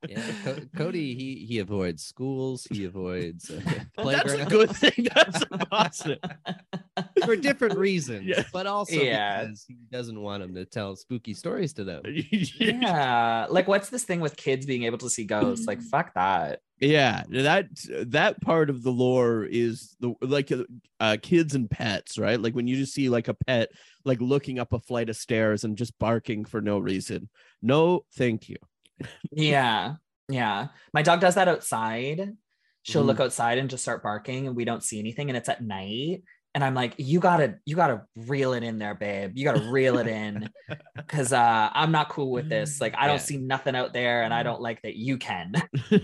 Yeah, 0.09 0.21
Co- 0.43 0.59
Cody 0.77 1.15
he 1.15 1.47
he 1.49 1.61
avoids 1.61 2.03
schools. 2.05 2.67
He 2.71 2.85
avoids 2.85 3.49
uh, 3.51 3.61
That's 3.65 3.85
a 3.95 4.03
playgrounds 4.03 4.45
good 4.53 4.71
thing. 4.77 5.07
That's 5.15 5.43
a 5.43 5.59
positive. 5.59 6.19
for 7.25 7.37
different 7.37 7.79
reasons, 7.79 8.25
Yeah. 8.27 8.43
but 8.53 8.67
also 8.67 8.97
Yeah. 8.97 9.45
because 9.45 9.65
he 9.69 9.77
doesn't 9.93 10.21
want 10.21 10.43
him 10.43 10.55
to 10.57 10.65
tell 10.65 10.97
spooky 10.97 11.35
stories 11.35 11.73
to 11.75 11.85
them. 11.85 12.03
yeah. 12.07 13.47
Like 13.49 13.69
what's 13.69 13.91
this 13.91 14.03
thing 14.05 14.21
with 14.21 14.37
kids 14.37 14.67
being 14.67 14.83
able 14.85 14.99
to 14.99 15.11
see 15.11 15.25
ghosts? 15.25 15.67
Like 15.67 15.81
fuck 15.83 16.15
that. 16.15 16.61
Yeah, 16.81 17.23
that 17.31 17.67
that 18.09 18.41
part 18.41 18.69
of 18.71 18.83
the 18.83 18.91
lore 18.91 19.45
is 19.45 19.95
the 20.01 20.15
like 20.21 20.51
uh, 20.51 20.65
uh, 20.99 21.17
kids 21.23 21.55
and 21.55 21.71
pets, 21.71 22.19
right? 22.19 22.41
Like 22.41 22.55
when 22.55 22.67
you 22.67 22.75
just 22.75 22.95
see 22.95 23.09
like 23.09 23.29
a 23.29 23.35
pet 23.35 23.69
like 24.05 24.21
looking 24.21 24.59
up 24.59 24.73
a 24.73 24.81
flight 24.81 25.09
of 25.09 25.15
stairs 25.17 25.63
and 25.63 25.79
just 25.79 25.97
barking 26.01 26.45
for 26.45 26.61
no 26.61 26.81
reason. 26.81 27.29
No, 27.61 28.05
thank 28.17 28.49
you. 28.49 28.57
Yeah. 29.31 29.95
Yeah. 30.29 30.69
My 30.93 31.03
dog 31.03 31.21
does 31.21 31.37
that 31.37 31.49
outside. 31.49 32.33
She'll 32.83 33.05
Mhm. 33.05 33.07
look 33.07 33.21
outside 33.21 33.59
and 33.59 33.71
just 33.71 33.85
start 33.85 34.03
barking 34.03 34.49
and 34.49 34.57
we 34.57 34.65
don't 34.65 34.83
see 34.83 34.99
anything 34.99 35.31
and 35.31 35.37
it's 35.37 35.49
at 35.49 35.63
night. 35.63 36.23
And 36.55 36.63
I'm 36.63 36.75
like, 36.75 36.95
you 36.99 37.19
gotta, 37.19 37.59
you 37.65 37.77
gotta 37.77 38.03
reel 38.15 38.53
it 38.53 38.63
in 38.63 38.79
there, 38.79 38.95
babe. 38.95 39.33
You 39.35 39.45
gotta 39.45 39.71
reel 39.71 39.99
it 39.99 40.07
in. 40.07 40.51
Cause 41.09 41.33
uh 41.33 41.71
I'm 41.73 41.93
not 41.93 42.09
cool 42.11 42.31
with 42.31 42.49
this. 42.51 42.79
Like 42.81 42.95
I 42.97 43.07
don't 43.07 43.17
Yeah. 43.17 43.23
see 43.23 43.37
nothing 43.39 43.75
out 43.75 43.93
there 43.95 44.23
and 44.23 44.35
I 44.35 44.43
don't 44.43 44.61
like 44.61 44.83
that 44.83 44.95
you 44.97 45.17
can. 45.19 45.53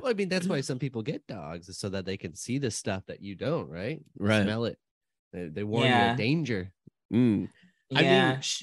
Well, 0.00 0.12
I 0.12 0.14
mean 0.14 0.28
that's 0.28 0.46
why 0.46 0.60
some 0.60 0.78
people 0.78 1.02
get 1.02 1.26
dogs 1.26 1.68
is 1.68 1.76
so 1.78 1.88
that 1.88 2.04
they 2.04 2.16
can 2.16 2.36
see 2.36 2.58
the 2.58 2.70
stuff 2.70 3.02
that 3.08 3.20
you 3.20 3.34
don't, 3.34 3.68
right? 3.68 4.00
Right. 4.16 4.44
Smell 4.44 4.66
it. 4.66 4.78
They, 5.32 5.48
they 5.48 5.64
warn 5.64 5.88
you 5.88 5.92
of 5.92 6.16
danger. 6.16 6.70
Mm. 7.12 7.48
I 7.96 8.00
yeah. 8.02 8.32
mean- 8.34 8.40
sh- 8.40 8.62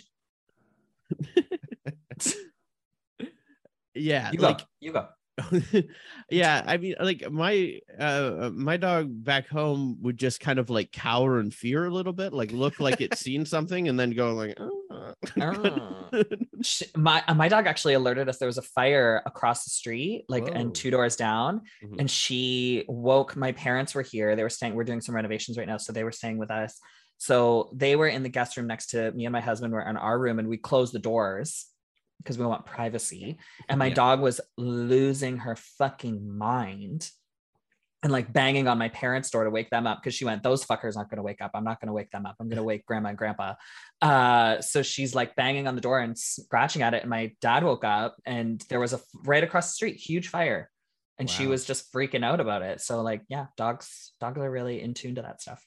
Yeah, 3.93 4.31
you 4.31 4.39
like 4.39 4.59
go. 4.59 4.63
You 4.81 4.91
go. 4.93 5.07
yeah 6.29 6.63
i 6.65 6.77
mean 6.77 6.95
like 6.99 7.29
my 7.29 7.77
uh 7.99 8.49
my 8.53 8.77
dog 8.77 9.07
back 9.23 9.47
home 9.49 9.97
would 10.01 10.17
just 10.17 10.39
kind 10.39 10.59
of 10.59 10.69
like 10.69 10.91
cower 10.93 11.39
in 11.41 11.51
fear 11.51 11.85
a 11.85 11.89
little 11.93 12.13
bit 12.13 12.31
like 12.31 12.51
look 12.53 12.79
like 12.79 13.01
it's 13.01 13.19
seen 13.19 13.45
something 13.55 13.87
and 13.89 13.99
then 13.99 14.11
go 14.11 14.33
like 14.33 14.55
"Oh." 14.59 14.71
Oh. 15.39 16.09
My 16.95 17.23
uh, 17.27 17.33
my 17.33 17.47
dog 17.49 17.67
actually 17.67 17.93
alerted 17.95 18.29
us 18.29 18.37
there 18.37 18.47
was 18.47 18.57
a 18.57 18.61
fire 18.63 19.21
across 19.25 19.63
the 19.65 19.69
street 19.69 20.25
like 20.29 20.45
Whoa. 20.45 20.53
and 20.53 20.73
two 20.73 20.89
doors 20.89 21.15
down 21.15 21.61
Mhm. 21.83 21.99
and 21.99 22.09
she 22.09 22.85
woke 22.87 23.35
my 23.35 23.51
parents 23.51 23.93
were 23.93 24.01
here 24.01 24.35
they 24.35 24.43
were 24.43 24.49
staying 24.49 24.73
we're 24.73 24.83
doing 24.83 25.01
some 25.01 25.15
renovations 25.15 25.57
right 25.57 25.67
now 25.67 25.77
so 25.77 25.91
they 25.91 26.03
were 26.03 26.11
staying 26.11 26.37
with 26.37 26.49
us 26.49 26.79
so 27.17 27.69
they 27.75 27.95
were 27.95 28.07
in 28.07 28.23
the 28.23 28.29
guest 28.29 28.57
room 28.57 28.67
next 28.67 28.87
to 28.91 29.11
me 29.11 29.25
and 29.25 29.33
my 29.33 29.41
husband 29.41 29.73
were 29.73 29.81
in 29.81 29.97
our 29.97 30.17
room 30.17 30.39
and 30.39 30.47
we 30.47 30.57
closed 30.57 30.93
the 30.93 30.99
doors 30.99 31.65
because 32.17 32.37
we 32.37 32.45
want 32.45 32.65
privacy 32.65 33.37
and 33.69 33.77
my 33.79 33.87
Yeah. 33.87 33.93
dog 33.93 34.19
was 34.21 34.41
losing 34.57 35.37
her 35.37 35.55
fucking 35.55 36.37
mind 36.37 37.09
and 38.03 38.11
like 38.11 38.31
banging 38.31 38.67
on 38.67 38.77
my 38.77 38.89
parents' 38.89 39.29
door 39.31 39.43
to 39.45 39.49
wake 39.49 39.69
them 39.71 39.87
up 39.87 39.99
because 40.01 40.13
she 40.13 40.25
went, 40.25 40.43
Those 40.43 40.63
fuckers 40.65 40.95
aren't 40.95 41.09
going 41.09 41.17
to 41.17 41.23
wake 41.23 41.41
up. 41.41 41.51
I'm 41.55 41.63
not 41.63 41.79
going 41.81 41.87
to 41.87 41.93
wake 41.93 42.11
them 42.11 42.25
up. 42.25 42.35
I'm 42.39 42.47
going 42.47 42.57
to 42.57 42.63
wake 42.63 42.85
grandma 42.85 43.09
and 43.09 43.17
grandpa. 43.17 43.55
Uh, 44.01 44.61
so 44.61 44.81
she's 44.83 45.15
like 45.15 45.35
banging 45.35 45.67
on 45.67 45.73
the 45.75 45.81
door 45.81 45.99
and 45.99 46.17
scratching 46.17 46.81
at 46.83 46.93
it. 46.93 47.01
And 47.01 47.09
my 47.09 47.31
dad 47.41 47.63
woke 47.63 47.83
up 47.83 48.17
and 48.25 48.63
there 48.69 48.79
was 48.79 48.93
a 48.93 48.99
right 49.23 49.43
across 49.43 49.69
the 49.69 49.73
street, 49.73 49.95
huge 49.97 50.27
fire. 50.27 50.69
And 51.17 51.29
she 51.29 51.47
was 51.47 51.63
just 51.65 51.91
freaking 51.93 52.25
out 52.25 52.41
about 52.41 52.61
it. 52.61 52.81
So, 52.81 53.01
like, 53.01 53.21
yeah, 53.29 53.45
dogs, 53.55 54.11
dogs 54.19 54.37
are 54.41 54.51
really 54.51 54.81
in 54.81 54.93
tune 54.93 55.15
to 55.15 55.21
that 55.21 55.41
stuff. 55.41 55.65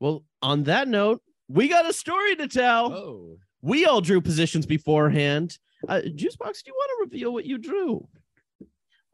well 0.00 0.24
on 0.42 0.64
that 0.64 0.88
note 0.88 1.22
we 1.48 1.68
got 1.68 1.88
a 1.88 1.92
story 1.92 2.36
to 2.36 2.48
tell 2.48 2.92
Oh, 2.92 3.38
we 3.66 3.84
all 3.84 4.00
drew 4.00 4.20
positions 4.20 4.64
beforehand 4.66 5.58
uh 5.88 6.00
Juice 6.14 6.36
Boxx 6.36 6.62
do 6.62 6.70
you 6.70 6.74
want 6.74 6.90
to 6.90 7.04
reveal 7.10 7.32
what 7.32 7.44
you 7.44 7.58
drew 7.58 8.08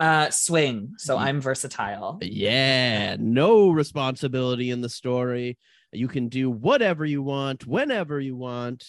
Uh, 0.01 0.31
swing. 0.31 0.95
So 0.99 1.17
I'm 1.17 1.41
versatile. 1.41 2.19
yeah 2.23 3.17
no 3.19 3.71
responsibility 3.71 4.71
in 4.71 4.81
the 4.81 4.89
story 4.89 5.59
you 5.93 6.09
can 6.09 6.29
do 6.29 6.51
whatever 6.51 7.05
you 7.05 7.23
want 7.23 7.67
whenever 7.67 8.19
you 8.21 8.35
want 8.37 8.85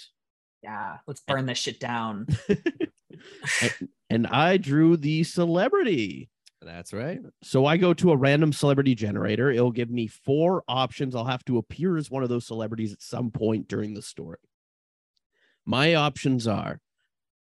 Yeah, 0.63 0.97
let's 1.07 1.21
burn 1.21 1.45
this 1.45 1.57
shit 1.57 1.79
down. 1.79 2.27
and 4.09 4.27
i 4.27 4.57
drew 4.57 4.97
the 4.97 5.23
celebrity 5.23 6.29
that's 6.65 6.93
right. 6.93 7.19
So 7.43 7.65
I 7.65 7.75
go 7.75 7.93
to 7.95 8.11
a 8.13 8.15
random 8.15 8.53
celebrity 8.53 8.95
generator. 8.95 9.51
It'll 9.51 9.69
give 9.69 9.89
me 9.89 10.07
four 10.07 10.63
options. 10.65 11.13
I'll 11.13 11.25
have 11.25 11.43
to 11.43 11.57
appear 11.57 11.97
as 11.97 12.09
one 12.09 12.23
of 12.23 12.29
those 12.29 12.47
celebrities 12.47 12.93
at 12.93 13.01
some 13.01 13.31
point 13.31 13.67
during 13.67 13.93
the 13.93 14.01
story. 14.01 14.37
My 15.65 15.95
options 15.95 16.47
are 16.47 16.79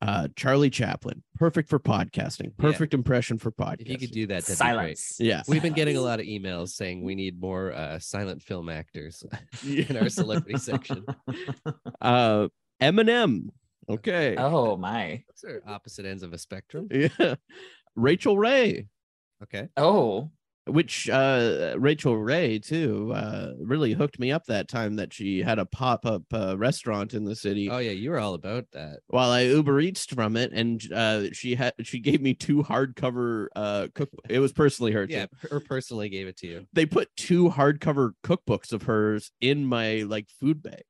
uh, 0.03 0.29
Charlie 0.35 0.71
Chaplin, 0.71 1.23
perfect 1.37 1.69
for 1.69 1.79
podcasting, 1.79 2.47
Yeah. 2.47 2.51
perfect 2.71 2.95
impression 2.95 3.39
for 3.39 3.53
podcasting. 3.53 3.81
If 3.83 3.89
you 3.89 3.99
could 3.99 4.11
do 4.13 4.27
that, 4.29 4.45
that'd 4.45 4.59
be 4.59 4.65
great. 4.65 4.99
Silence. 4.99 5.17
yeah. 5.21 5.43
We've 5.47 5.61
been 5.63 5.75
getting 5.75 5.97
a 5.97 6.01
lot 6.01 6.21
of 6.21 6.27
emails 6.27 6.71
saying 6.71 7.03
we 7.05 7.15
need 7.15 7.39
more 7.41 7.73
uh, 7.73 7.99
silent 7.99 8.43
film 8.43 8.69
actors 8.71 9.23
in 9.67 9.97
our 9.97 10.09
celebrity 10.09 10.59
section. 10.59 11.05
Uh, 12.01 12.49
Eminem. 12.81 13.49
Okay. 13.89 14.35
Oh 14.39 14.77
my. 14.79 15.23
Those 15.43 15.53
are 15.53 15.63
opposite 15.67 16.07
ends 16.07 16.23
of 16.23 16.33
a 16.33 16.39
spectrum. 16.39 16.89
Yeah. 16.91 17.35
Rachael 17.95 18.39
Ray, 18.39 18.87
Okay. 19.43 19.69
Oh. 19.77 20.31
Which 20.71 21.09
uh 21.11 21.75
Rachael 21.79 22.16
Ray 22.16 22.59
too 22.59 23.12
uh 23.14 23.53
really 23.59 23.93
hooked 23.93 24.18
me 24.18 24.33
up 24.33 24.45
that 24.47 24.68
time 24.68 24.97
that 24.97 25.12
she 25.12 25.41
had 25.43 25.59
a 25.59 25.66
pop-up 25.66 26.23
uh, 26.33 26.57
restaurant 26.57 27.14
in 27.14 27.25
the 27.25 27.35
city. 27.35 27.68
Oh 27.71 27.79
yeah, 27.79 27.91
you 27.91 28.11
were 28.11 28.18
all 28.18 28.35
about 28.35 28.66
that. 28.73 29.01
while 29.09 29.31
I 29.31 29.43
Uber 29.43 29.81
Eats 29.81 30.07
from 30.07 30.37
it, 30.37 30.53
and 30.53 30.81
uh, 30.93 31.33
she 31.33 31.55
had 31.55 31.75
she 31.83 31.99
gave 31.99 32.21
me 32.23 32.35
two 32.35 32.62
hardcover 32.62 33.47
uh 33.57 33.89
cook. 33.95 34.11
It 34.29 34.39
was 34.39 34.53
personally 34.53 34.93
her. 34.93 35.07
too. 35.07 35.12
Yeah, 35.14 35.27
her 35.51 35.61
personally 35.61 36.09
gave 36.09 36.27
it 36.29 36.37
to 36.39 36.47
you. 36.47 36.66
they 36.73 36.87
put 36.87 37.09
two 37.16 37.51
hardcover 37.51 38.12
cookbooks 38.25 38.73
of 38.73 38.83
hers 38.83 39.33
in 39.41 39.64
my 39.66 40.03
like 40.03 40.29
food 40.41 40.62
bag. 40.62 40.83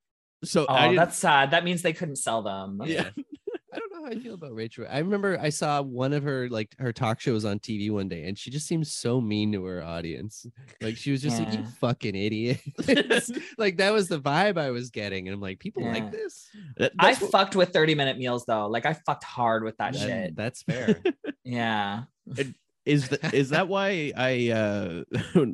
So 0.44 0.66
Oh, 0.68 0.76
didn't- 0.78 0.96
that's 0.96 1.16
sad. 1.18 1.50
That 1.50 1.64
means 1.64 1.82
they 1.82 1.92
couldn't 1.92 2.16
sell 2.16 2.42
them. 2.42 2.80
Yeah. 2.86 3.10
Know 4.00 4.06
how 4.06 4.12
I 4.12 4.18
feel 4.18 4.34
about 4.34 4.54
Rachael. 4.54 4.86
I 4.90 4.98
remember 4.98 5.38
I 5.40 5.50
saw 5.50 5.82
one 5.82 6.12
of 6.12 6.22
her 6.22 6.48
like 6.48 6.74
her 6.78 6.92
talk 6.92 7.20
shows 7.20 7.44
on 7.44 7.58
TV 7.58 7.90
one 7.90 8.08
day, 8.08 8.24
and 8.24 8.38
she 8.38 8.50
just 8.50 8.66
seemed 8.66 8.86
so 8.86 9.20
mean 9.20 9.52
to 9.52 9.64
her 9.64 9.82
audience. 9.82 10.46
Like 10.80 10.96
she 10.96 11.10
was 11.12 11.20
just 11.22 11.38
like, 11.38 11.52
"You 11.52 11.64
fucking 11.80 12.14
idiot." 12.14 12.60
like 13.58 13.76
that 13.76 13.92
was 13.92 14.08
the 14.08 14.18
vibe 14.20 14.58
I 14.58 14.70
was 14.70 14.90
getting, 14.90 15.28
and 15.28 15.34
I'm 15.34 15.40
like, 15.40 15.58
people 15.58 15.82
Yeah. 15.82 15.92
like 15.92 16.12
this. 16.12 16.48
that- 16.78 16.92
I 16.98 17.14
what- 17.14 17.30
fucked 17.30 17.56
with 17.56 17.72
30 17.72 17.94
minute 17.94 18.16
meals 18.18 18.44
though. 18.46 18.66
Like 18.68 18.86
I 18.86 18.94
fucked 18.94 19.24
hard 19.24 19.64
with 19.64 19.76
that 19.78 19.92
That- 19.92 20.00
shit. 20.00 20.36
That's 20.36 20.62
fair. 20.62 21.00
Yeah. 21.44 22.02
Is 22.86 23.08
that 23.10 23.34
is 23.34 23.50
that 23.50 23.68
why 23.68 24.12
I 24.16 24.50
uh 24.50 25.02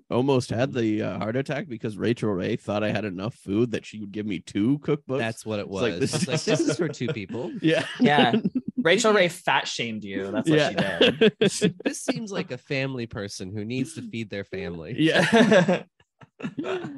almost 0.10 0.50
had 0.50 0.72
the 0.72 1.02
uh, 1.02 1.18
heart 1.18 1.36
attack 1.36 1.68
because 1.68 1.98
Rachael 1.98 2.30
Ray 2.30 2.54
thought 2.56 2.84
I 2.84 2.90
had 2.92 3.04
enough 3.04 3.34
food 3.34 3.72
that 3.72 3.84
she 3.84 3.98
would 4.00 4.12
give 4.12 4.26
me 4.26 4.38
two 4.38 4.78
cookbooks. 4.78 5.18
That's 5.18 5.44
what 5.44 5.58
it 5.58 5.68
was. 5.68 5.82
like, 5.82 5.98
this 5.98 6.14
It's 6.14 6.22
is- 6.22 6.28
like, 6.28 6.42
this 6.42 6.60
is 6.60 6.76
for 6.76 6.88
two 6.88 7.08
people. 7.08 7.52
yeah, 7.62 7.84
Yeah. 8.00 8.36
Rachael 8.76 9.12
Ray 9.12 9.28
fat 9.28 9.66
shamed 9.66 10.04
you. 10.04 10.30
That's 10.30 10.48
what 10.48 10.68
she 10.70 10.74
did. 11.18 11.72
This 11.84 12.02
seems 12.02 12.30
like 12.30 12.52
a 12.52 12.58
family 12.58 13.06
person 13.06 13.50
who 13.52 13.64
needs 13.64 13.94
to 13.94 14.02
feed 14.02 14.30
their 14.30 14.44
family. 14.44 14.94
yeah. 14.96 15.82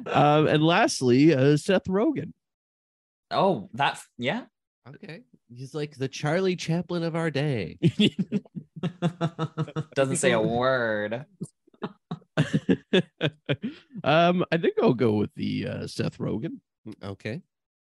um, 0.05 0.47
and 0.47 0.63
lastly, 0.63 1.33
uh, 1.33 1.57
Seth 1.57 1.85
Rogen. 1.85 2.33
oh, 3.31 3.69
that 3.73 3.99
yeah. 4.17 4.43
Okay. 4.87 5.21
He's 5.53 5.73
like 5.73 5.95
the 5.95 6.07
Charlie 6.07 6.55
Chaplin 6.55 7.03
of 7.03 7.15
our 7.15 7.31
day. 7.31 7.77
Doesn't 9.95 10.17
say 10.17 10.31
a 10.31 10.41
word. 10.41 11.25
um, 14.03 14.45
I 14.51 14.57
think 14.57 14.75
I'll 14.81 14.93
go 14.93 15.13
with 15.13 15.33
the 15.35 15.67
uh, 15.67 15.87
Seth 15.87 16.17
Rogen. 16.17 16.59
Okay. 17.03 17.41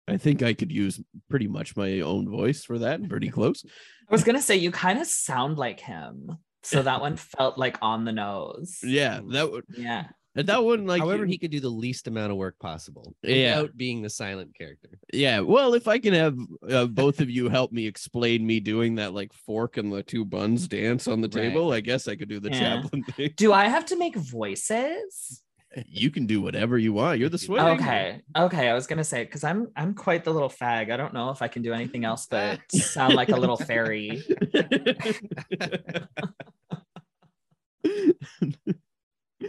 I 0.06 0.18
think 0.18 0.42
I 0.42 0.52
could 0.52 0.70
use 0.70 1.00
pretty 1.30 1.48
much 1.48 1.76
my 1.76 2.00
own 2.00 2.28
voice 2.28 2.64
for 2.64 2.78
that. 2.80 3.08
Pretty 3.08 3.30
close. 3.30 3.64
I 4.08 4.12
was 4.12 4.22
gonna 4.22 4.42
say 4.42 4.56
you 4.56 4.70
kind 4.70 4.98
of 4.98 5.06
sound 5.06 5.56
like 5.56 5.80
him. 5.80 6.36
So 6.62 6.82
that 6.82 7.00
one 7.00 7.16
felt 7.16 7.56
like 7.56 7.78
on 7.80 8.04
the 8.04 8.12
nose. 8.12 8.80
Yeah, 8.82 9.20
that 9.30 9.50
would. 9.50 9.64
Yeah. 9.76 10.08
And 10.36 10.48
that 10.48 10.64
one, 10.64 10.84
like, 10.86 11.00
However, 11.00 11.26
he 11.26 11.38
could 11.38 11.50
do 11.52 11.60
the 11.60 11.68
least 11.68 12.08
amount 12.08 12.32
of 12.32 12.36
work 12.38 12.58
possible 12.58 13.14
Yeah. 13.22 13.60
without 13.60 13.76
being 13.76 14.02
the 14.02 14.10
silent 14.10 14.54
character. 14.56 14.90
yeah. 15.12 15.40
Well, 15.40 15.74
if 15.74 15.86
I 15.86 15.98
can 15.98 16.12
have 16.14 16.36
uh, 16.68 16.86
both 16.86 17.20
of 17.20 17.30
you 17.30 17.48
help 17.48 17.70
me 17.72 17.86
explain 17.86 18.44
me 18.46 18.58
doing 18.60 18.96
that 18.96 19.14
like 19.14 19.32
fork 19.32 19.76
and 19.76 19.92
the 19.92 20.02
two 20.02 20.24
buns 20.24 20.66
dance 20.66 21.06
on 21.06 21.20
the 21.20 21.28
Right. 21.28 21.48
table, 21.50 21.72
I 21.72 21.80
guess 21.80 22.08
I 22.08 22.16
could 22.16 22.28
do 22.28 22.40
the 22.40 22.50
Yeah. 22.50 22.80
Chaplin 22.82 23.04
thing. 23.16 23.32
Do 23.36 23.52
I 23.52 23.66
have 23.68 23.84
to 23.86 23.96
make 23.96 24.16
voices? 24.16 25.40
You 25.88 26.10
can 26.10 26.26
do 26.26 26.40
whatever 26.40 26.78
you 26.78 26.92
want. 26.92 27.18
You're 27.18 27.28
the 27.28 27.36
swing. 27.38 27.60
Okay. 27.60 28.20
Okay. 28.36 28.68
I 28.68 28.74
was 28.74 28.86
gonna 28.86 29.02
say 29.02 29.24
because 29.24 29.42
I'm 29.42 29.68
I'm 29.74 29.92
quite 29.94 30.22
the 30.22 30.32
little 30.32 30.48
fag. 30.48 30.92
I 30.92 30.96
don't 30.96 31.12
know 31.12 31.30
if 31.30 31.42
I 31.42 31.48
can 31.48 31.62
do 31.62 31.72
anything 31.72 32.04
else 32.04 32.26
but 32.26 32.60
sound 32.72 33.14
like 33.14 33.28
a 33.30 33.36
little 33.36 33.56
fairy. 33.56 34.22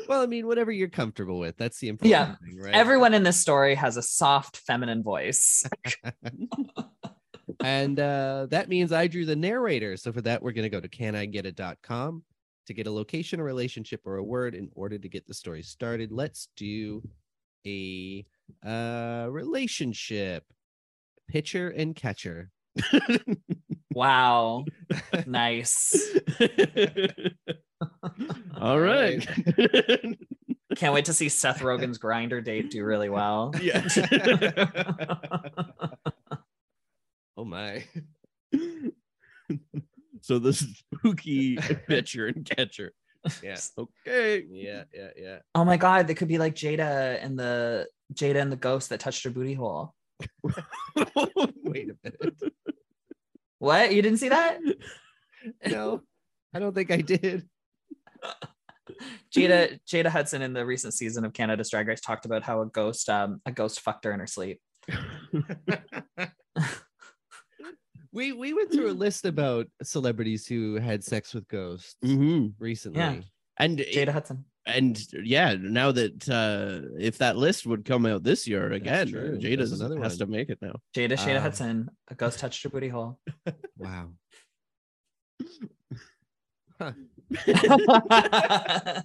Well, 0.08 0.22
I 0.22 0.26
mean, 0.26 0.48
whatever 0.48 0.72
you're 0.72 0.88
comfortable 0.89 1.39
with. 1.39 1.58
That's 1.58 1.80
the 1.80 1.88
important 1.89 2.12
Yeah. 2.12 2.36
thing, 2.36 2.60
right? 2.60 2.74
Everyone 2.74 3.14
in 3.14 3.24
this 3.24 3.39
story 3.39 3.76
has 3.76 3.98
a 3.98 4.02
soft 4.02 4.58
feminine 4.58 5.04
voice. 5.04 5.64
and 7.64 8.00
uh, 8.00 8.48
that 8.50 8.70
means 8.70 8.91
I 8.91 9.08
drew 9.08 9.26
the 9.26 9.36
narrator. 9.36 9.98
So 9.98 10.12
for 10.12 10.22
that, 10.22 10.41
we're 10.41 10.52
going 10.52 10.64
to 10.64 10.70
go 10.70 10.80
to 10.80 10.88
caniget.com 10.88 12.24
to 12.68 12.74
get 12.74 12.88
a 12.88 12.91
location, 12.91 13.39
a 13.39 13.43
relationship, 13.43 14.02
or 14.06 14.18
a 14.18 14.24
word 14.24 14.56
in 14.56 14.70
order 14.76 14.98
to 14.98 15.10
get 15.10 15.28
the 15.28 15.34
story 15.34 15.62
started. 15.62 16.12
Let's 16.12 16.50
do 16.56 17.04
a 17.66 18.26
uh, 18.66 19.28
relationship 19.30 20.43
pitcher 21.28 21.70
and 21.70 21.96
catcher. 21.96 22.52
Wow. 23.96 24.66
nice. 25.26 25.96
All 28.60 28.80
right. 28.80 29.26
Can't 30.76 30.94
wait 30.94 31.06
to 31.06 31.14
see 31.14 31.30
Seth 31.30 31.60
Rogen's 31.60 31.98
Grindr 31.98 32.44
date 32.44 32.72
do 32.72 32.84
really 32.84 33.10
well. 33.10 33.54
yeah. 33.62 33.88
Oh 37.38 37.44
my. 37.44 37.84
so 40.22 40.40
the 40.40 40.54
spooky 40.54 41.58
pitcher 41.58 42.28
and 42.28 42.46
catcher. 42.46 42.94
Yeah. 43.44 43.58
Okay. 43.78 44.46
Yeah. 44.50 44.84
Yeah. 44.94 45.10
Yeah. 45.18 45.38
Oh 45.54 45.66
my 45.66 45.76
god, 45.76 46.08
they 46.08 46.14
could 46.14 46.30
be 46.30 46.38
like 46.38 46.56
Jada 46.56 47.22
and 47.22 47.38
the 47.38 47.88
Jada 48.14 48.42
and 48.42 48.52
the 48.52 48.56
ghost 48.56 48.90
that 48.90 49.02
touched 49.02 49.24
her 49.26 49.32
booty 49.32 49.54
hole. 49.54 49.94
Wait 50.44 51.90
a 51.90 51.98
minute. 52.04 52.36
What? 53.60 53.94
You 53.94 54.02
didn't 54.02 54.20
see 54.20 54.30
that? 54.30 54.60
No, 55.68 56.02
I 56.54 56.60
don't 56.60 56.74
think 56.74 56.90
I 56.90 57.02
did. 57.02 57.48
Jada 59.36 59.80
Jada 59.88 60.08
Hudson 60.08 60.42
in 60.42 60.54
the 60.54 60.66
recent 60.66 60.94
season 60.94 61.26
of 61.26 61.34
Canada's 61.34 61.70
Drag 61.70 61.88
Race 61.88 62.02
talked 62.02 62.26
about 62.26 62.44
how 62.44 62.62
a 62.62 62.66
ghost 62.68 63.10
um 63.10 63.42
a 63.46 63.52
ghost 63.52 63.80
fucked 63.82 64.06
her 64.06 64.12
in 64.14 64.20
her 64.20 64.28
sleep. 64.28 64.60
we 68.14 68.32
we 68.32 68.54
went 68.54 68.72
through 68.72 68.92
a 68.92 68.94
list 68.94 69.26
about 69.26 69.68
celebrities 69.84 70.46
who 70.48 70.76
had 70.76 71.04
sex 71.04 71.34
with 71.34 71.48
ghosts 71.48 71.96
hmm 72.04 72.48
recently. 72.60 73.24
And 73.58 73.80
Jada 73.80 74.10
Hudson. 74.10 74.46
and 74.66 75.02
yeah, 75.24 75.56
now 75.60 75.92
that 75.92 76.30
uh 76.30 76.88
if 77.00 77.18
that 77.18 77.38
list 77.38 77.66
would 77.66 77.86
come 77.86 78.06
out 78.06 78.24
this 78.24 78.48
year 78.48 78.72
again, 78.72 79.08
true. 79.10 79.38
Jada 79.40 79.58
That's 79.58 79.72
has 79.72 79.80
another 79.82 80.00
has 80.02 80.14
one. 80.20 80.20
to 80.20 80.26
make 80.28 80.50
it 80.50 80.60
now. 80.62 80.76
Jada 80.96 81.14
Shada 81.14 81.38
Ah. 81.38 81.42
Hudson. 81.42 81.90
A 82.10 82.16
ghost 82.16 82.38
touched 82.40 82.62
her 82.64 82.70
booty 82.70 82.90
hole. 82.90 83.20
Wow. 83.78 84.10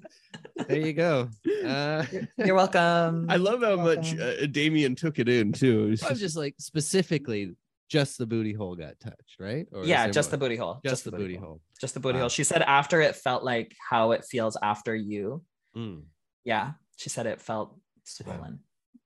There 0.68 0.78
you 0.86 0.92
go. 0.92 1.30
Uh, 1.64 2.04
You're 2.36 2.54
welcome. 2.54 3.26
I 3.30 3.36
love 3.36 3.62
how 3.62 3.76
much 3.76 4.12
Welcome. 4.14 4.36
uh, 4.42 4.46
Damien 4.46 4.94
took 4.94 5.18
it 5.18 5.26
in 5.28 5.52
too. 5.52 5.90
It's 5.92 6.02
I'm 6.04 6.16
just 6.16 6.36
like 6.36 6.54
specifically, 6.58 7.54
just 7.88 8.18
the 8.18 8.26
booty 8.26 8.52
hole 8.52 8.76
got 8.76 9.00
touched, 9.00 9.38
right? 9.40 9.66
Or 9.72 9.84
yeah, 9.84 10.04
there 10.04 10.12
just 10.12 10.30
the 10.30 10.36
booty 10.38 10.56
hole. 10.56 10.80
just, 10.84 11.04
the 11.04 11.12
booty 11.12 11.36
hole. 11.36 11.60
Just 11.80 11.94
the 11.94 12.00
booty 12.00 12.16
Wow. 12.16 12.22
hole. 12.24 12.28
She 12.28 12.44
said 12.44 12.60
after 12.62 13.00
it 13.00 13.16
felt 13.16 13.42
like 13.42 13.74
how 13.88 14.10
it 14.12 14.24
feels 14.24 14.56
after 14.62 14.94
you. 14.94 15.42
Mm. 15.74 16.02
Yeah. 16.44 16.72
She 16.96 17.08
said 17.08 17.24
it 17.26 17.40
felt 17.40 17.74
swollen. 18.04 18.60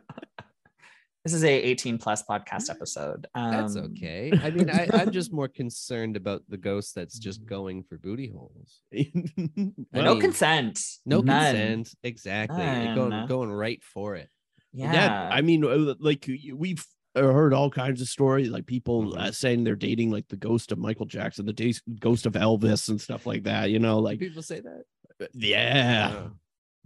This 1.25 1.33
is 1.33 1.43
a 1.43 1.49
18 1.49 1.97
plus 1.97 2.21
podcast 2.21 2.69
episode. 2.69 3.25
That's 3.33 3.75
Um, 3.75 3.85
okay. 3.97 4.31
I 4.43 4.51
mean, 4.51 4.69
I, 4.69 4.87
I'm 4.93 5.09
just 5.11 5.33
more 5.39 5.47
concerned 5.47 6.15
about 6.15 6.43
the 6.47 6.57
ghost 6.57 6.93
that's 6.93 7.17
just 7.17 7.43
going 7.47 7.83
for 7.83 7.97
booty 7.97 8.29
holes. 8.31 8.81
No 9.91 10.13
mean, 10.13 10.21
consent. 10.21 10.79
No 11.05 11.21
None. 11.21 11.55
consent. 11.55 11.95
Exactly. 12.03 12.63
Going 12.93 13.25
going 13.27 13.51
right 13.51 13.81
for 13.83 14.15
it. 14.15 14.29
Yeah. 14.71 14.91
yeah 14.93 15.29
i 15.31 15.41
mean 15.41 15.63
uh, 15.63 15.93
like 15.99 16.29
we've 16.53 16.85
uh, 17.15 17.21
heard 17.21 17.53
all 17.53 17.69
kinds 17.71 18.01
of 18.01 18.09
stories 18.09 18.49
like 18.49 18.65
people 18.65 19.17
uh, 19.17 19.31
saying 19.31 19.63
they're 19.63 19.77
dating 19.77 20.11
like 20.11 20.27
the 20.27 20.35
ghost 20.35 20.73
of 20.73 20.77
michael 20.77 21.05
jackson 21.05 21.45
the 21.45 21.79
ghost 22.01 22.25
of 22.25 22.33
elvis 22.33 22.89
and 22.89 22.99
stuff 22.99 23.25
like 23.25 23.43
that 23.43 23.69
you 23.69 23.79
know 23.79 23.99
like 23.99 24.19
People 24.19 24.43
say 24.43 24.59
that. 24.59 25.29
yeah 25.33 26.27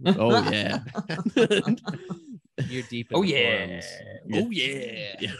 Oh, 0.06 0.14
oh 0.20 0.50
yeah 0.52 0.78
you're 2.68 2.82
deep. 2.82 3.10
In 3.12 3.16
oh 3.18 3.22
the 3.22 3.28
yeah. 3.28 3.80
Oh 4.34 4.50
yeah. 4.50 5.34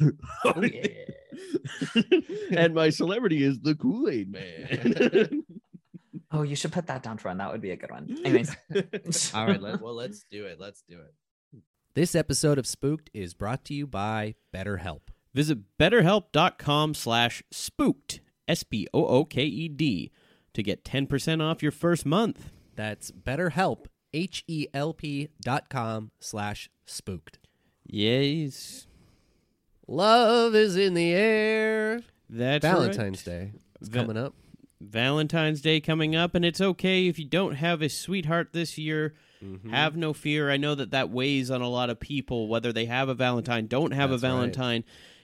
oh 0.45 0.53
Oh 0.57 0.63
yeah. 0.63 2.59
and 2.59 2.75
my 2.75 2.91
celebrity 2.91 3.43
is 3.43 3.61
the 3.61 3.75
kool-aid 3.75 4.31
man 4.31 5.45
Oh, 6.33 6.43
you 6.43 6.55
should 6.55 6.73
put 6.73 6.87
that 6.87 7.03
down 7.03 7.19
for 7.19 7.29
one. 7.29 7.39
That 7.39 7.51
would 7.51 7.61
be 7.61 7.73
a 7.73 7.77
good 7.77 7.91
one. 7.91 8.17
Anyways. 8.25 8.55
All 9.35 9.47
right. 9.47 9.61
Let, 9.61 9.81
well, 9.81 9.95
let's 9.95 10.25
do 10.31 10.47
it. 10.47 10.61
Let's 10.61 10.83
do 10.89 10.99
it. 11.01 11.63
This 11.95 12.15
episode 12.15 12.57
of 12.57 12.69
Spooked 12.69 13.11
is 13.13 13.35
brought 13.35 13.65
to 13.65 13.75
you 13.75 13.87
by 13.87 14.37
BetterHelp. 14.55 15.01
Visit 15.35 15.77
betterhelp.com 15.79 16.95
slash 16.95 17.43
spooked, 17.51 18.21
S 18.47 18.63
P 18.63 18.87
O 18.95 19.07
O 19.07 19.25
K 19.25 19.43
E 19.43 19.69
D, 19.69 20.13
to 20.55 20.63
get 20.63 20.85
10% 20.85 21.43
off 21.43 21.63
your 21.63 21.73
first 21.73 22.07
month. 22.07 22.53
That's 22.77 23.11
BetterHelp, 23.11 23.87
H 24.13 24.45
E 24.47 24.67
L 24.73 24.93
P 24.95 25.29
dot 25.43 25.69
com 25.69 26.13
slash 26.21 26.71
spooked. 26.91 27.39
Yes, 27.87 28.87
Love 29.89 30.55
is 30.55 30.77
in 30.77 30.95
the 30.95 31.13
air. 31.13 32.01
that's 32.29 32.63
Valentine's 32.63 33.27
right. 33.27 33.33
Day 33.33 33.53
is 33.81 33.89
Va- 33.89 33.99
coming 34.01 34.17
up. 34.17 34.35
Valentine's 34.81 35.61
Day 35.61 35.81
coming 35.81 36.15
up, 36.15 36.35
and 36.35 36.45
it's 36.45 36.61
okay 36.61 37.07
if 37.09 37.19
you 37.19 37.25
don't 37.25 37.55
have 37.57 37.83
a 37.83 37.89
sweetheart 37.89 38.51
this 38.53 38.79
year. 38.79 39.15
Mm-hmm. 39.45 39.71
Have 39.71 39.97
no 39.97 40.13
fear. 40.13 40.51
I 40.51 40.57
know 40.59 40.75
that 40.75 40.91
that 40.91 41.11
weighs 41.11 41.51
on 41.51 41.63
a 41.63 41.69
lot 41.69 41.91
of 41.91 41.99
people, 41.99 42.47
whether 42.49 42.73
they 42.73 42.85
have 42.85 43.09
a 43.09 43.15
Valentine, 43.15 43.67
don't 43.67 43.93
have 43.93 44.11
That's 44.11 44.23
a 44.23 44.27
right. 44.27 44.33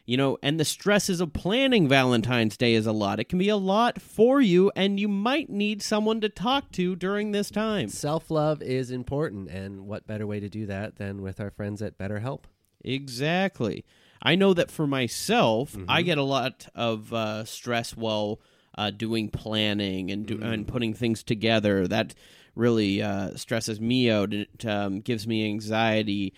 You 0.07 0.17
know, 0.17 0.39
and 0.41 0.59
the 0.61 0.65
stresses 0.65 1.21
of 1.21 1.33
planning 1.33 1.89
Valentine's 1.89 2.57
Day 2.57 2.75
is 2.75 2.87
a 2.87 2.93
lot. 2.93 3.19
It 3.19 3.29
can 3.29 3.41
be 3.41 3.49
a 3.49 3.57
lot 3.57 4.01
for 4.01 4.41
you, 4.41 4.71
and 4.77 5.01
you 5.01 5.09
might 5.09 5.51
need 5.51 5.83
someone 5.83 6.21
to 6.21 6.29
talk 6.29 6.71
to 6.73 6.95
during 6.95 7.33
this 7.33 7.51
time. 7.51 7.89
Self 7.89 8.31
love 8.31 8.63
is 8.63 8.93
important, 8.93 9.49
and 9.51 9.87
what 9.89 10.07
better 10.07 10.25
way 10.25 10.39
to 10.39 10.49
do 10.49 10.65
that 10.67 10.95
than 10.97 11.23
with 11.23 11.41
our 11.41 11.51
friends 11.51 11.83
at 11.83 11.99
BetterHelp? 11.99 12.43
Exactly. 12.85 13.85
I 14.23 14.35
know 14.37 14.55
that 14.55 14.71
for 14.71 14.87
myself, 14.87 15.73
Mm-hmm. 15.73 15.85
I 15.91 16.03
get 16.03 16.19
a 16.19 16.23
lot 16.23 16.67
of 16.75 17.13
uh, 17.13 17.45
stress 17.45 17.97
while 17.97 18.41
uh, 18.79 18.91
doing 18.91 19.29
planning 19.29 20.11
and 20.11 20.25
do- 20.27 20.39
Mm. 20.39 20.53
and 20.53 20.69
putting 20.69 20.95
things 20.95 21.23
together. 21.23 21.87
That 21.89 22.15
really 22.55 23.03
uh, 23.03 23.35
stresses 23.37 23.81
me 23.81 24.11
out. 24.11 24.33
It 24.33 24.65
um, 24.65 25.01
gives 25.01 25.27
me 25.27 25.45
anxiety. 25.47 26.33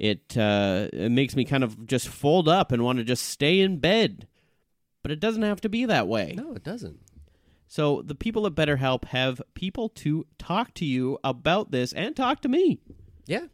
It 0.00 0.34
uh, 0.34 0.88
it 0.94 1.12
makes 1.12 1.36
me 1.36 1.44
kind 1.44 1.62
of 1.62 1.86
just 1.86 2.08
fold 2.08 2.48
up 2.48 2.72
and 2.72 2.82
want 2.82 2.98
to 2.98 3.04
just 3.04 3.26
stay 3.26 3.60
in 3.60 3.78
bed. 3.78 4.26
But 5.02 5.12
it 5.12 5.20
doesn't 5.20 5.42
have 5.42 5.60
to 5.60 5.68
be 5.68 5.84
that 5.84 6.08
way. 6.08 6.34
No, 6.36 6.54
it 6.54 6.64
doesn't. 6.64 7.00
So 7.68 8.02
the 8.02 8.14
people 8.14 8.46
at 8.46 8.54
BetterHelp 8.54 9.04
have 9.06 9.42
people 9.54 9.90
to 9.90 10.26
talk 10.38 10.72
to 10.74 10.86
you 10.86 11.18
about 11.22 11.70
this 11.70 11.92
and 11.92 12.16
talk 12.16 12.40
to 12.42 12.48
me. 12.48 12.80
Yeah. 13.26 13.46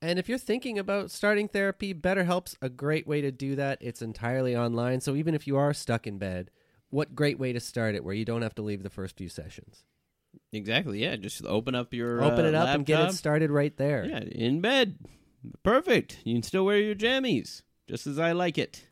And 0.00 0.20
if 0.20 0.28
you're 0.28 0.38
thinking 0.38 0.78
about 0.78 1.10
starting 1.10 1.48
therapy, 1.48 1.92
BetterHelp's 1.92 2.56
a 2.62 2.68
great 2.68 3.06
way 3.06 3.20
to 3.20 3.32
do 3.32 3.56
that. 3.56 3.78
It's 3.80 4.00
entirely 4.00 4.56
online. 4.56 5.00
So 5.00 5.16
even 5.16 5.34
if 5.34 5.46
you 5.48 5.56
are 5.56 5.74
stuck 5.74 6.06
in 6.06 6.18
bed, 6.18 6.50
what 6.90 7.16
great 7.16 7.38
way 7.40 7.52
to 7.52 7.60
start 7.60 7.96
it 7.96 8.04
where 8.04 8.14
you 8.14 8.24
don't 8.24 8.42
have 8.42 8.54
to 8.54 8.62
leave 8.62 8.84
the 8.84 8.90
first 8.90 9.16
few 9.16 9.28
sessions. 9.28 9.82
Exactly. 10.52 11.02
Yeah. 11.02 11.16
Just 11.16 11.44
open 11.44 11.74
up 11.74 11.92
your 11.92 12.22
Open 12.22 12.44
uh, 12.44 12.48
it 12.48 12.54
up 12.54 12.68
and 12.68 12.86
get 12.86 13.08
it 13.08 13.12
started 13.14 13.50
right 13.50 13.76
there. 13.76 14.04
Yeah, 14.04 14.20
in 14.20 14.60
bed. 14.60 14.96
Perfect. 15.62 16.18
You 16.24 16.34
can 16.34 16.42
still 16.42 16.64
wear 16.64 16.78
your 16.78 16.94
jammies, 16.94 17.62
just 17.86 18.06
as 18.06 18.18
I 18.18 18.32
like 18.32 18.58
it. 18.58 18.88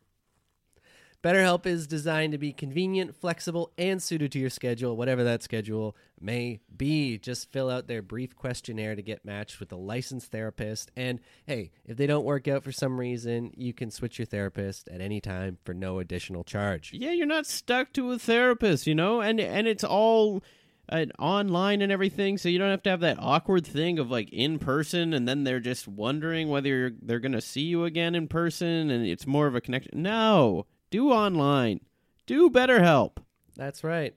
BetterHelp 1.26 1.66
is 1.66 1.88
designed 1.88 2.30
to 2.32 2.38
be 2.38 2.52
convenient, 2.52 3.16
flexible, 3.16 3.72
and 3.76 4.00
suited 4.00 4.30
to 4.30 4.38
your 4.38 4.50
schedule, 4.50 4.96
whatever 4.96 5.24
that 5.24 5.42
schedule 5.42 5.96
may 6.20 6.60
be. 6.76 7.18
Just 7.18 7.50
fill 7.50 7.68
out 7.68 7.88
their 7.88 8.00
brief 8.00 8.36
questionnaire 8.36 8.94
to 8.94 9.02
get 9.02 9.24
matched 9.24 9.58
with 9.58 9.72
a 9.72 9.76
licensed 9.76 10.30
therapist. 10.30 10.92
And 10.94 11.18
hey, 11.44 11.72
if 11.84 11.96
they 11.96 12.06
don't 12.06 12.24
work 12.24 12.46
out 12.46 12.62
for 12.62 12.70
some 12.70 13.00
reason, 13.00 13.50
you 13.56 13.72
can 13.72 13.90
switch 13.90 14.20
your 14.20 14.26
therapist 14.26 14.88
at 14.88 15.00
any 15.00 15.20
time 15.20 15.58
for 15.64 15.74
no 15.74 15.98
additional 15.98 16.44
charge. 16.44 16.92
Yeah, 16.92 17.10
you're 17.10 17.26
not 17.26 17.46
stuck 17.46 17.92
to 17.94 18.12
a 18.12 18.20
therapist, 18.20 18.86
you 18.86 18.94
know, 18.94 19.20
and 19.20 19.40
and 19.40 19.66
it's 19.66 19.82
all 19.84 20.44
uh, 20.88 21.06
online 21.18 21.82
and 21.82 21.90
everything, 21.90 22.38
so 22.38 22.48
you 22.48 22.58
don't 22.58 22.70
have 22.70 22.82
to 22.84 22.90
have 22.90 23.00
that 23.00 23.18
awkward 23.20 23.66
thing 23.66 23.98
of 23.98 24.10
like 24.10 24.32
in 24.32 24.58
person, 24.58 25.12
and 25.12 25.28
then 25.28 25.44
they're 25.44 25.60
just 25.60 25.88
wondering 25.88 26.48
whether 26.48 26.92
they're 27.02 27.20
gonna 27.20 27.40
see 27.40 27.62
you 27.62 27.84
again 27.84 28.14
in 28.14 28.28
person, 28.28 28.90
and 28.90 29.06
it's 29.06 29.26
more 29.26 29.46
of 29.46 29.54
a 29.54 29.60
connection. 29.60 30.02
No, 30.02 30.66
do 30.90 31.10
online. 31.10 31.80
Do 32.26 32.50
BetterHelp. 32.50 33.18
That's 33.56 33.82
right. 33.84 34.14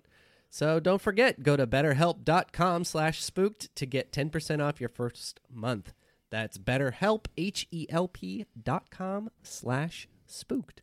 So 0.50 0.80
don't 0.80 1.02
forget, 1.02 1.44
go 1.44 1.56
to 1.56 1.68
betterhelp.com 1.68 2.84
slash 2.84 3.24
spooked 3.24 3.74
to 3.76 3.86
get 3.86 4.12
10% 4.12 4.64
off 4.64 4.80
your 4.80 4.90
first 4.90 5.40
month. 5.52 5.94
That's 6.32 6.58
betterhelp, 6.58 7.26
H-E-L-P 7.38 8.46
dot 8.62 8.90
com 8.90 9.30
slash 9.44 10.08
spooked. 10.26 10.82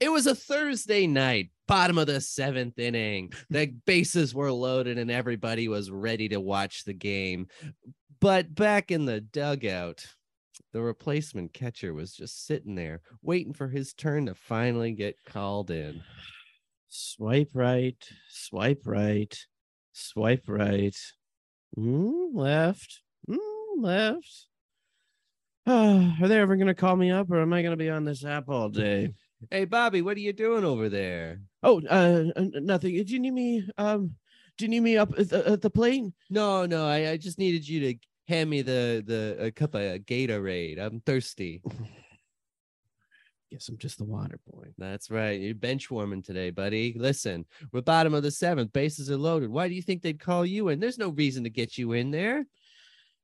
It 0.00 0.10
was 0.10 0.26
a 0.26 0.34
Thursday 0.34 1.06
night, 1.06 1.50
bottom 1.68 1.98
of 1.98 2.06
the 2.06 2.22
seventh 2.22 2.78
inning. 2.78 3.34
The 3.50 3.66
bases 3.84 4.34
were 4.34 4.50
loaded 4.50 4.96
and 4.96 5.10
everybody 5.10 5.68
was 5.68 5.90
ready 5.90 6.26
to 6.30 6.40
watch 6.40 6.84
the 6.84 6.94
game. 6.94 7.48
But 8.18 8.54
back 8.54 8.90
in 8.90 9.04
the 9.04 9.20
dugout, 9.20 10.06
the 10.72 10.80
replacement 10.80 11.52
catcher 11.52 11.92
was 11.92 12.14
just 12.14 12.46
sitting 12.46 12.74
there 12.74 13.02
waiting 13.22 13.52
for 13.52 13.68
his 13.68 13.92
turn 13.92 14.26
to 14.26 14.34
finally 14.34 14.92
get 14.92 15.16
called 15.26 15.70
in. 15.70 16.02
Swipe 16.88 17.50
right, 17.52 18.02
swipe 18.30 18.82
right, 18.86 19.38
swipe 19.92 20.44
right. 20.48 20.96
Mm, 21.78 22.34
left, 22.34 23.02
mm, 23.28 23.38
left. 23.76 24.46
are 25.66 26.28
they 26.28 26.40
ever 26.40 26.56
going 26.56 26.68
to 26.68 26.74
call 26.74 26.96
me 26.96 27.10
up 27.10 27.30
or 27.30 27.42
am 27.42 27.52
I 27.52 27.60
going 27.60 27.72
to 27.72 27.76
be 27.76 27.90
on 27.90 28.04
this 28.04 28.24
app 28.24 28.48
all 28.48 28.70
day? 28.70 29.12
Hey, 29.48 29.64
Bobby, 29.64 30.02
what 30.02 30.16
are 30.16 30.20
you 30.20 30.32
doing 30.32 30.64
over 30.64 30.88
there? 30.88 31.40
Oh, 31.62 31.80
uh, 31.88 32.24
nothing. 32.36 32.94
Did 32.94 33.10
you 33.10 33.18
need 33.18 33.32
me? 33.32 33.68
Um, 33.78 34.14
do 34.58 34.66
you 34.66 34.68
need 34.68 34.80
me 34.80 34.98
up 34.98 35.18
at 35.18 35.30
the, 35.30 35.48
at 35.48 35.62
the 35.62 35.70
plate? 35.70 36.04
No, 36.28 36.66
no, 36.66 36.86
I, 36.86 37.10
I 37.12 37.16
just 37.16 37.38
needed 37.38 37.66
you 37.66 37.80
to 37.80 37.98
hand 38.28 38.50
me 38.50 38.60
the 38.62 39.02
the 39.06 39.36
a 39.46 39.50
cup 39.50 39.74
of 39.74 40.00
Gatorade. 40.00 40.78
I'm 40.78 41.00
thirsty. 41.00 41.62
Guess 43.50 43.68
I'm 43.68 43.78
just 43.78 43.98
the 43.98 44.04
water 44.04 44.38
boy. 44.46 44.66
That's 44.78 45.10
right. 45.10 45.40
You're 45.40 45.54
bench 45.54 45.90
warming 45.90 46.22
today, 46.22 46.50
buddy. 46.50 46.94
Listen, 46.96 47.46
we're 47.72 47.80
bottom 47.80 48.14
of 48.14 48.22
the 48.22 48.30
seventh. 48.30 48.72
Bases 48.72 49.10
are 49.10 49.16
loaded. 49.16 49.50
Why 49.50 49.68
do 49.68 49.74
you 49.74 49.82
think 49.82 50.02
they'd 50.02 50.20
call 50.20 50.44
you 50.46 50.68
in? 50.68 50.78
There's 50.78 50.98
no 50.98 51.08
reason 51.08 51.44
to 51.44 51.50
get 51.50 51.78
you 51.78 51.92
in 51.92 52.10
there. 52.10 52.44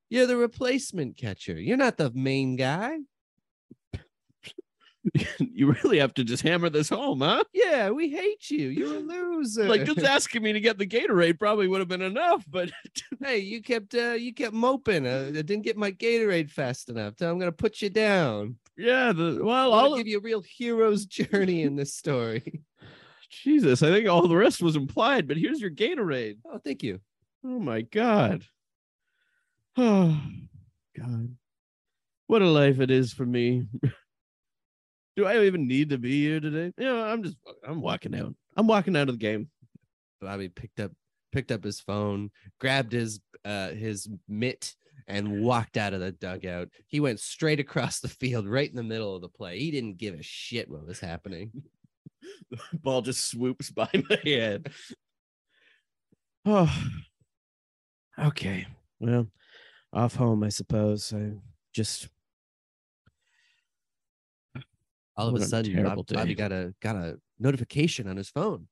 You're 0.08 0.26
the 0.26 0.36
replacement 0.36 1.16
catcher. 1.16 1.60
You're 1.60 1.76
not 1.76 1.96
the 1.96 2.10
main 2.12 2.56
guy. 2.56 2.96
you 5.38 5.72
really 5.72 5.98
have 5.98 6.14
to 6.14 6.24
just 6.24 6.42
hammer 6.42 6.70
this 6.70 6.88
home, 6.88 7.20
huh? 7.20 7.44
Yeah, 7.52 7.90
we 7.90 8.10
hate 8.10 8.50
you. 8.50 8.68
You're 8.68 8.96
a 8.96 9.00
loser. 9.00 9.68
Like 9.68 9.84
just 9.84 10.00
asking 10.04 10.42
me 10.42 10.52
to 10.52 10.60
get 10.60 10.78
the 10.78 10.86
Gatorade 10.86 11.38
probably 11.38 11.68
would 11.68 11.80
have 11.80 11.88
been 11.88 12.02
enough, 12.02 12.44
but 12.48 12.70
hey, 13.22 13.38
you 13.38 13.62
kept 13.62 13.94
uh, 13.94 14.12
you 14.12 14.34
kept 14.34 14.54
moping. 14.54 15.06
Uh, 15.06 15.26
I 15.28 15.32
didn't 15.32 15.62
get 15.62 15.76
my 15.76 15.92
Gatorade 15.92 16.50
fast 16.50 16.88
enough. 16.88 17.14
So 17.18 17.30
I'm 17.30 17.38
gonna 17.38 17.52
put 17.52 17.82
you 17.82 17.90
down. 17.90 18.56
yeah, 18.76 19.12
the 19.12 19.40
well, 19.42 19.72
I'll 19.72 19.96
give 19.96 20.06
you 20.06 20.18
a 20.18 20.22
real 20.22 20.42
hero's 20.42 21.06
journey 21.06 21.62
in 21.62 21.76
this 21.76 21.94
story. 21.94 22.62
Jesus, 23.30 23.82
I 23.82 23.90
think 23.90 24.08
all 24.08 24.28
the 24.28 24.36
rest 24.36 24.62
was 24.62 24.76
implied, 24.76 25.26
but 25.28 25.36
here's 25.36 25.60
your 25.60 25.70
Gatorade. 25.70 26.38
Oh, 26.44 26.58
thank 26.58 26.82
you. 26.82 27.00
Oh 27.44 27.58
my 27.58 27.82
god. 27.82 28.44
Oh 29.76 30.20
god. 30.98 31.36
What 32.28 32.42
a 32.42 32.48
life 32.48 32.80
it 32.80 32.90
is 32.90 33.12
for 33.12 33.24
me. 33.24 33.66
Do 35.16 35.26
I 35.26 35.44
even 35.44 35.66
need 35.66 35.90
to 35.90 35.98
be 35.98 36.22
here 36.22 36.40
today? 36.40 36.72
You 36.76 36.84
know, 36.84 37.04
I'm 37.04 37.22
just 37.22 37.36
I'm 37.66 37.80
walking 37.80 38.14
out. 38.14 38.34
I'm 38.56 38.66
walking 38.66 38.96
out 38.96 39.08
of 39.08 39.18
the 39.18 39.24
game. 39.24 39.48
Bobby 40.20 40.48
picked 40.48 40.80
up 40.80 40.92
picked 41.32 41.50
up 41.50 41.64
his 41.64 41.80
phone, 41.80 42.30
grabbed 42.60 42.92
his 42.92 43.20
uh 43.44 43.70
his 43.70 44.08
mitt 44.28 44.74
and 45.08 45.42
walked 45.42 45.76
out 45.76 45.94
of 45.94 46.00
the 46.00 46.12
dugout. 46.12 46.68
He 46.86 47.00
went 47.00 47.20
straight 47.20 47.60
across 47.60 48.00
the 48.00 48.08
field 48.08 48.46
right 48.46 48.68
in 48.68 48.76
the 48.76 48.82
middle 48.82 49.14
of 49.14 49.22
the 49.22 49.28
play. 49.28 49.58
He 49.58 49.70
didn't 49.70 49.98
give 49.98 50.14
a 50.14 50.22
shit 50.22 50.68
what 50.68 50.86
was 50.86 51.00
happening. 51.00 51.50
The 52.50 52.58
ball 52.82 53.02
just 53.02 53.30
swoops 53.30 53.70
by 53.70 53.88
my 53.92 54.18
head. 54.24 54.70
Oh. 56.44 56.72
Okay. 58.18 58.66
Well, 58.98 59.28
off 59.92 60.14
home, 60.14 60.42
I 60.42 60.48
suppose. 60.48 61.12
I 61.12 61.32
just 61.74 62.08
All 65.16 65.28
of 65.28 65.34
a 65.34 65.38
a 65.38 65.46
sudden, 65.46 65.72
terrible 65.72 66.02
Bob- 66.02 66.16
Bobby 66.16 66.34
got 66.34 66.52
a 66.52 66.74
got 66.80 66.96
a 66.96 67.18
notification 67.38 68.08
on 68.08 68.16
his 68.16 68.28
phone. 68.28 68.68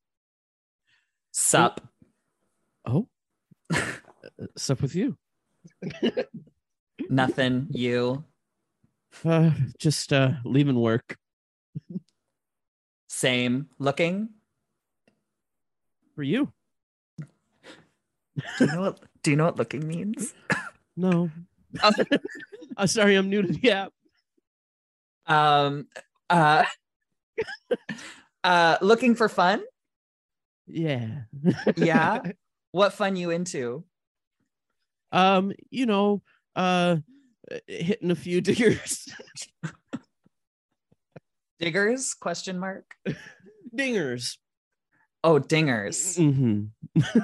Sup? 1.33 1.81
oh. 2.85 3.09
sup 4.57 4.81
with 4.83 4.95
you? 4.95 5.17
Nothing. 7.09 7.67
You. 7.71 8.25
Uh 9.25 9.53
just 9.79 10.13
uh 10.13 10.33
leaving 10.45 10.79
work 10.79 11.17
Same. 13.09 13.69
Looking. 13.79 14.29
for 16.15 16.23
you. 16.23 16.53
Do 18.59 18.65
you 18.65 18.67
know 18.67 18.81
what? 18.81 19.01
Do 19.23 19.31
you 19.31 19.37
know 19.37 19.45
what 19.47 19.57
looking 19.57 19.87
means? 19.87 20.35
No. 20.97 21.29
uh, 21.83 22.87
sorry, 22.87 23.17
I'm 23.17 23.29
new 23.29 23.43
to 23.43 23.53
the 23.53 23.71
app. 23.73 23.93
Um. 25.27 25.89
Uh. 26.35 26.65
uh. 28.45 28.77
Looking 28.81 29.15
for 29.15 29.29
fun. 29.29 29.63
Yeah. 30.67 31.23
Yeah. 31.77 32.21
what 32.73 32.93
fun 32.93 33.17
you 33.17 33.31
into? 33.31 33.85
um, 35.13 35.53
you 35.71 35.87
know, 35.87 36.23
uh 36.57 36.97
hitting 37.69 38.11
a 38.11 38.17
few 38.17 38.41
diggers. 38.41 39.07
Diggers? 41.61 42.15
Question 42.15 42.59
mark. 42.59 42.85
Dingers. 43.77 44.39
Oh, 45.23 45.39
dingers. 45.39 46.17
hmm 46.17 46.65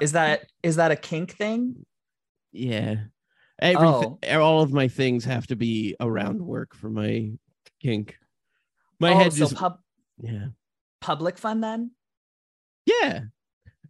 Is 0.00 0.12
that 0.12 0.42
is 0.62 0.76
that 0.76 0.90
a 0.92 0.96
kink 0.96 1.32
thing? 1.36 1.84
Yeah. 2.52 2.96
Everything 3.60 4.18
Oh. 4.30 4.40
all 4.40 4.62
of 4.62 4.72
my 4.72 4.88
things 4.88 5.24
have 5.24 5.46
to 5.48 5.56
be 5.56 5.96
around 6.00 6.40
work 6.40 6.74
for 6.74 6.88
my 6.88 7.32
kink. 7.82 8.16
My 9.00 9.12
oh, 9.12 9.18
head 9.18 9.32
so 9.32 9.38
just 9.38 9.56
pub 9.56 9.78
yeah. 10.18 10.46
public 11.00 11.38
fun 11.38 11.60
then? 11.60 11.92
Yeah. 12.86 13.22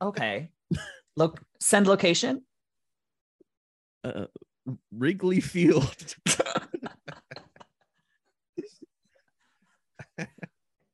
Okay. 0.01 0.51
Look, 1.17 1.41
send 1.61 1.87
location. 1.87 2.43
Uh, 4.03 4.27
Wrigley 4.93 5.41
Field. 5.41 6.15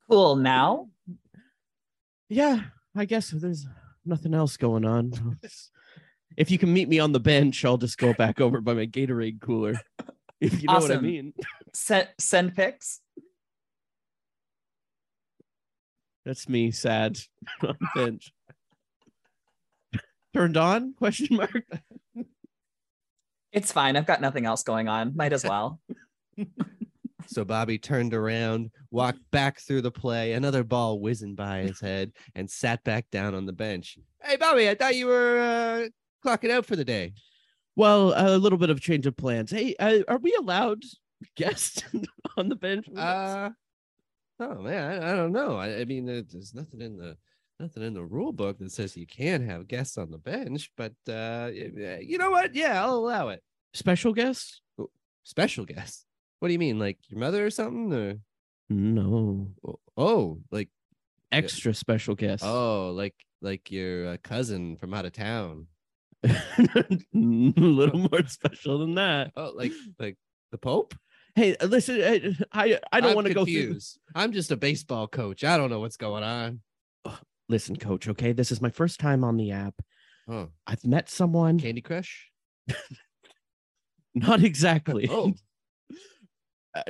Cool. 0.08 0.36
Now. 0.36 0.88
yeah, 2.28 2.60
I 2.94 3.04
guess 3.06 3.30
there's 3.30 3.66
nothing 4.04 4.34
else 4.34 4.56
going 4.56 4.84
on. 4.84 5.38
If 6.36 6.50
you 6.50 6.58
can 6.58 6.70
meet 6.70 6.86
me 6.86 6.98
on 6.98 7.12
the 7.12 7.20
bench, 7.20 7.64
I'll 7.64 7.78
just 7.78 7.96
go 7.96 8.12
back 8.12 8.42
over 8.42 8.60
by 8.60 8.74
my 8.74 8.84
Gatorade 8.84 9.40
cooler. 9.40 9.80
If 10.38 10.60
you 10.60 10.68
know 10.68 10.80
what 10.80 10.90
I 10.90 11.00
mean. 11.00 11.32
Send 11.72 12.08
send 12.18 12.54
pics. 12.54 13.00
That's 16.26 16.48
me 16.48 16.72
sad 16.72 17.16
on 17.62 17.76
the 17.80 17.88
bench. 17.94 18.32
Turned 20.34 20.56
on? 20.56 20.92
Question 20.94 21.36
mark. 21.36 21.64
It's 23.52 23.72
fine. 23.72 23.96
I've 23.96 24.06
got 24.06 24.20
nothing 24.20 24.44
else 24.44 24.64
going 24.64 24.88
on. 24.88 25.16
Might 25.16 25.32
as 25.32 25.44
well. 25.44 25.80
So 27.28 27.44
Bobby 27.44 27.76
turned 27.76 28.14
around, 28.14 28.70
walked 28.92 29.18
back 29.32 29.58
through 29.58 29.82
the 29.82 29.90
play, 29.90 30.34
another 30.34 30.62
ball 30.62 31.00
whizzing 31.00 31.34
by 31.34 31.62
his 31.62 31.80
head, 31.80 32.12
and 32.36 32.48
sat 32.48 32.84
back 32.84 33.10
down 33.10 33.34
on 33.34 33.46
the 33.46 33.52
bench. 33.52 33.98
Hey, 34.22 34.36
Bobby, 34.36 34.70
I 34.70 34.76
thought 34.76 34.94
you 34.94 35.06
were 35.06 35.40
uh, 35.40 35.88
clocking 36.24 36.52
out 36.52 36.66
for 36.66 36.76
the 36.76 36.84
day. 36.84 37.14
Well, 37.74 38.14
a 38.16 38.38
little 38.38 38.58
bit 38.58 38.70
of 38.70 38.80
change 38.80 39.06
of 39.06 39.16
plans. 39.16 39.50
Hey, 39.50 39.74
uh, 39.80 40.02
are 40.06 40.18
we 40.18 40.34
allowed 40.38 40.84
guests 41.36 41.82
on 42.36 42.48
the 42.48 42.54
bench? 42.54 42.86
Uh, 42.96 43.50
oh 44.41 44.55
man, 44.62 45.03
I, 45.03 45.12
I 45.12 45.16
don't 45.16 45.32
know. 45.32 45.57
I, 45.57 45.80
I 45.80 45.84
mean, 45.84 46.07
there- 46.07 46.22
there's 46.22 46.55
nothing 46.55 46.80
in 46.80 46.97
the 46.97 47.16
nothing 47.59 47.82
in 47.82 47.95
the 47.95 48.05
rule 48.05 48.32
book 48.32 48.59
that 48.59 48.70
says 48.72 48.97
you 48.97 49.07
can 49.07 49.47
have 49.49 49.66
guests 49.68 49.97
on 49.97 50.11
the 50.11 50.18
bench, 50.18 50.70
but 50.76 50.93
uh, 51.09 51.51
you 51.53 52.18
know 52.18 52.30
what? 52.30 52.55
Yeah, 52.55 52.82
I'll 52.84 52.97
allow 52.97 53.28
it. 53.28 53.43
Special 53.74 54.12
guests? 54.12 54.61
Special 55.22 55.64
guests. 55.64 56.05
What 56.41 56.49
do 56.49 56.53
you 56.53 56.59
mean, 56.59 56.78
like 56.78 56.99
your 57.09 57.18
mother 57.18 57.45
or 57.47 57.51
something? 57.51 57.93
Or 57.93 58.14
No, 58.68 59.49
oh, 59.97 60.39
like 60.51 60.68
extra 61.32 61.72
special 61.74 62.14
guests. 62.14 62.45
oh, 62.47 62.93
like 62.95 63.14
like 63.43 63.70
your 63.70 64.09
uh, 64.09 64.16
cousin 64.22 64.76
from 64.76 64.93
out 64.95 65.07
of 65.07 65.12
town. 65.12 65.66
a 66.24 66.84
little 67.14 67.99
more 68.11 68.26
special 68.26 68.78
than 68.78 68.95
that. 68.97 69.32
Oh, 69.37 69.53
like 69.55 69.72
like 69.99 70.16
the 70.53 70.59
Pope? 70.59 70.95
Hey, 71.37 71.55
uh, 71.59 71.66
listen, 71.66 72.01
I 72.01 72.34
I, 72.51 72.80
I 72.91 73.01
don't 73.01 73.14
want 73.14 73.26
to 73.26 73.34
go 73.34 73.45
through. 73.45 73.78
I'm 74.14 74.32
just 74.32 74.51
a 74.51 74.57
baseball 74.57 75.07
coach. 75.07 75.45
I 75.45 75.59
don't 75.59 75.68
know 75.68 75.80
what's 75.80 75.99
going 75.99 76.24
on. 76.24 76.61
listen, 77.51 77.76
coach, 77.76 78.09
okay? 78.09 78.32
This 78.32 78.51
is 78.51 78.62
my 78.62 78.70
first 78.70 78.99
time 78.99 79.22
on 79.22 79.37
the 79.37 79.53
app. 79.53 79.74
Oh, 80.28 80.49
I've 80.66 80.84
met 80.84 81.11
someone. 81.11 81.61
Candy 81.61 81.82
Crush. 81.82 82.30
Not 84.14 84.43
exactly. 84.43 85.09
Oh. 85.12 85.32
Uh, 86.76 86.82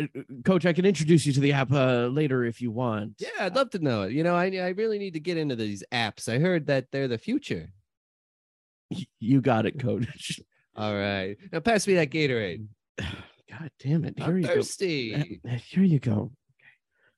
coach, 0.45 0.67
I 0.67 0.73
can 0.73 0.85
introduce 0.85 1.25
you 1.27 1.33
to 1.33 1.39
the 1.39 1.53
app 1.53 1.71
uh, 1.71 2.09
later 2.09 2.45
if 2.45 2.61
you 2.61 2.73
want. 2.73 3.13
Yeah, 3.21 3.29
I'd 3.39 3.55
love 3.55 3.71
to 3.71 3.79
know 3.79 4.03
it. 4.03 4.11
You 4.11 4.25
know, 4.25 4.35
I 4.35 4.47
I 4.47 4.71
really 4.71 4.99
need 4.99 5.13
to 5.13 5.21
get 5.21 5.37
into 5.37 5.55
these 5.55 5.85
apps. 5.93 6.29
I 6.29 6.41
heard 6.41 6.67
that 6.67 6.87
they're 6.91 7.07
the 7.07 7.19
future. 7.19 7.69
You 9.21 9.41
got 9.41 9.65
it, 9.65 9.79
coach. 9.79 10.41
All 10.75 10.93
right, 10.93 11.37
now 11.53 11.61
pass 11.61 11.87
me 11.87 11.95
that 11.95 12.11
Gatorade. 12.11 12.67
God 13.59 13.71
damn 13.81 14.05
it. 14.05 14.19
Here 14.19 14.29
I'm 14.29 14.39
you 14.39 14.47
thirsty. 14.47 15.41
go. 15.45 15.51
Here 15.51 15.85
you 15.85 15.99
go. 15.99 16.33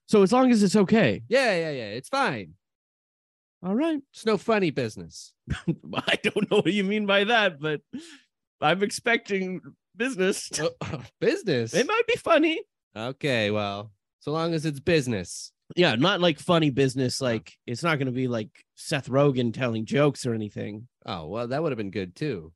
So 0.07 0.23
as 0.23 0.33
long 0.33 0.51
as 0.51 0.63
it's 0.63 0.75
okay. 0.75 1.23
Yeah, 1.29 1.55
yeah, 1.55 1.71
yeah. 1.71 1.89
It's 1.91 2.09
fine. 2.09 2.55
All 3.63 3.75
right. 3.75 4.01
It's 4.15 4.25
no 4.25 4.39
funny 4.39 4.71
business. 4.71 5.35
I 5.53 6.19
don't 6.23 6.51
know 6.51 6.63
what 6.63 6.73
you 6.73 6.83
mean 6.83 7.05
by 7.05 7.25
that, 7.25 7.61
but 7.61 7.83
I'm 8.59 8.83
expecting 8.83 9.61
business. 9.95 10.51
Oh, 10.63 10.71
oh, 10.81 11.03
business. 11.21 11.75
It 11.75 11.87
might 11.87 12.07
be 12.07 12.17
funny. 12.17 12.63
Okay, 12.97 13.51
well, 13.51 13.93
so 14.21 14.33
long 14.33 14.55
as 14.55 14.65
it's 14.65 14.81
business. 14.81 15.53
Yeah, 15.77 15.95
not 15.97 16.23
like 16.23 16.39
funny 16.39 16.71
business. 16.71 17.21
Like 17.21 17.53
it's 17.67 17.83
not 17.83 17.99
going 17.99 18.07
to 18.07 18.13
be 18.13 18.29
like 18.29 18.49
Seth 18.77 19.11
Rogen 19.11 19.53
telling 19.53 19.85
jokes 19.85 20.25
or 20.25 20.33
anything. 20.33 20.89
Oh 21.05 21.27
well, 21.27 21.49
that 21.49 21.63
would 21.63 21.73
have 21.73 21.77
been 21.77 21.91
good 21.91 22.17
too. 22.17 22.53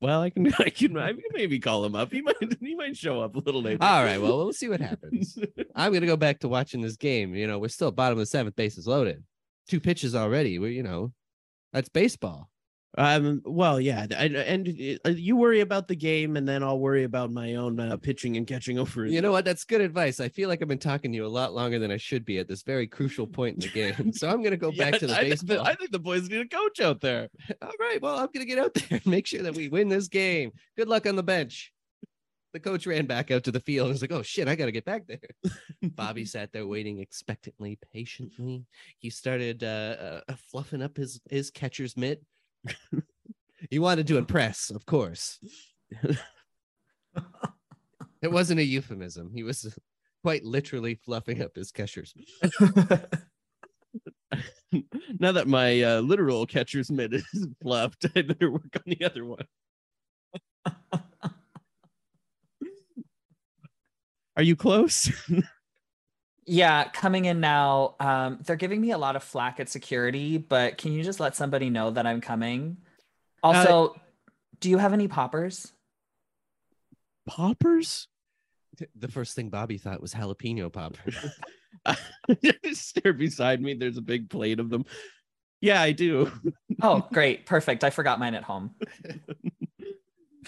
Well, 0.00 0.22
I 0.22 0.30
can, 0.30 0.52
I 0.58 0.70
can, 0.70 0.96
I 0.96 1.12
can 1.12 1.22
maybe 1.32 1.58
call 1.58 1.84
him 1.84 1.94
up. 1.94 2.12
He 2.12 2.22
might, 2.22 2.36
he 2.60 2.74
might 2.74 2.96
show 2.96 3.20
up 3.20 3.36
a 3.36 3.38
little 3.38 3.62
later. 3.62 3.78
All 3.82 4.04
right, 4.04 4.20
well, 4.20 4.38
we'll 4.38 4.52
see 4.52 4.68
what 4.68 4.80
happens. 4.80 5.38
I'm 5.74 5.92
gonna 5.92 6.06
go 6.06 6.16
back 6.16 6.40
to 6.40 6.48
watching 6.48 6.80
this 6.80 6.96
game. 6.96 7.34
You 7.34 7.46
know, 7.46 7.58
we're 7.58 7.68
still 7.68 7.90
bottom 7.90 8.18
of 8.18 8.22
the 8.22 8.26
seventh, 8.26 8.56
bases 8.56 8.86
loaded. 8.86 9.22
Two 9.68 9.80
pitches 9.80 10.14
already. 10.14 10.58
We, 10.58 10.72
you 10.72 10.82
know, 10.82 11.12
that's 11.72 11.88
baseball. 11.88 12.49
Um. 12.98 13.40
Well, 13.44 13.80
yeah, 13.80 14.06
I, 14.18 14.24
and 14.26 14.68
uh, 15.06 15.10
you 15.10 15.36
worry 15.36 15.60
about 15.60 15.86
the 15.86 15.94
game, 15.94 16.36
and 16.36 16.46
then 16.48 16.62
I'll 16.64 16.80
worry 16.80 17.04
about 17.04 17.30
my 17.30 17.54
own 17.54 17.78
uh, 17.78 17.96
pitching 17.96 18.36
and 18.36 18.46
catching 18.46 18.78
over. 18.80 19.06
You 19.06 19.20
know 19.20 19.30
what? 19.30 19.44
That's 19.44 19.64
good 19.64 19.80
advice. 19.80 20.18
I 20.18 20.28
feel 20.28 20.48
like 20.48 20.60
I've 20.60 20.66
been 20.68 20.78
talking 20.78 21.12
to 21.12 21.16
you 21.16 21.24
a 21.24 21.28
lot 21.28 21.54
longer 21.54 21.78
than 21.78 21.92
I 21.92 21.98
should 21.98 22.24
be 22.24 22.38
at 22.38 22.48
this 22.48 22.62
very 22.62 22.88
crucial 22.88 23.28
point 23.28 23.54
in 23.56 23.60
the 23.60 23.68
game. 23.68 24.12
So 24.12 24.28
I'm 24.28 24.42
gonna 24.42 24.56
go 24.56 24.72
back 24.76 24.98
to 24.98 25.06
the 25.06 25.14
I 25.16 25.28
think 25.28 25.40
the- 25.40 25.46
baseball. 25.46 25.66
I 25.66 25.74
think 25.76 25.92
the 25.92 26.00
boys 26.00 26.28
need 26.28 26.40
a 26.40 26.48
coach 26.48 26.80
out 26.80 27.00
there. 27.00 27.28
All 27.62 27.70
right. 27.78 28.02
Well, 28.02 28.18
I'm 28.18 28.28
gonna 28.34 28.44
get 28.44 28.58
out 28.58 28.74
there 28.74 28.86
and 28.98 29.06
make 29.06 29.26
sure 29.28 29.42
that 29.42 29.54
we 29.54 29.68
win 29.68 29.88
this 29.88 30.08
game. 30.08 30.50
Good 30.76 30.88
luck 30.88 31.06
on 31.06 31.14
the 31.14 31.22
bench. 31.22 31.72
The 32.52 32.58
coach 32.58 32.84
ran 32.88 33.06
back 33.06 33.30
out 33.30 33.44
to 33.44 33.52
the 33.52 33.60
field 33.60 33.86
and 33.86 33.92
was 33.94 34.02
like, 34.02 34.10
"Oh 34.10 34.22
shit, 34.22 34.48
I 34.48 34.56
gotta 34.56 34.72
get 34.72 34.84
back 34.84 35.06
there." 35.06 35.20
Bobby 35.94 36.24
sat 36.24 36.52
there 36.52 36.66
waiting 36.66 36.98
expectantly, 36.98 37.78
patiently. 37.92 38.64
He 38.98 39.10
started 39.10 39.62
uh, 39.62 40.20
uh, 40.28 40.34
fluffing 40.50 40.82
up 40.82 40.96
his 40.96 41.20
his 41.30 41.52
catcher's 41.52 41.96
mitt. 41.96 42.20
he 43.70 43.78
wanted 43.78 44.06
to 44.08 44.18
impress, 44.18 44.70
of 44.70 44.86
course. 44.86 45.38
it 48.22 48.30
wasn't 48.30 48.60
a 48.60 48.64
euphemism. 48.64 49.30
He 49.34 49.42
was 49.42 49.76
quite 50.22 50.44
literally 50.44 50.94
fluffing 50.94 51.42
up 51.42 51.56
his 51.56 51.72
catcher's 51.72 52.14
now 55.18 55.32
that 55.32 55.48
my 55.48 55.82
uh, 55.82 56.00
literal 56.00 56.46
catcher's 56.46 56.90
mitt 56.90 57.14
is 57.14 57.48
fluffed, 57.62 58.06
I 58.14 58.22
better 58.22 58.50
work 58.50 58.76
on 58.76 58.82
the 58.86 59.04
other 59.04 59.24
one. 59.24 59.46
Are 64.36 64.42
you 64.42 64.56
close? 64.56 65.10
Yeah, 66.50 66.88
coming 66.88 67.26
in 67.26 67.38
now. 67.38 67.94
Um, 68.00 68.40
they're 68.44 68.56
giving 68.56 68.80
me 68.80 68.90
a 68.90 68.98
lot 68.98 69.14
of 69.14 69.22
flack 69.22 69.60
at 69.60 69.68
security, 69.68 70.36
but 70.36 70.78
can 70.78 70.92
you 70.92 71.04
just 71.04 71.20
let 71.20 71.36
somebody 71.36 71.70
know 71.70 71.92
that 71.92 72.08
I'm 72.08 72.20
coming? 72.20 72.78
Also, 73.40 73.94
do 74.58 74.68
you 74.68 74.78
have 74.78 74.92
any 74.92 75.06
poppers? 75.06 75.72
Poppers? 77.24 78.08
The 78.96 79.06
first 79.06 79.36
thing 79.36 79.48
Bobby 79.48 79.78
thought 79.78 80.02
was 80.02 80.12
jalapeno 80.12 80.72
popper. 80.72 81.12
Stare 82.72 83.12
beside 83.12 83.62
me. 83.62 83.74
There's 83.74 83.98
a 83.98 84.02
big 84.02 84.28
plate 84.28 84.58
of 84.58 84.70
them. 84.70 84.86
Yeah, 85.60 85.80
I 85.80 85.92
do. 85.92 86.32
Oh, 86.82 87.06
great, 87.12 87.46
perfect. 87.46 87.84
I 87.84 87.90
forgot 87.90 88.18
mine 88.18 88.34
at 88.34 88.42
home. 88.42 88.74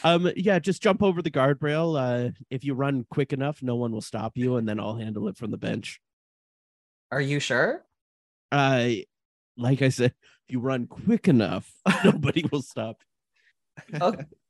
Um, 0.05 0.30
yeah, 0.36 0.59
just 0.59 0.82
jump 0.82 1.03
over 1.03 1.22
the 1.22 1.30
guardrail. 1.30 1.99
Uh, 1.99 2.32
if 2.51 2.64
you 2.64 2.74
run 2.74 3.07
quick 3.11 3.32
enough, 3.32 3.62
no 3.62 3.76
one 3.76 3.93
will 3.93 4.01
stop 4.01 4.36
you, 4.36 4.57
and 4.57 4.68
then 4.68 4.80
I'll 4.80 4.97
handle 4.97 5.28
it 5.28 5.36
from 5.36 5.51
the 5.51 5.57
bench. 5.57 6.01
Are 7.11 7.20
you 7.20 7.40
sure? 7.40 7.84
Uh, 8.51 8.88
like 9.57 9.82
I 9.82 9.90
said, 9.90 10.14
if 10.47 10.53
you 10.53 10.61
run 10.61 10.86
quick 10.86 11.28
enough, 11.28 11.70
nobody 12.05 12.45
will 12.51 12.62
stop. 12.62 13.03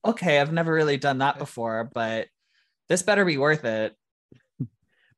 Okay, 0.05 0.40
I've 0.40 0.53
never 0.53 0.72
really 0.72 0.97
done 0.97 1.18
that 1.18 1.38
before, 1.38 1.90
but 1.93 2.28
this 2.88 3.03
better 3.03 3.24
be 3.24 3.38
worth 3.38 3.64
it. 3.64 3.97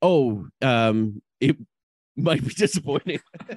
Oh, 0.03 0.47
um, 0.61 1.23
it 1.41 1.57
might 2.17 2.47
be 2.47 2.53
disappointing. 2.55 3.21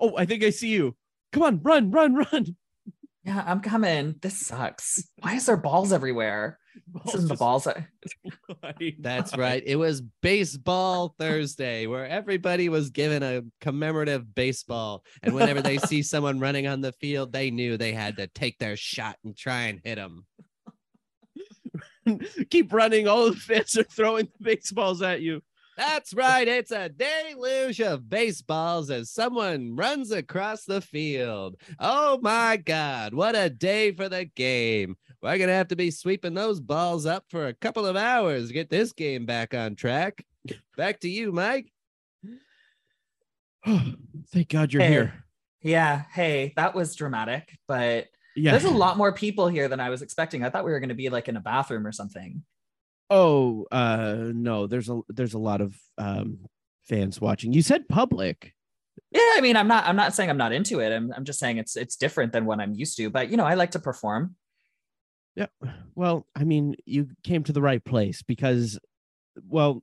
oh, 0.00 0.16
I 0.16 0.26
think 0.26 0.42
I 0.42 0.50
see 0.50 0.68
you. 0.70 0.96
Come 1.32 1.42
on, 1.42 1.62
run, 1.62 1.90
run, 1.90 2.14
run. 2.14 2.56
Yeah, 3.24 3.42
I'm 3.44 3.60
coming. 3.60 4.14
This 4.22 4.38
sucks. 4.38 5.02
Why 5.20 5.34
is 5.34 5.46
there 5.46 5.56
balls 5.56 5.92
everywhere? 5.92 6.58
This 7.04 7.14
isn't 7.16 7.28
the 7.28 7.34
balls. 7.34 7.66
I- 7.66 7.86
That's 9.00 9.36
right. 9.36 9.62
It 9.66 9.76
was 9.76 10.00
Baseball 10.22 11.14
Thursday 11.18 11.86
where 11.86 12.06
everybody 12.06 12.68
was 12.68 12.90
given 12.90 13.22
a 13.24 13.42
commemorative 13.60 14.32
baseball. 14.34 15.02
And 15.24 15.34
whenever 15.34 15.60
they 15.60 15.78
see 15.78 16.02
someone 16.04 16.38
running 16.38 16.68
on 16.68 16.82
the 16.82 16.92
field, 16.92 17.32
they 17.32 17.50
knew 17.50 17.76
they 17.76 17.92
had 17.92 18.18
to 18.18 18.28
take 18.28 18.58
their 18.58 18.76
shot 18.76 19.16
and 19.24 19.36
try 19.36 19.62
and 19.62 19.80
hit 19.82 19.96
them. 19.96 20.24
Keep 22.50 22.72
running. 22.72 23.08
All 23.08 23.30
the 23.30 23.36
fans 23.36 23.76
are 23.76 23.82
throwing 23.84 24.26
the 24.38 24.44
baseballs 24.44 25.02
at 25.02 25.20
you. 25.20 25.42
That's 25.76 26.14
right. 26.14 26.48
It's 26.48 26.70
a 26.70 26.88
deluge 26.88 27.80
of 27.82 28.08
baseballs 28.08 28.90
as 28.90 29.10
someone 29.10 29.76
runs 29.76 30.10
across 30.10 30.64
the 30.64 30.80
field. 30.80 31.56
Oh 31.78 32.18
my 32.22 32.56
God. 32.56 33.12
What 33.12 33.34
a 33.36 33.50
day 33.50 33.92
for 33.92 34.08
the 34.08 34.24
game. 34.24 34.96
We're 35.22 35.36
going 35.38 35.48
to 35.48 35.54
have 35.54 35.68
to 35.68 35.76
be 35.76 35.90
sweeping 35.90 36.34
those 36.34 36.60
balls 36.60 37.04
up 37.04 37.24
for 37.28 37.46
a 37.48 37.54
couple 37.54 37.84
of 37.86 37.96
hours 37.96 38.48
to 38.48 38.54
get 38.54 38.70
this 38.70 38.92
game 38.92 39.26
back 39.26 39.52
on 39.54 39.74
track. 39.76 40.24
Back 40.76 41.00
to 41.00 41.08
you, 41.10 41.32
Mike. 41.32 41.70
Thank 43.66 44.48
God 44.48 44.72
you're 44.72 44.82
Hey. 44.82 44.88
here. 44.90 45.24
yeah, 45.62 46.04
hey, 46.12 46.52
that 46.56 46.74
was 46.74 46.94
dramatic, 46.94 47.58
but 47.66 48.06
Yeah. 48.36 48.52
there's 48.52 48.64
a 48.64 48.70
lot 48.70 48.96
more 48.96 49.12
people 49.12 49.48
here 49.48 49.68
than 49.68 49.80
I 49.80 49.90
was 49.90 50.02
expecting. 50.02 50.44
I 50.44 50.50
thought 50.50 50.64
we 50.64 50.70
were 50.70 50.80
going 50.80 50.90
to 50.90 50.94
be 50.94 51.08
like 51.08 51.28
in 51.28 51.36
a 51.36 51.40
bathroom 51.40 51.86
or 51.86 51.92
something. 51.92 52.44
Oh, 53.08 53.66
uh, 53.70 54.30
no. 54.34 54.66
There's 54.66 54.88
a 54.88 55.00
there's 55.08 55.34
a 55.34 55.38
lot 55.38 55.60
of 55.60 55.76
um 55.98 56.40
fans 56.84 57.20
watching. 57.20 57.52
You 57.52 57.62
said 57.62 57.88
public. 57.88 58.52
Yeah, 59.10 59.20
I 59.36 59.40
mean, 59.40 59.56
I'm 59.56 59.68
not 59.68 59.86
I'm 59.86 59.96
not 59.96 60.14
saying 60.14 60.30
I'm 60.30 60.36
not 60.36 60.52
into 60.52 60.80
it. 60.80 60.92
I'm 60.92 61.12
I'm 61.12 61.24
just 61.24 61.38
saying 61.38 61.58
it's 61.58 61.76
it's 61.76 61.96
different 61.96 62.32
than 62.32 62.46
what 62.46 62.60
I'm 62.60 62.74
used 62.74 62.96
to, 62.98 63.10
but 63.10 63.30
you 63.30 63.36
know, 63.36 63.44
I 63.44 63.54
like 63.54 63.72
to 63.72 63.78
perform. 63.78 64.36
Yeah. 65.34 65.46
Well, 65.94 66.26
I 66.34 66.44
mean, 66.44 66.76
you 66.86 67.08
came 67.22 67.44
to 67.44 67.52
the 67.52 67.60
right 67.60 67.84
place 67.84 68.22
because, 68.22 68.78
well, 69.46 69.82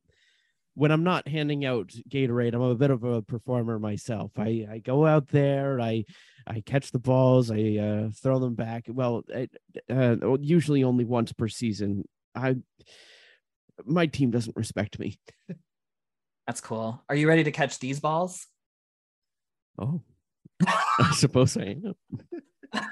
when 0.74 0.92
I'm 0.92 1.04
not 1.04 1.28
handing 1.28 1.64
out 1.64 1.94
Gatorade, 2.10 2.56
I'm 2.56 2.62
a 2.62 2.76
bit 2.76 2.90
of 2.90 3.04
a 3.04 3.22
performer 3.22 3.78
myself. 3.78 4.32
I, 4.36 4.68
I 4.70 4.82
go 4.84 5.06
out 5.06 5.28
there, 5.28 5.80
I 5.80 6.06
I 6.48 6.62
catch 6.62 6.92
the 6.92 7.00
balls, 7.00 7.52
I 7.52 7.78
uh, 7.78 8.10
throw 8.22 8.40
them 8.40 8.56
back. 8.56 8.86
Well, 8.88 9.24
I, 9.34 9.48
uh, 9.90 10.38
usually 10.42 10.84
only 10.84 11.06
once 11.06 11.32
per 11.32 11.48
season. 11.48 12.08
I 12.36 12.56
my 13.86 14.06
team 14.06 14.32
doesn't 14.32 14.56
respect 14.56 15.00
me. 15.00 15.20
That's 16.48 16.62
cool. 16.62 17.02
Are 17.10 17.16
you 17.16 17.28
ready 17.28 17.44
to 17.46 17.52
catch 17.52 17.80
these 17.80 18.00
balls? 18.00 18.48
Oh, 19.80 20.02
I 20.68 21.12
suppose 21.14 21.58
I 21.58 21.78
am. 21.84 21.96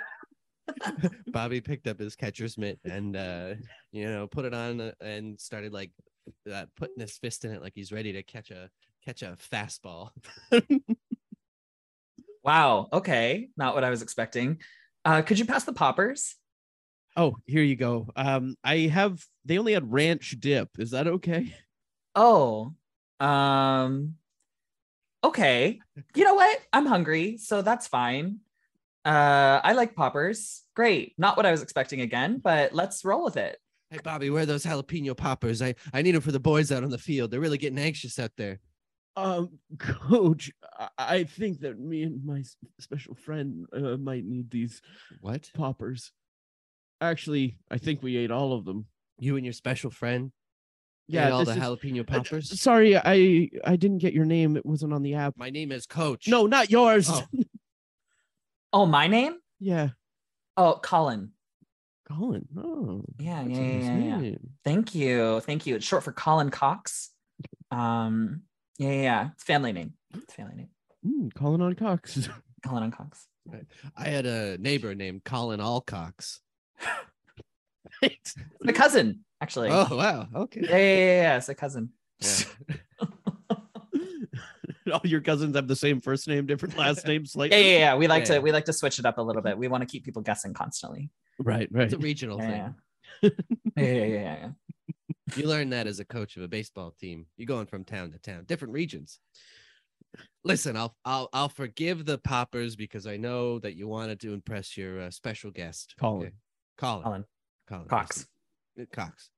Bobby 1.28 1.62
picked 1.62 1.88
up 1.88 2.00
his 2.00 2.16
catcher's 2.16 2.58
mitt 2.58 2.80
and 2.86 3.16
uh 3.16 3.54
you 3.92 4.06
know 4.06 4.26
put 4.26 4.46
it 4.46 4.54
on 4.54 4.80
uh, 4.80 4.92
and 5.02 5.40
started 5.40 5.74
like 5.74 5.92
uh, 6.52 6.66
putting 6.78 7.00
his 7.00 7.18
fist 7.18 7.46
in 7.46 7.52
it 7.52 7.62
like 7.62 7.74
he's 7.76 7.92
ready 7.92 8.14
to 8.14 8.24
catch 8.24 8.52
a 8.52 8.70
catch 9.04 9.22
a 9.22 9.38
fastball. 9.52 10.12
Wow. 12.44 12.90
Okay. 12.92 13.50
Not 13.56 13.76
what 13.76 13.84
I 13.84 13.90
was 13.90 14.02
expecting. 14.02 14.62
Uh, 15.06 15.22
could 15.22 15.40
you 15.40 15.46
pass 15.46 15.64
the 15.64 15.74
poppers? 15.74 16.36
Oh, 17.18 17.36
here 17.46 17.64
you 17.64 17.76
go. 17.76 18.08
Um, 18.16 18.56
I 18.64 18.78
have. 18.88 19.24
They 19.46 19.58
only 19.58 19.74
had 19.74 19.92
ranch 19.92 20.36
dip. 20.40 20.70
Is 20.78 20.92
that 20.92 21.08
okay? 21.08 21.54
Oh, 22.14 22.74
um, 23.22 24.16
okay. 25.24 25.80
You 26.14 26.26
know 26.26 26.34
what? 26.34 26.60
I'm 26.74 26.86
hungry, 26.86 27.38
so 27.38 27.62
that's 27.62 27.88
fine. 27.88 28.40
Uh, 29.06 29.62
I 29.64 29.72
like 29.72 29.96
poppers. 29.96 30.64
Great. 30.76 31.14
Not 31.18 31.38
what 31.38 31.46
I 31.46 31.52
was 31.52 31.62
expecting 31.62 32.02
again, 32.02 32.40
but 32.44 32.74
let's 32.74 33.06
roll 33.06 33.24
with 33.24 33.38
it. 33.38 33.58
Hey, 33.92 34.00
Bobby, 34.04 34.30
where 34.30 34.44
are 34.44 34.46
those 34.46 34.66
jalapeno 34.66 35.16
poppers? 35.16 35.62
I, 35.62 35.76
I 35.94 36.02
need 36.02 36.16
them 36.16 36.22
for 36.22 36.34
the 36.34 36.40
boys 36.42 36.70
out 36.70 36.84
on 36.84 36.90
the 36.90 36.98
field. 36.98 37.32
They're 37.32 37.40
really 37.40 37.58
getting 37.58 37.80
anxious 37.80 38.20
out 38.20 38.32
there. 38.36 38.60
Um, 39.16 39.60
coach, 39.80 40.52
I, 40.78 40.90
I 40.98 41.24
think 41.24 41.62
that 41.62 41.80
me 41.80 42.04
and 42.04 42.26
my 42.26 42.44
special 42.80 43.16
friend 43.16 43.68
uh, 43.74 43.96
might 43.96 44.26
need 44.26 44.52
these 44.52 44.82
What? 45.22 45.50
poppers. 45.54 46.12
Actually, 47.02 47.58
I 47.70 47.78
think 47.80 48.02
we 48.04 48.16
ate 48.18 48.32
all 48.32 48.54
of 48.54 48.64
them. 48.64 48.86
You 49.18 49.36
and 49.36 49.46
your 49.46 49.54
special 49.54 49.90
friend? 49.92 50.32
Yeah, 51.08 51.32
all 51.32 51.44
the 51.44 51.52
is- 51.52 51.58
jalapeno 51.58 52.02
Uh, 52.02 52.04
poppers? 52.04 52.62
sorry, 52.62 52.96
I 52.96 53.50
I 53.66 53.76
didn't 53.76 53.98
get 53.98 54.14
your 54.14 54.26
name. 54.26 54.56
It 54.56 54.66
wasn't 54.66 54.94
on 54.94 55.02
the 55.02 55.16
app. 55.16 55.36
My 55.36 55.50
name 55.50 55.72
is 55.72 55.86
Coach. 55.86 56.28
No, 56.28 56.46
not 56.46 56.70
yours. 56.70 57.10
Oh. 57.10 57.24
Oh, 58.74 58.86
my 58.86 59.08
name? 59.08 59.36
yeah, 59.60 59.90
Oh, 60.56 60.80
Colin. 60.82 61.32
Colin. 62.08 62.48
Oh, 62.56 63.04
Yeah, 63.20 63.42
yeah, 63.44 63.60
yeah, 63.60 63.98
yeah, 63.98 64.20
yeah. 64.22 64.36
Thank 64.64 64.96
you. 64.96 65.42
Thank 65.42 65.66
you. 65.68 65.76
It's 65.76 65.86
short 65.86 66.04
for 66.06 66.14
Colin 66.14 66.50
Cox. 66.50 67.10
Um, 67.70 68.44
yeah, 68.78 68.92
yeah, 68.92 69.02
yeah. 69.02 69.30
It's 69.34 69.44
family 69.44 69.74
name. 69.74 69.94
It's 70.14 70.34
family 70.34 70.56
name. 70.56 70.70
Mm, 71.06 71.34
Colin 71.34 71.62
on 71.62 71.74
Cox. 71.76 72.30
Colin 72.66 72.84
and 72.84 72.94
Cox. 72.94 73.28
I 73.98 74.08
had 74.08 74.26
a 74.26 74.58
neighbor 74.58 74.96
named 74.96 75.26
Colin 75.26 75.60
Alcox. 75.60 76.40
It's 78.02 78.36
my 78.62 78.72
cousin, 78.72 79.24
actually. 79.42 79.70
Oh, 79.72 79.88
wow. 79.92 80.28
Okay. 80.34 80.62
Yeah, 80.62 80.70
yeah, 80.70 80.78
yeah, 80.78 81.22
yeah. 81.22 81.38
It's 81.38 81.50
a 81.50 81.56
cousin. 81.56 81.90
Yeah. 82.20 83.08
all 84.92 85.02
your 85.04 85.22
cousins 85.22 85.56
have 85.56 85.68
the 85.68 85.76
same 85.76 86.02
first 86.02 86.28
name, 86.28 86.46
different 86.46 86.78
last 86.78 87.06
name, 87.06 87.22
Yeah, 87.26 87.28
slightly. 87.28 87.72
yeah, 87.74 87.78
yeah. 87.78 87.96
We 87.96 88.08
like 88.08 88.28
Yeah. 88.28 88.36
to 88.36 88.40
we 88.42 88.52
like 88.52 88.66
to 88.66 88.74
switch 88.74 89.00
it 89.00 89.06
up 89.06 89.18
a 89.18 89.22
little 89.22 89.42
bit. 89.42 89.58
We 89.58 89.68
want 89.68 89.82
to 89.82 89.88
keep 89.88 90.04
people 90.04 90.22
guessing 90.22 90.54
constantly. 90.54 91.10
Right, 91.40 91.68
right. 91.72 91.86
It's 91.86 91.94
a 91.94 91.98
regional 91.98 92.40
thing. 92.40 92.50
Yeah, 92.50 92.72
yeah, 93.22 93.30
yeah, 93.78 93.84
yeah, 93.86 94.06
yeah, 94.06 94.38
yeah. 94.42 94.50
You 95.36 95.48
learn 95.48 95.70
that 95.70 95.88
as 95.88 96.00
a 96.00 96.06
coach 96.06 96.36
of 96.36 96.44
a 96.44 96.48
baseball 96.50 96.94
team. 97.00 97.26
You're 97.38 97.46
going 97.48 97.66
from 97.66 97.86
town 97.86 98.12
to 98.12 98.20
town, 98.20 98.44
different 98.48 98.74
regions. 98.74 99.20
Listen, 100.44 100.76
I'll 100.76 100.96
I'll 101.06 101.30
I'll 101.32 101.50
forgive 101.50 102.06
the 102.06 102.18
poppers 102.18 102.76
because 102.76 103.08
I 103.08 103.16
know 103.18 103.60
that 103.60 103.76
you 103.76 103.88
wanted 103.88 104.20
to 104.22 104.34
impress 104.34 104.76
your 104.76 105.02
uh, 105.02 105.12
special 105.12 105.52
guest, 105.52 105.96
Colin. 106.00 106.34
Colin. 106.82 107.04
Colin 107.04 107.26
Colin. 107.70 107.88
Cox. 107.88 108.28
Uh, 108.80 108.86
Cox. 108.92 109.30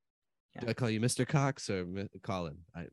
Do 0.62 0.68
I 0.68 0.74
call 0.74 0.90
you 0.90 1.02
Mr. 1.02 1.28
Cox 1.28 1.70
or 1.70 1.84
Mi- 1.86 2.08
Colin? 2.22 2.58
I, 2.76 2.86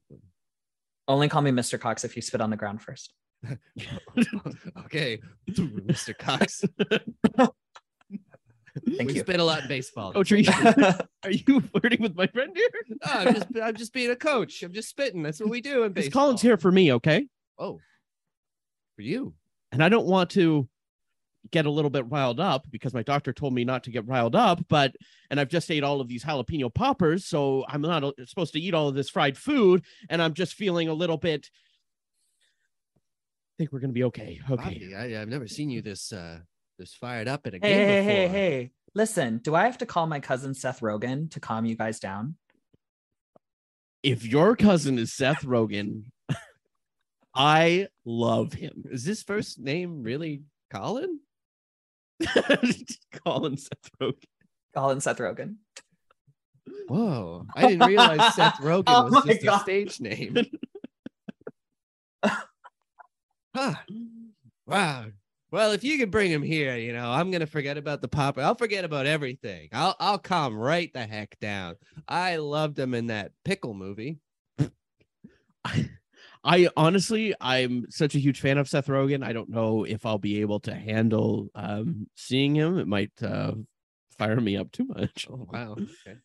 Only 1.06 1.28
call 1.28 1.42
me 1.42 1.52
Mr. 1.52 1.78
Cox 1.78 2.04
if 2.04 2.16
you 2.16 2.22
spit 2.22 2.40
on 2.40 2.50
the 2.50 2.56
ground 2.56 2.82
first. 2.82 3.14
okay, 4.84 5.20
Mr. 5.50 6.18
Cox. 6.18 6.64
Thank 8.86 9.08
we 9.08 9.14
you. 9.14 9.20
spent 9.20 9.40
a 9.40 9.44
lot 9.44 9.62
in 9.62 9.68
baseball. 9.68 10.12
Coach, 10.12 10.32
are 10.32 10.36
you, 10.36 10.50
are 11.24 11.30
you 11.30 11.60
flirting 11.60 12.02
with 12.02 12.16
my 12.16 12.26
friend 12.28 12.52
here? 12.54 12.68
No, 12.88 13.12
I'm 13.12 13.34
just 13.34 13.46
I'm 13.62 13.74
just 13.76 13.92
being 13.92 14.10
a 14.10 14.16
coach. 14.16 14.62
I'm 14.62 14.72
just 14.72 14.88
spitting. 14.88 15.22
That's 15.22 15.40
what 15.40 15.48
we 15.48 15.60
do 15.60 15.84
in 15.84 15.92
Because 15.92 16.06
baseball. 16.06 16.22
Colin's 16.24 16.42
here 16.42 16.56
for 16.56 16.72
me, 16.72 16.92
okay? 16.94 17.26
Oh, 17.58 17.78
for 18.96 19.02
you. 19.02 19.34
And 19.72 19.82
I 19.82 19.88
don't 19.88 20.06
want 20.06 20.30
to 20.30 20.68
get 21.50 21.66
a 21.66 21.70
little 21.70 21.90
bit 21.90 22.08
riled 22.10 22.38
up 22.40 22.66
because 22.70 22.92
my 22.94 23.02
doctor 23.02 23.32
told 23.32 23.54
me 23.54 23.64
not 23.64 23.84
to 23.84 23.90
get 23.90 24.06
riled 24.06 24.34
up, 24.36 24.60
but 24.68 24.94
and 25.30 25.40
I've 25.40 25.48
just 25.48 25.70
ate 25.70 25.82
all 25.84 26.00
of 26.00 26.08
these 26.08 26.24
jalapeno 26.24 26.72
poppers, 26.72 27.26
so 27.26 27.64
I'm 27.68 27.80
not 27.80 28.04
uh, 28.04 28.12
supposed 28.26 28.52
to 28.54 28.60
eat 28.60 28.74
all 28.74 28.88
of 28.88 28.94
this 28.94 29.10
fried 29.10 29.36
food, 29.38 29.84
and 30.08 30.20
I'm 30.22 30.34
just 30.34 30.54
feeling 30.54 30.88
a 30.88 30.94
little 30.94 31.16
bit. 31.16 31.48
I 32.96 33.54
think 33.58 33.72
we're 33.72 33.80
gonna 33.80 33.92
be 33.92 34.04
okay. 34.04 34.40
Okay. 34.50 34.62
Bobby, 34.62 34.94
I, 34.96 35.20
I've 35.20 35.28
never 35.28 35.48
seen 35.48 35.70
you 35.70 35.82
this 35.82 36.12
uh 36.12 36.40
this 36.78 36.94
fired 36.94 37.28
up 37.28 37.46
at 37.46 37.54
a 37.54 37.58
Hey, 37.60 37.68
game 37.68 37.86
hey, 37.86 38.00
before. 38.00 38.12
hey, 38.14 38.28
hey. 38.28 38.70
Listen, 38.94 39.38
do 39.38 39.54
I 39.54 39.64
have 39.64 39.78
to 39.78 39.86
call 39.86 40.06
my 40.06 40.18
cousin 40.20 40.54
Seth 40.54 40.80
Rogen 40.80 41.30
to 41.32 41.40
calm 41.40 41.64
you 41.64 41.76
guys 41.76 42.00
down? 42.00 42.36
If 44.02 44.24
your 44.24 44.56
cousin 44.56 44.98
is 44.98 45.12
Seth 45.12 45.42
Rogen, 45.42 46.04
I 47.34 47.88
love 48.04 48.54
him. 48.54 48.84
Is 48.90 49.04
his 49.04 49.22
first 49.22 49.58
name 49.60 50.02
really 50.02 50.42
Colin? 50.72 51.20
Colin 53.24 53.56
Seth 53.56 53.90
Rogen. 54.00 54.14
Colin 54.74 55.00
Seth 55.00 55.18
Rogen. 55.18 55.56
Whoa, 56.88 57.46
I 57.54 57.66
didn't 57.66 57.86
realize 57.86 58.34
Seth 58.34 58.56
Rogen 58.58 58.84
Oh 58.88 59.04
was 59.04 59.12
my 59.12 59.34
just 59.34 59.44
a 59.44 59.58
stage 59.60 60.00
name. 60.00 60.36
huh. 63.54 63.74
Wow. 64.66 65.06
Well, 65.52 65.72
if 65.72 65.82
you 65.82 65.98
can 65.98 66.10
bring 66.10 66.30
him 66.30 66.42
here, 66.42 66.76
you 66.76 66.92
know, 66.92 67.10
I'm 67.10 67.30
gonna 67.30 67.46
forget 67.46 67.76
about 67.76 68.02
the 68.02 68.08
pop. 68.08 68.38
I'll 68.38 68.54
forget 68.54 68.84
about 68.84 69.06
everything. 69.06 69.68
I'll 69.72 69.96
I'll 69.98 70.18
calm 70.18 70.54
right 70.54 70.92
the 70.92 71.06
heck 71.06 71.38
down. 71.40 71.76
I 72.06 72.36
loved 72.36 72.78
him 72.78 72.94
in 72.94 73.08
that 73.08 73.32
pickle 73.44 73.74
movie. 73.74 74.18
I 76.42 76.68
honestly, 76.76 77.34
I'm 77.40 77.86
such 77.90 78.14
a 78.14 78.18
huge 78.18 78.40
fan 78.40 78.58
of 78.58 78.68
Seth 78.68 78.86
Rogen. 78.86 79.24
I 79.24 79.32
don't 79.32 79.50
know 79.50 79.84
if 79.84 80.06
I'll 80.06 80.18
be 80.18 80.40
able 80.40 80.60
to 80.60 80.74
handle 80.74 81.48
um, 81.54 82.06
seeing 82.14 82.54
him. 82.54 82.78
It 82.78 82.88
might 82.88 83.12
uh, 83.22 83.52
fire 84.18 84.40
me 84.40 84.56
up 84.56 84.72
too 84.72 84.86
much. 84.86 85.26
Oh 85.30 85.46
wow. 85.52 85.72
Okay. 85.72 86.18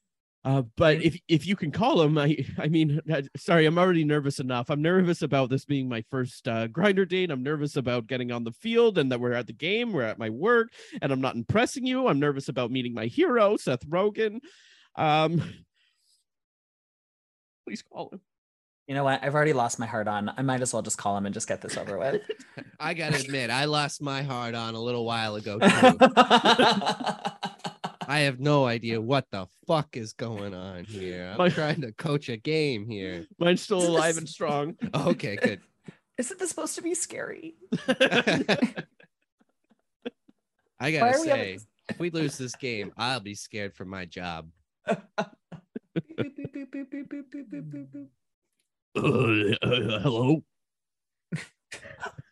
Uh, 0.45 0.61
but 0.78 1.01
if 1.01 1.18
if 1.28 1.47
you 1.47 1.55
can 1.55 1.72
call 1.72 2.01
him, 2.01 2.18
I 2.18 2.38
I 2.57 2.68
mean, 2.68 3.01
uh, 3.11 3.24
sorry, 3.36 3.66
I'm 3.66 3.80
already 3.80 4.05
nervous 4.05 4.39
enough. 4.39 4.70
I'm 4.70 4.82
nervous 4.82 5.22
about 5.22 5.49
this 5.49 5.66
being 5.66 5.89
my 5.89 6.03
first 6.09 6.47
uh, 6.47 6.68
Grindr 6.68 7.07
date. 7.07 7.32
I'm 7.32 7.43
nervous 7.43 7.76
about 7.76 8.07
getting 8.07 8.32
on 8.32 8.43
the 8.43 8.51
field 8.51 8.97
and 8.97 9.11
that 9.11 9.20
we're 9.20 9.34
at 9.34 9.47
the 9.47 9.53
game. 9.53 9.91
We're 9.91 10.03
at 10.03 10.20
my 10.20 10.30
work, 10.30 10.70
and 11.01 11.11
I'm 11.11 11.22
not 11.22 11.36
impressing 11.36 11.86
you. 11.86 12.07
I'm 12.07 12.20
nervous 12.20 12.47
about 12.47 12.72
meeting 12.72 12.93
my 12.93 13.07
hero, 13.07 13.57
Seth 13.57 13.86
Rogen. 13.88 14.39
Um, 14.95 15.41
please 17.68 17.82
call 17.82 18.11
him. 18.13 18.22
You 18.88 18.93
know 18.93 19.03
what? 19.03 19.23
I've 19.23 19.33
already 19.33 19.53
lost 19.53 19.79
my 19.79 19.88
heart 19.88 20.07
on. 20.07 20.31
I 20.38 20.43
might 20.43 20.61
as 20.61 20.71
well 20.71 20.83
just 20.83 20.97
call 20.97 21.17
him 21.17 21.25
and 21.25 21.33
just 21.33 21.47
get 21.47 21.59
this 21.61 21.75
over 21.75 21.97
with. 21.97 22.21
I 22.79 22.93
gotta 22.93 23.17
admit, 23.17 23.49
I 23.49 23.65
lost 23.65 23.99
my 24.01 24.21
heart 24.21 24.53
on 24.53 24.75
a 24.75 24.79
little 24.79 25.05
while 25.05 25.36
ago 25.36 25.57
too. 25.57 25.67
I 28.07 28.19
have 28.19 28.39
no 28.39 28.65
idea 28.65 29.01
what 29.01 29.25
the 29.31 29.47
fuck 29.65 29.97
is 29.97 30.13
going 30.13 30.53
on 30.53 30.83
here. 30.86 31.29
I'm 31.31 31.38
My- 31.39 31.49
trying 31.49 31.81
to 31.81 31.91
coach 31.93 32.29
a 32.29 32.38
game 32.38 32.88
here. 32.88 33.25
Mine's 33.39 33.61
still 33.63 33.81
alive 33.81 34.17
and 34.17 34.29
strong. 34.29 34.75
Okay, 34.93 35.36
good. 35.38 35.61
Isn't 36.19 36.39
this 36.39 36.49
supposed 36.49 36.75
to 36.75 36.83
be 36.83 36.93
scary? 36.93 37.55
I 37.88 38.86
Why 40.77 40.91
gotta 40.91 41.05
are 41.17 41.21
we 41.21 41.27
having 41.27 41.43
say, 41.43 41.53
this- 41.53 41.67
if 41.89 41.99
we 41.99 42.09
lose 42.11 42.38
this 42.38 42.55
game, 42.55 42.91
I'll 42.97 43.19
be 43.19 43.33
scared 43.36 43.73
for 43.75 43.86
my 43.86 44.05
job. 44.05 44.49
Uh, 48.96 49.56
uh, 49.62 50.00
hello. 50.00 50.43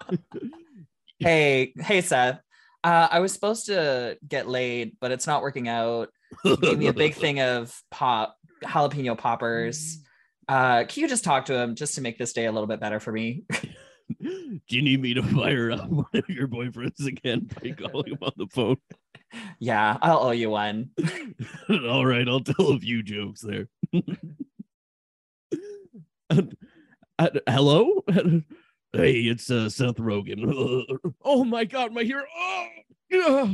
hey, 1.20 1.74
hey, 1.78 2.01
Seth. 2.01 2.39
Uh, 2.84 3.07
I 3.11 3.20
was 3.20 3.34
supposed 3.34 3.68
to 3.68 4.18
get 4.28 4.47
laid, 4.47 4.97
but 4.99 5.11
it's 5.11 5.28
not 5.28 5.41
working 5.41 5.68
out. 5.68 6.09
You 6.43 6.57
gave 6.57 6.78
me 6.78 6.88
a 6.88 6.93
big 6.93 7.16
thing 7.16 7.39
of 7.39 7.74
pop 7.91 8.36
jalapeno 8.64 9.18
poppers. 9.18 9.99
Uh, 10.47 10.84
can 10.86 11.01
you 11.01 11.07
just 11.07 11.24
talk 11.24 11.45
to 11.45 11.57
him 11.57 11.76
just 11.76 11.95
to 11.95 12.01
make 12.01 12.18
this 12.18 12.34
day 12.34 12.45
a 12.45 12.51
little 12.51 12.68
bit 12.68 12.82
better 12.82 12.99
for 12.99 13.11
me? 13.11 13.43
Do 14.22 14.59
you 14.68 14.82
need 14.82 15.01
me 15.01 15.14
to 15.14 15.24
fire 15.24 15.72
up 15.72 15.89
one 15.89 16.05
of 16.14 16.30
your 16.30 16.47
boyfriends 16.47 17.05
again 17.05 17.49
by 17.61 17.72
calling 17.72 18.11
him 18.11 18.18
on 18.22 18.34
the 18.36 18.47
phone? 18.47 18.78
yeah, 19.59 19.97
I'll 20.01 20.20
owe 20.20 20.32
you 20.32 20.49
one. 20.49 20.89
All 21.70 22.05
right, 22.05 22.28
I'll 22.28 22.41
tell 22.41 22.72
a 22.72 22.80
few 22.80 23.01
jokes 23.01 23.41
there. 23.41 23.70
Uh, 27.19 27.29
hello? 27.47 28.01
hey, 28.91 29.13
it's 29.21 29.51
uh, 29.51 29.69
Seth 29.69 29.97
Rogen. 29.97 30.97
oh 31.23 31.43
my 31.43 31.63
God, 31.63 31.93
my 31.93 32.01
hero. 32.01 32.23
Oh, 32.36 32.67
yeah. 33.11 33.53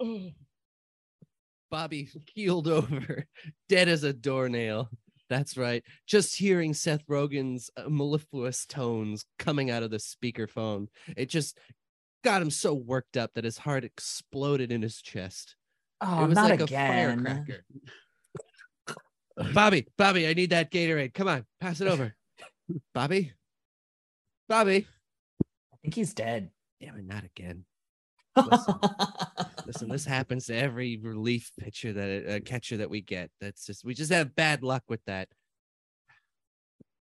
Oh. 0.00 0.30
Bobby 1.70 2.08
keeled 2.24 2.66
over, 2.66 3.26
dead 3.68 3.88
as 3.88 4.04
a 4.04 4.14
doornail. 4.14 4.88
That's 5.28 5.58
right. 5.58 5.84
Just 6.06 6.34
hearing 6.34 6.72
Seth 6.72 7.06
Rogen's 7.06 7.68
uh, 7.76 7.90
mellifluous 7.90 8.64
tones 8.64 9.26
coming 9.38 9.70
out 9.70 9.82
of 9.82 9.90
the 9.90 9.98
speakerphone, 9.98 10.86
it 11.14 11.28
just 11.28 11.58
got 12.24 12.40
him 12.40 12.50
so 12.50 12.72
worked 12.72 13.18
up 13.18 13.34
that 13.34 13.44
his 13.44 13.58
heart 13.58 13.84
exploded 13.84 14.72
in 14.72 14.80
his 14.80 15.02
chest. 15.02 15.56
Oh, 16.00 16.24
it 16.24 16.28
was 16.28 16.36
not 16.36 16.50
like 16.50 16.62
again. 16.62 16.90
a 16.90 17.22
firecracker. 17.22 17.64
Bobby, 19.54 19.86
Bobby, 19.96 20.26
I 20.26 20.34
need 20.34 20.50
that 20.50 20.70
Gatorade. 20.70 21.14
Come 21.14 21.28
on, 21.28 21.44
pass 21.60 21.80
it 21.80 21.86
over. 21.88 22.14
Bobby, 22.94 23.32
Bobby. 24.48 24.86
I 25.72 25.76
think 25.82 25.94
he's 25.94 26.14
dead. 26.14 26.50
Damn 26.80 26.96
it, 26.96 27.04
not 27.06 27.24
again. 27.24 27.64
Listen. 28.36 28.74
Listen, 29.66 29.88
this 29.88 30.04
happens 30.04 30.46
to 30.46 30.54
every 30.56 30.96
relief 30.96 31.50
pitcher 31.58 31.92
that 31.92 32.26
uh, 32.36 32.40
catcher 32.40 32.78
that 32.78 32.88
we 32.90 33.00
get. 33.00 33.30
That's 33.40 33.66
just 33.66 33.84
we 33.84 33.94
just 33.94 34.12
have 34.12 34.34
bad 34.34 34.62
luck 34.62 34.82
with 34.88 35.00
that. 35.06 35.28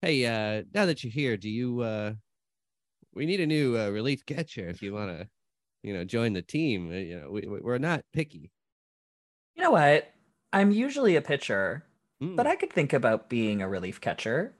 Hey, 0.01 0.25
uh, 0.25 0.63
now 0.73 0.85
that 0.85 1.03
you're 1.03 1.11
here, 1.11 1.37
do 1.37 1.49
you 1.49 1.81
uh, 1.81 2.13
we 3.13 3.25
need 3.25 3.39
a 3.41 3.47
new 3.47 3.77
uh, 3.77 3.89
relief 3.89 4.25
catcher 4.25 4.67
if 4.69 4.81
you 4.81 4.93
want 4.93 5.09
to, 5.17 5.27
you 5.83 5.93
know, 5.93 6.03
join 6.03 6.33
the 6.33 6.41
team. 6.41 6.89
Uh, 6.91 6.95
you 6.95 7.19
know, 7.19 7.29
we 7.31 7.41
we- 7.41 7.61
we're 7.61 7.77
not 7.77 8.03
picky. 8.13 8.51
you 9.55 9.63
know 9.63 9.71
what? 9.71 10.11
I'm 10.51 10.71
usually 10.71 11.15
a 11.15 11.21
pitcher, 11.21 11.85
Hmm. 12.21 12.35
but 12.35 12.47
I 12.47 12.55
could 12.55 12.73
think 12.73 12.93
about 12.93 13.29
being 13.29 13.61
a 13.61 13.69
relief 13.69 14.01
catcher. 14.01 14.53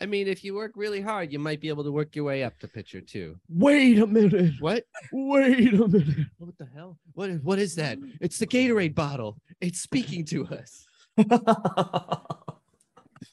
I 0.00 0.06
mean, 0.06 0.28
if 0.28 0.44
you 0.44 0.54
work 0.54 0.72
really 0.76 1.00
hard, 1.00 1.32
you 1.32 1.38
might 1.38 1.60
be 1.60 1.68
able 1.68 1.84
to 1.84 1.90
work 1.90 2.14
your 2.14 2.26
way 2.26 2.44
up 2.44 2.58
to 2.58 2.68
pitcher 2.68 3.00
too. 3.00 3.36
Wait 3.48 3.98
a 3.98 4.06
minute. 4.06 4.52
What? 4.60 4.84
Wait 5.12 5.72
a 5.72 5.88
minute. 5.88 6.26
What 6.38 6.58
the 6.58 6.68
hell? 6.74 6.98
What? 7.14 7.30
What 7.42 7.58
is 7.58 7.74
that? 7.76 7.98
It's 8.20 8.38
the 8.38 8.46
Gatorade 8.46 8.94
bottle. 8.94 9.38
It's 9.60 9.80
speaking 9.80 10.24
to 10.26 10.46
us. 10.46 10.86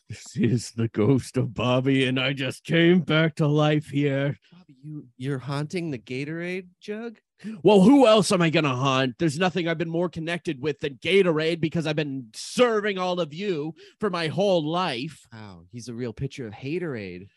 This 0.09 0.37
is 0.37 0.71
the 0.71 0.87
ghost 0.87 1.35
of 1.35 1.53
Bobby, 1.53 2.05
and 2.05 2.17
I 2.17 2.31
just 2.31 2.63
came 2.63 3.01
back 3.01 3.35
to 3.35 3.47
life 3.47 3.87
here. 3.89 4.37
Bobby, 4.53 4.75
you 4.81 5.05
you're 5.17 5.39
haunting 5.39 5.91
the 5.91 5.97
Gatorade 5.97 6.67
jug. 6.79 7.17
Well, 7.63 7.81
who 7.81 8.07
else 8.07 8.31
am 8.31 8.41
I 8.41 8.49
gonna 8.49 8.75
hunt? 8.75 9.15
There's 9.19 9.37
nothing 9.37 9.67
I've 9.67 9.77
been 9.77 9.89
more 9.89 10.09
connected 10.09 10.61
with 10.61 10.79
than 10.79 10.95
Gatorade 10.95 11.61
because 11.61 11.85
I've 11.85 11.95
been 11.95 12.29
serving 12.33 12.97
all 12.97 13.19
of 13.19 13.33
you 13.33 13.75
for 13.99 14.09
my 14.09 14.27
whole 14.27 14.67
life. 14.67 15.25
Wow, 15.31 15.65
he's 15.71 15.87
a 15.87 15.93
real 15.93 16.13
picture 16.13 16.47
of 16.47 16.53
haterade. 16.53 17.27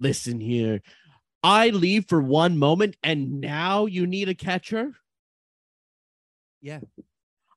Listen 0.00 0.40
here. 0.40 0.82
I 1.42 1.68
leave 1.68 2.08
for 2.08 2.20
one 2.20 2.58
moment 2.58 2.96
and 3.02 3.40
now 3.40 3.86
you 3.86 4.06
need 4.06 4.28
a 4.28 4.34
catcher? 4.34 4.92
Yeah. 6.62 6.80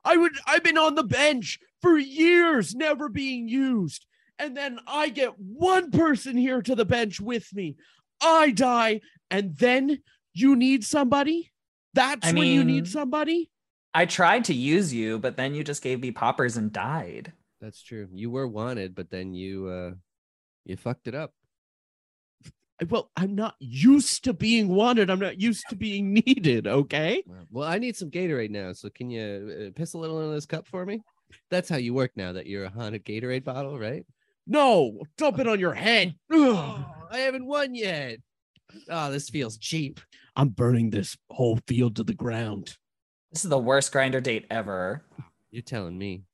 I 0.04 0.18
would 0.18 0.34
I've 0.46 0.64
been 0.64 0.78
on 0.78 0.96
the 0.96 1.04
bench 1.04 1.58
for 1.82 1.98
years 1.98 2.76
never 2.76 3.10
being 3.10 3.48
used. 3.48 4.06
And 4.40 4.56
then 4.56 4.80
I 4.86 5.10
get 5.10 5.40
one 5.40 5.90
person 5.90 6.38
here 6.38 6.62
to 6.62 6.76
the 6.76 6.86
bench 6.86 7.20
with 7.20 7.54
me. 7.54 7.78
I 8.22 8.52
die 8.52 9.02
and 9.32 9.56
then 9.58 10.00
you 10.40 10.56
need 10.56 10.84
somebody? 10.84 11.52
That's 11.94 12.28
I 12.28 12.34
when 12.34 12.48
you 12.48 12.64
need 12.64 12.88
somebody? 12.88 13.50
I 13.94 14.06
tried 14.06 14.46
to 14.46 14.54
use 14.54 14.94
you, 14.94 15.18
but 15.18 15.38
then 15.38 15.56
you 15.56 15.64
just 15.64 15.82
gave 15.82 16.00
me 16.00 16.12
poppers 16.12 16.58
and 16.58 16.72
died. 16.72 17.34
That's 17.60 17.82
true. 17.82 18.08
You 18.14 18.30
were 18.30 18.48
wanted, 18.48 18.94
but 18.94 19.10
then 19.10 19.34
you 19.34 19.68
uh 19.68 19.92
you 20.66 20.78
fucked 20.78 21.08
it 21.08 21.16
up. 21.16 21.34
Well, 22.90 23.10
I'm 23.18 23.34
not 23.34 23.56
used 23.60 24.26
to 24.26 24.34
being 24.34 24.68
wanted. 24.68 25.10
I'm 25.10 25.20
not 25.20 25.42
used 25.42 25.66
to 25.70 25.76
being 25.76 26.14
needed, 26.26 26.68
okay? 26.68 27.24
Well, 27.50 27.68
I 27.68 27.80
need 27.80 27.96
some 27.96 28.12
Gatorade 28.12 28.52
now. 28.52 28.74
So 28.74 28.90
can 28.90 29.10
you 29.10 29.70
uh, 29.70 29.72
piss 29.76 29.96
a 29.96 29.98
little 29.98 30.22
in 30.22 30.36
this 30.36 30.46
cup 30.46 30.68
for 30.68 30.86
me? 30.86 31.02
That's 31.50 31.70
how 31.70 31.78
you 31.78 31.94
work 31.94 32.12
now 32.16 32.34
that 32.34 32.46
you're 32.46 32.66
a 32.66 32.70
haunted 32.70 33.04
Gatorade 33.04 33.44
bottle, 33.44 33.80
right? 33.80 34.06
No, 34.46 35.02
dump 35.18 35.40
it 35.40 35.48
on 35.48 35.60
your 35.60 35.74
head. 35.74 36.14
Ugh. 36.32 36.86
I 37.12 37.18
haven't 37.20 37.48
won 37.48 37.74
yet. 37.74 38.20
Oh, 38.90 39.12
this 39.12 39.30
feels 39.30 39.58
cheap. 39.58 40.00
I'm 40.38 40.50
burning 40.50 40.92
this 40.92 41.18
whole 41.32 41.58
field 41.66 41.96
to 41.96 42.04
the 42.04 42.14
ground. 42.14 42.78
This 43.32 43.44
is 43.44 43.50
the 43.50 43.58
worst 43.58 43.92
Grindr 43.92 44.22
date 44.22 44.46
ever. 44.52 45.04
You're 45.50 45.64
telling 45.64 45.98
me. 45.98 46.26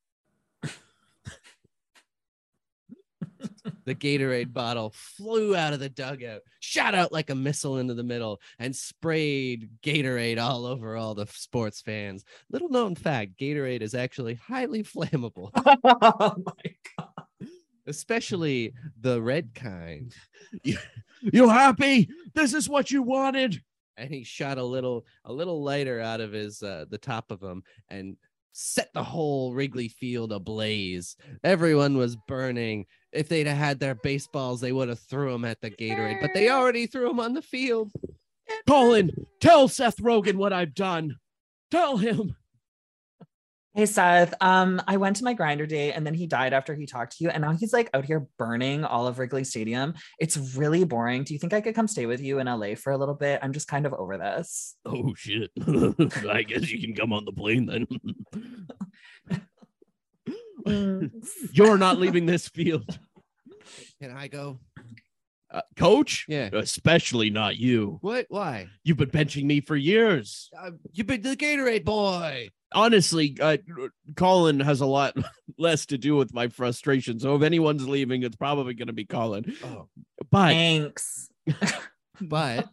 the 3.86 3.96
Gatorade 3.96 4.52
bottle 4.52 4.94
flew 4.94 5.56
out 5.56 5.72
of 5.72 5.80
the 5.80 5.88
dugout, 5.88 6.42
shot 6.60 6.94
out 6.94 7.14
like 7.14 7.30
a 7.30 7.36
missile 7.36 7.78
into 7.78 7.94
the 7.94 8.04
middle, 8.04 8.42
and 8.60 8.76
sprayed 8.76 9.70
Gatorade 9.82 10.38
all 10.38 10.66
over 10.66 10.98
all 10.98 11.16
the 11.16 11.28
sports 11.28 11.80
fans. 11.80 12.26
Little 12.52 12.70
known 12.70 12.96
fact 12.96 13.40
Gatorade 13.40 13.82
is 13.82 13.96
actually 13.96 14.34
highly 14.34 14.84
flammable, 14.84 15.50
oh 15.56 16.36
my 16.46 16.76
god. 16.98 17.48
especially 17.88 18.74
the 19.00 19.22
red 19.22 19.56
kind. 19.56 20.14
You 21.22 21.48
happy? 21.48 22.10
This 22.34 22.54
is 22.54 22.68
what 22.68 22.92
you 22.92 23.02
wanted. 23.02 23.62
And 23.98 24.10
he 24.10 24.24
shot 24.24 24.58
a 24.58 24.64
little 24.64 25.06
a 25.26 25.34
little 25.34 25.64
lighter 25.64 26.00
out 26.00 26.22
of 26.22 26.32
his 26.32 26.64
uh, 26.64 26.86
the 26.90 26.98
top 26.98 27.32
of 27.32 27.42
him 27.42 27.64
and 27.90 28.18
set 28.54 28.94
the 28.94 29.04
whole 29.04 29.54
Wrigley 29.54 29.88
Field 29.88 30.32
ablaze. 30.32 31.16
Everyone 31.44 31.98
was 31.98 32.16
burning. 32.28 32.86
If 33.12 33.28
they'd 33.28 33.48
have 33.48 33.58
had 33.58 33.80
their 33.80 33.96
baseballs, 33.96 34.62
they 34.62 34.72
would 34.72 34.90
have 34.90 35.00
threw 35.00 35.32
them 35.32 35.46
at 35.46 35.62
the 35.62 35.72
Gatorade, 35.72 36.22
but 36.22 36.32
they 36.34 36.50
already 36.50 36.88
threw 36.88 37.08
them 37.08 37.20
on 37.20 37.34
the 37.34 37.42
field. 37.42 37.92
Colin, 38.68 39.12
tell 39.40 39.68
Seth 39.68 39.98
Rogen 39.98 40.36
what 40.36 40.54
I've 40.54 40.74
done. 40.74 41.18
Tell 41.72 41.98
him. 41.98 42.36
Hey 43.76 43.88
Seth, 43.88 44.36
um, 44.40 44.80
I 44.88 44.98
went 44.98 45.16
to 45.16 45.24
my 45.24 45.34
Grindr 45.34 45.68
date 45.68 45.94
and 45.94 46.06
then 46.06 46.14
he 46.14 46.28
died 46.28 46.54
after 46.54 46.76
he 46.76 46.86
talked 46.86 47.18
to 47.18 47.24
you, 47.24 47.32
and 47.32 47.42
now 47.42 47.54
he's 47.54 47.74
like 47.74 47.90
out 47.96 48.06
here 48.06 48.28
burning 48.38 48.86
all 48.86 49.08
of 49.08 49.18
Wrigley 49.18 49.44
Stadium. 49.44 49.96
It's 50.20 50.38
really 50.56 50.84
boring. 50.84 51.24
Do 51.24 51.34
you 51.34 51.40
think 51.40 51.54
I 51.54 51.62
could 51.62 51.74
come 51.74 51.88
stay 51.88 52.06
with 52.06 52.22
you 52.22 52.38
in 52.38 52.46
LA 52.46 52.76
for 52.76 52.92
a 52.92 52.98
little 52.98 53.16
bit? 53.16 53.40
I'm 53.42 53.52
just 53.52 53.68
kind 53.68 53.88
of 53.88 53.94
over 53.94 54.20
this. 54.20 54.76
Oh 54.86 55.16
shit. 55.16 55.50
I 56.30 56.44
guess 56.44 56.70
you 56.70 56.80
can 56.82 56.96
come 56.96 57.12
on 57.12 57.26
the 57.26 57.32
plane 57.32 57.66
then. 57.66 57.88
You're 61.52 61.78
not 61.78 62.00
leaving 62.00 62.26
this 62.28 62.48
field. 62.48 63.00
Can 64.02 64.12
I 64.12 64.28
go? 64.28 64.60
Uh, 65.54 65.62
coach? 65.78 66.26
Yeah. 66.28 66.50
Especially 66.52 67.30
not 67.30 67.58
you. 67.58 68.00
What? 68.02 68.26
Why? 68.30 68.68
You've 68.84 68.98
been 68.98 69.12
benching 69.12 69.44
me 69.44 69.62
for 69.62 69.76
years. 69.76 70.50
Uh, 70.60 70.72
you've 70.92 71.06
been 71.06 71.22
the 71.22 71.38
Gatorade 71.38 71.86
boy. 71.86 72.50
honestly, 72.74 73.38
uh, 73.40 73.58
Colin 74.16 74.60
has 74.62 74.82
a 74.82 74.88
lot 74.88 75.16
less 75.60 75.86
to 75.88 75.98
do 76.00 76.16
with 76.16 76.34
my 76.34 76.48
frustration. 76.48 77.20
So 77.20 77.36
if 77.36 77.44
anyone's 77.44 77.88
leaving, 77.88 78.24
it's 78.24 78.36
probably 78.36 78.74
going 78.74 78.88
to 78.88 78.94
be 78.94 79.06
Colin. 79.06 79.56
Oh, 79.64 79.88
But 80.32 80.54
Thanks. 80.54 81.30
but 82.22 82.68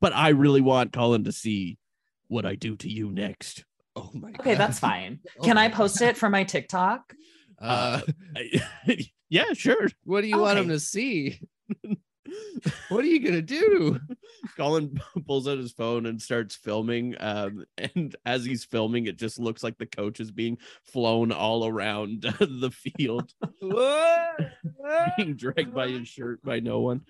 but 0.00 0.12
I 0.12 0.30
really 0.30 0.60
want 0.60 0.92
Colin 0.92 1.24
to 1.24 1.32
see 1.32 1.78
what 2.26 2.44
I 2.44 2.56
do 2.56 2.76
to 2.76 2.90
you 2.90 3.10
next. 3.10 3.64
oh 3.96 4.10
my. 4.12 4.28
Okay, 4.40 4.50
God. 4.50 4.58
that's 4.58 4.78
fine. 4.78 5.20
Oh 5.40 5.44
Can 5.44 5.56
I 5.56 5.68
my 5.68 5.74
post 5.74 6.02
it 6.02 6.18
for 6.18 6.28
my 6.28 6.44
TikTok? 6.44 7.14
Uh, 7.58 8.02
yeah, 9.30 9.52
sure. 9.54 9.88
what 10.04 10.20
do 10.20 10.26
you 10.28 10.38
want 10.38 10.58
him 10.58 10.68
to 10.68 10.78
see? 10.78 11.40
What 12.88 13.04
are 13.04 13.08
you 13.08 13.20
gonna 13.20 13.42
do? 13.42 13.98
Colin 14.56 14.98
pulls 15.26 15.46
out 15.48 15.58
his 15.58 15.72
phone 15.72 16.06
and 16.06 16.20
starts 16.20 16.54
filming. 16.54 17.16
Um, 17.18 17.64
and 17.76 18.14
as 18.26 18.44
he's 18.44 18.64
filming, 18.64 19.06
it 19.06 19.18
just 19.18 19.38
looks 19.38 19.62
like 19.62 19.78
the 19.78 19.86
coach 19.86 20.20
is 20.20 20.30
being 20.30 20.58
flown 20.84 21.32
all 21.32 21.66
around 21.66 22.22
the 22.40 22.70
field, 22.70 23.32
being 25.16 25.34
dragged 25.36 25.74
by 25.74 25.88
his 25.88 26.08
shirt 26.08 26.42
by 26.42 26.60
no 26.60 26.80
one. 26.80 27.02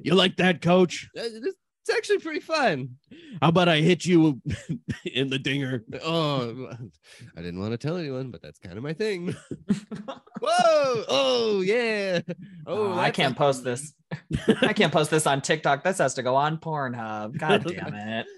You 0.00 0.14
like 0.14 0.36
that, 0.36 0.60
coach? 0.60 1.08
This- 1.14 1.54
It's 1.88 1.96
actually 1.96 2.18
pretty 2.18 2.40
fun. 2.40 2.96
How 3.40 3.48
about 3.48 3.70
I 3.70 3.78
hit 3.78 4.04
you 4.04 4.42
in 5.06 5.30
the 5.30 5.38
dinger? 5.38 5.84
Oh, 6.04 6.68
I 7.34 7.40
didn't 7.40 7.60
want 7.60 7.72
to 7.72 7.78
tell 7.78 7.96
anyone, 7.96 8.30
but 8.30 8.42
that's 8.42 8.58
kind 8.58 8.76
of 8.76 8.84
my 8.84 8.92
thing. 8.92 9.28
Whoa! 10.42 11.04
Oh 11.08 11.62
yeah! 11.64 12.20
Oh, 12.66 12.92
I 12.92 13.10
can't 13.10 13.32
a- 13.32 13.38
post 13.38 13.64
this. 13.64 13.94
I 14.60 14.74
can't 14.74 14.92
post 14.92 15.10
this 15.10 15.26
on 15.26 15.40
TikTok. 15.40 15.82
This 15.82 15.96
has 15.96 16.12
to 16.14 16.22
go 16.22 16.36
on 16.36 16.58
Pornhub. 16.58 17.38
God 17.38 17.64
damn 17.64 17.94
it. 17.94 18.26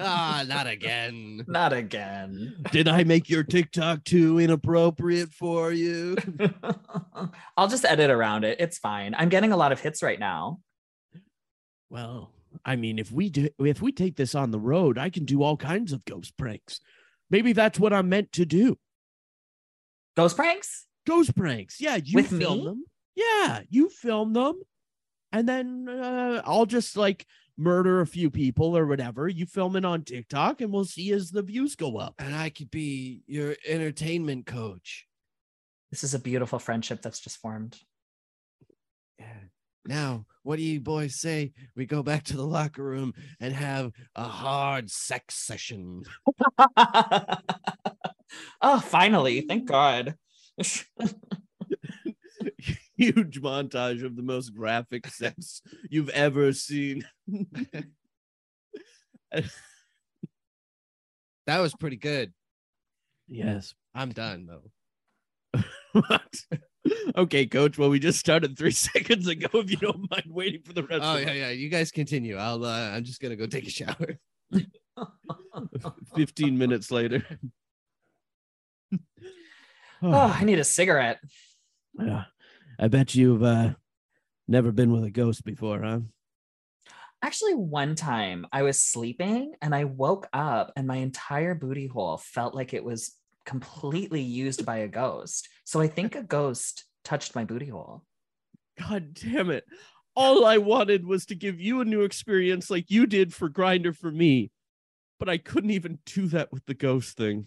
Ah, 0.00 0.44
not 0.48 0.66
again. 0.66 1.44
Not 1.46 1.72
again. 1.72 2.56
Did 2.72 2.88
I 2.88 3.04
make 3.04 3.30
your 3.30 3.44
TikTok 3.44 4.02
too 4.02 4.40
inappropriate 4.40 5.32
for 5.32 5.70
you? 5.72 6.16
I'll 7.56 7.68
just 7.68 7.84
edit 7.84 8.10
around 8.10 8.42
it. 8.42 8.60
It's 8.60 8.78
fine. 8.78 9.14
I'm 9.16 9.28
getting 9.28 9.52
a 9.52 9.56
lot 9.56 9.70
of 9.70 9.78
hits 9.78 10.02
right 10.02 10.18
now. 10.18 10.58
Well, 11.88 12.32
I 12.64 12.76
mean, 12.76 12.98
if 12.98 13.10
we 13.12 13.30
do, 13.30 13.48
if 13.58 13.82
we 13.82 13.92
take 13.92 14.16
this 14.16 14.34
on 14.34 14.50
the 14.50 14.58
road, 14.58 14.98
I 14.98 15.10
can 15.10 15.24
do 15.24 15.42
all 15.42 15.56
kinds 15.56 15.92
of 15.92 16.04
ghost 16.04 16.36
pranks. 16.36 16.80
Maybe 17.30 17.52
that's 17.52 17.78
what 17.78 17.92
I'm 17.92 18.08
meant 18.08 18.32
to 18.32 18.44
do. 18.44 18.78
Ghost 20.16 20.36
pranks? 20.36 20.86
Ghost 21.06 21.36
pranks. 21.36 21.80
Yeah, 21.80 21.96
you 21.96 22.16
With 22.16 22.28
film 22.28 22.58
me? 22.58 22.64
them. 22.64 22.84
Yeah, 23.14 23.60
you 23.68 23.88
film 23.88 24.32
them, 24.32 24.60
and 25.32 25.48
then 25.48 25.88
uh, 25.88 26.42
I'll 26.44 26.66
just 26.66 26.96
like 26.96 27.26
murder 27.56 28.00
a 28.00 28.06
few 28.06 28.30
people 28.30 28.76
or 28.76 28.86
whatever. 28.86 29.28
You 29.28 29.44
film 29.46 29.76
it 29.76 29.84
on 29.84 30.04
TikTok, 30.04 30.60
and 30.60 30.72
we'll 30.72 30.84
see 30.84 31.12
as 31.12 31.30
the 31.30 31.42
views 31.42 31.74
go 31.74 31.98
up. 31.98 32.14
And 32.18 32.34
I 32.34 32.50
could 32.50 32.70
be 32.70 33.22
your 33.26 33.56
entertainment 33.66 34.46
coach. 34.46 35.06
This 35.90 36.04
is 36.04 36.14
a 36.14 36.18
beautiful 36.18 36.58
friendship 36.58 37.02
that's 37.02 37.20
just 37.20 37.38
formed. 37.38 37.78
Yeah. 39.18 39.26
Now, 39.88 40.26
what 40.42 40.56
do 40.56 40.62
you 40.62 40.80
boys 40.80 41.18
say? 41.18 41.52
We 41.74 41.86
go 41.86 42.02
back 42.02 42.24
to 42.24 42.36
the 42.36 42.44
locker 42.44 42.84
room 42.84 43.14
and 43.40 43.54
have 43.54 43.90
a 44.14 44.24
hard 44.24 44.90
sex 44.90 45.34
session. 45.34 46.02
oh, 48.60 48.80
finally. 48.84 49.40
Thank 49.40 49.64
God. 49.64 50.14
Huge 52.98 53.40
montage 53.40 54.04
of 54.04 54.14
the 54.14 54.22
most 54.22 54.54
graphic 54.54 55.06
sex 55.06 55.62
you've 55.88 56.10
ever 56.10 56.52
seen. 56.52 57.06
That 61.46 61.60
was 61.60 61.74
pretty 61.74 61.96
good. 61.96 62.34
yes. 63.26 63.74
I'm 63.94 64.10
done 64.10 64.46
though. 64.46 65.62
What? 65.92 66.34
Okay, 67.16 67.46
coach. 67.46 67.78
Well, 67.78 67.90
we 67.90 67.98
just 67.98 68.18
started 68.18 68.56
three 68.58 68.70
seconds 68.88 69.26
ago. 69.26 69.48
If 69.54 69.70
you 69.70 69.76
don't 69.76 70.10
mind 70.10 70.26
waiting 70.28 70.62
for 70.62 70.72
the 70.72 70.82
rest 70.82 71.02
Oh 71.04 71.16
of 71.16 71.22
yeah, 71.22 71.32
yeah. 71.32 71.50
You 71.50 71.68
guys 71.68 71.90
continue. 71.90 72.36
I'll. 72.36 72.64
Uh, 72.64 72.90
I'm 72.90 73.04
just 73.04 73.20
gonna 73.20 73.36
go 73.36 73.46
take 73.46 73.66
a 73.66 73.70
shower. 73.70 74.18
15 76.16 76.58
minutes 76.58 76.90
later. 76.90 77.24
Oh, 80.00 80.12
I 80.12 80.44
need 80.44 80.60
a 80.60 80.64
cigarette. 80.64 81.18
Yeah. 81.98 82.26
I 82.78 82.86
bet 82.86 83.16
you've 83.16 83.42
uh, 83.42 83.70
never 84.46 84.70
been 84.70 84.92
with 84.92 85.02
a 85.02 85.10
ghost 85.10 85.44
before, 85.44 85.82
huh? 85.82 85.98
Actually, 87.20 87.56
one 87.56 87.96
time 87.96 88.46
I 88.52 88.62
was 88.62 88.80
sleeping 88.80 89.54
and 89.60 89.74
I 89.74 89.84
woke 89.84 90.28
up 90.32 90.72
and 90.76 90.86
my 90.86 90.98
entire 90.98 91.56
booty 91.56 91.88
hole 91.88 92.16
felt 92.16 92.54
like 92.54 92.74
it 92.74 92.84
was 92.84 93.17
completely 93.48 94.20
used 94.20 94.66
by 94.66 94.76
a 94.78 94.88
ghost. 94.88 95.48
So 95.64 95.80
I 95.80 95.88
think 95.88 96.14
a 96.14 96.22
ghost 96.22 96.84
touched 97.02 97.34
my 97.34 97.44
booty 97.44 97.68
hole. 97.68 98.04
God 98.78 99.14
damn 99.14 99.48
it. 99.48 99.64
All 100.14 100.44
I 100.44 100.58
wanted 100.58 101.06
was 101.06 101.24
to 101.26 101.34
give 101.34 101.58
you 101.58 101.80
a 101.80 101.86
new 101.86 102.02
experience 102.02 102.70
like 102.70 102.90
you 102.90 103.06
did 103.06 103.32
for 103.32 103.48
Grindr 103.48 103.96
for 103.96 104.10
me. 104.10 104.50
But 105.18 105.30
I 105.30 105.38
couldn't 105.38 105.70
even 105.70 105.98
do 106.04 106.26
that 106.28 106.52
with 106.52 106.66
the 106.66 106.74
ghost 106.74 107.16
thing. 107.16 107.46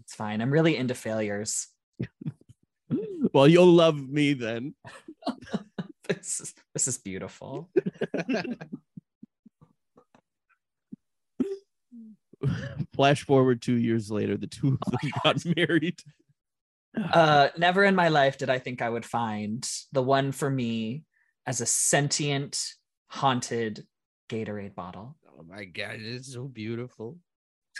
It's 0.00 0.14
fine. 0.14 0.40
I'm 0.40 0.52
really 0.52 0.76
into 0.76 0.94
failures. 0.94 1.66
Well, 3.32 3.48
you'll 3.48 3.72
love 3.72 3.96
me 3.96 4.34
then. 4.34 4.74
This 6.08 6.40
is, 6.40 6.54
this 6.74 6.88
is 6.88 6.98
beautiful. 6.98 7.70
Flash 12.94 13.24
forward 13.24 13.62
two 13.62 13.76
years 13.76 14.10
later, 14.10 14.36
the 14.36 14.46
two 14.46 14.78
of 14.86 14.92
them 14.92 15.10
got 15.24 15.44
married. 15.56 16.00
Uh, 16.94 17.48
never 17.56 17.84
in 17.84 17.94
my 17.94 18.08
life 18.08 18.36
did 18.36 18.50
I 18.50 18.58
think 18.58 18.82
I 18.82 18.90
would 18.90 19.06
find 19.06 19.66
the 19.92 20.02
one 20.02 20.30
for 20.30 20.50
me 20.50 21.04
as 21.46 21.62
a 21.62 21.66
sentient, 21.66 22.62
haunted 23.06 23.86
Gatorade 24.28 24.74
bottle. 24.74 25.16
Oh 25.26 25.42
my 25.42 25.64
god, 25.64 25.96
it's 26.00 26.34
so 26.34 26.44
beautiful. 26.44 27.16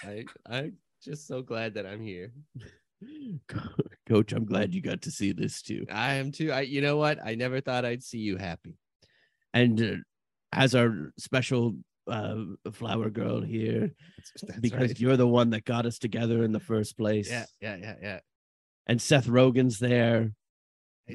I 0.02 0.24
I'm 0.46 0.78
just 1.04 1.26
so 1.26 1.42
glad 1.42 1.74
that 1.74 1.84
I'm 1.84 2.00
here. 2.00 2.32
Coach, 4.08 4.32
I'm 4.32 4.46
glad 4.46 4.74
you 4.74 4.80
got 4.80 5.02
to 5.02 5.10
see 5.10 5.32
this 5.32 5.60
too. 5.60 5.84
I 5.92 6.14
am 6.14 6.32
too. 6.32 6.50
I 6.50 6.62
you 6.62 6.80
know 6.80 6.96
what? 6.96 7.18
I 7.22 7.34
never 7.34 7.60
thought 7.60 7.84
I'd 7.84 8.02
see 8.02 8.18
you 8.18 8.38
happy. 8.38 8.78
And 9.52 9.82
uh, 9.82 9.96
as 10.52 10.74
our 10.74 11.12
special 11.18 11.76
uh, 12.08 12.36
flower 12.72 13.10
girl 13.10 13.40
here, 13.40 13.90
That's 14.46 14.60
because 14.60 14.88
right. 14.90 15.00
you're 15.00 15.16
the 15.16 15.26
one 15.26 15.50
that 15.50 15.64
got 15.64 15.86
us 15.86 15.98
together 15.98 16.42
in 16.44 16.52
the 16.52 16.60
first 16.60 16.96
place. 16.98 17.30
yeah, 17.30 17.46
yeah, 17.60 17.76
yeah, 17.76 17.94
yeah. 18.02 18.20
And 18.86 19.00
Seth 19.00 19.26
Rogen's 19.26 19.78
there. 19.78 20.32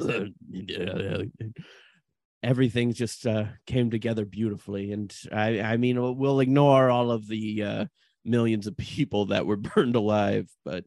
Everything 2.44 2.94
just 2.94 3.26
uh, 3.26 3.46
came 3.66 3.90
together 3.90 4.24
beautifully, 4.24 4.92
and 4.92 5.14
I, 5.32 5.60
I 5.60 5.78
mean, 5.78 6.00
we'll- 6.00 6.16
we'll 6.16 6.40
ignore 6.40 6.90
all 6.90 7.10
of 7.12 7.28
the 7.28 7.64
uh, 7.64 7.86
millions 8.24 8.68
of 8.68 8.78
people 8.78 9.26
that 9.28 9.46
were 9.48 9.56
burned 9.76 9.96
alive, 9.96 10.48
but 10.64 10.86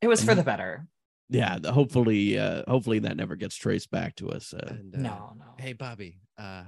It 0.00 0.06
was 0.08 0.22
for 0.22 0.34
the 0.36 0.44
better. 0.44 0.86
yeah, 1.28 1.58
hopefully, 1.66 2.38
uh, 2.38 2.62
hopefully 2.68 3.00
that 3.00 3.16
never 3.16 3.34
gets 3.34 3.56
traced 3.56 3.90
back 3.90 4.14
to 4.16 4.30
us. 4.30 4.54
Uh, 4.54 4.66
And, 4.70 4.94
uh, 4.94 4.98
No, 4.98 5.32
no. 5.36 5.44
Hey, 5.58 5.72
Bobby. 5.72 6.20
Uh, 6.38 6.62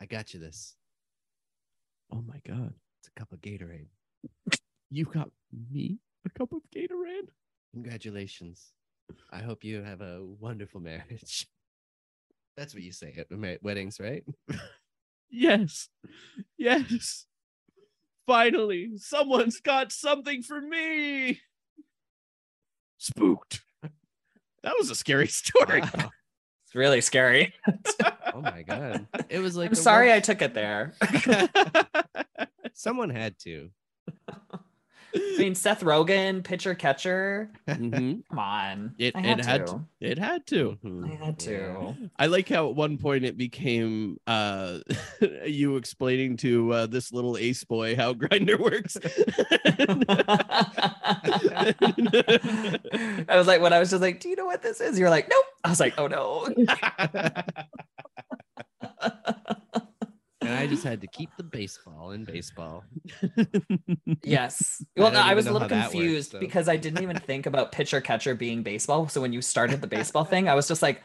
I 0.00 0.06
got 0.06 0.32
you 0.32 0.38
this. 0.40 0.76
Oh 2.14 2.22
my 2.26 2.40
god, 2.46 2.72
It's 3.00 3.08
a 3.08 3.18
cup 3.18 3.32
of 3.32 3.40
Gatorade. 3.40 3.88
you 4.90 5.04
got 5.04 5.30
me 5.70 5.98
a 6.26 6.30
cup 6.30 6.52
of 6.52 6.60
Gatorade. 6.74 7.28
Congratulations. 7.72 8.72
I 9.32 9.42
hope 9.42 9.64
you 9.64 9.82
have 9.82 10.00
a 10.00 10.24
wonderful 10.24 10.80
marriage. 10.80 11.46
That's 12.56 12.72
what 12.72 12.82
you 12.84 12.92
say 12.92 13.14
at 13.18 13.62
weddings, 13.62 13.98
right? 13.98 14.22
Yes, 15.28 15.88
yes. 16.56 17.26
Finally, 18.26 18.92
someone's 18.96 19.60
got 19.60 19.90
something 19.90 20.42
for 20.42 20.60
me. 20.60 21.40
Spooked. 22.98 23.60
That 24.62 24.74
was 24.78 24.88
a 24.90 24.94
scary 24.94 25.26
story. 25.42 25.80
Wow. 25.80 26.10
It's 26.74 26.76
really 26.80 27.02
scary. 27.02 27.54
Oh 28.34 28.40
my 28.40 28.62
god. 28.62 29.06
It 29.28 29.38
was 29.38 29.56
like 29.56 29.68
I'm 29.68 29.74
sorry 29.76 30.12
I 30.12 30.18
took 30.18 30.42
it 30.42 30.54
there. 30.54 30.92
someone 32.72 33.10
had 33.10 33.38
to. 33.44 33.70
I 35.16 35.36
mean, 35.38 35.54
Seth 35.54 35.80
Rogen, 35.82 36.42
pitcher 36.42 36.74
catcher. 36.74 37.50
Mhm. 37.68 38.22
Come 38.28 38.38
on. 38.38 38.94
It- 38.98 39.14
I 39.16 39.20
it 39.20 39.24
had, 39.24 39.44
had 39.44 39.66
to. 39.68 39.72
to. 39.72 39.84
It 40.00 40.18
had 40.18 40.46
to. 40.48 40.78
I 41.04 41.08
had 41.24 41.38
to. 41.40 41.94
I 42.18 42.26
like 42.26 42.48
how 42.48 42.68
at 42.68 42.74
one 42.74 42.98
point 42.98 43.24
it 43.24 43.36
became 43.36 44.18
uh 44.26 44.78
you 45.46 45.76
explaining 45.76 46.36
to 46.38 46.72
uh, 46.72 46.86
this 46.86 47.12
little 47.12 47.36
ace 47.36 47.64
boy 47.64 47.96
how 47.96 48.12
Grindr 48.14 48.58
works. 48.58 48.96
I 53.28 53.36
was 53.36 53.46
like, 53.46 53.60
when 53.60 53.72
I 53.72 53.78
was 53.78 53.90
just 53.90 54.02
like, 54.02 54.20
do 54.20 54.28
you 54.28 54.36
know 54.36 54.46
what 54.46 54.62
this 54.62 54.80
is? 54.80 54.98
You're 54.98 55.10
like, 55.10 55.28
nope. 55.28 55.44
I 55.64 55.70
was 55.70 55.80
like, 55.80 55.94
oh 55.98 56.06
no. 56.06 56.48
And 60.44 60.54
I 60.54 60.66
just 60.66 60.84
had 60.84 61.00
to 61.00 61.06
keep 61.06 61.30
the 61.36 61.42
baseball 61.42 62.12
in 62.12 62.24
baseball. 62.24 62.84
yes. 64.22 64.84
I 64.96 65.00
Well, 65.00 65.12
no, 65.12 65.20
I 65.20 65.34
was 65.34 65.46
a 65.46 65.52
little 65.52 65.68
how 65.68 65.74
that 65.74 65.84
works, 65.86 65.92
confused 65.92 66.32
so. 66.32 66.40
because 66.40 66.68
I 66.68 66.76
didn't 66.76 67.02
even 67.02 67.18
think 67.18 67.46
about 67.46 67.72
pitcher 67.72 68.00
catcher 68.00 68.34
being 68.34 68.62
baseball. 68.62 69.08
So 69.08 69.20
when 69.20 69.32
you 69.32 69.40
started 69.42 69.80
the 69.80 69.86
baseball 69.86 70.24
thing, 70.24 70.48
I 70.48 70.54
was 70.54 70.68
just 70.68 70.82
like, 70.82 71.02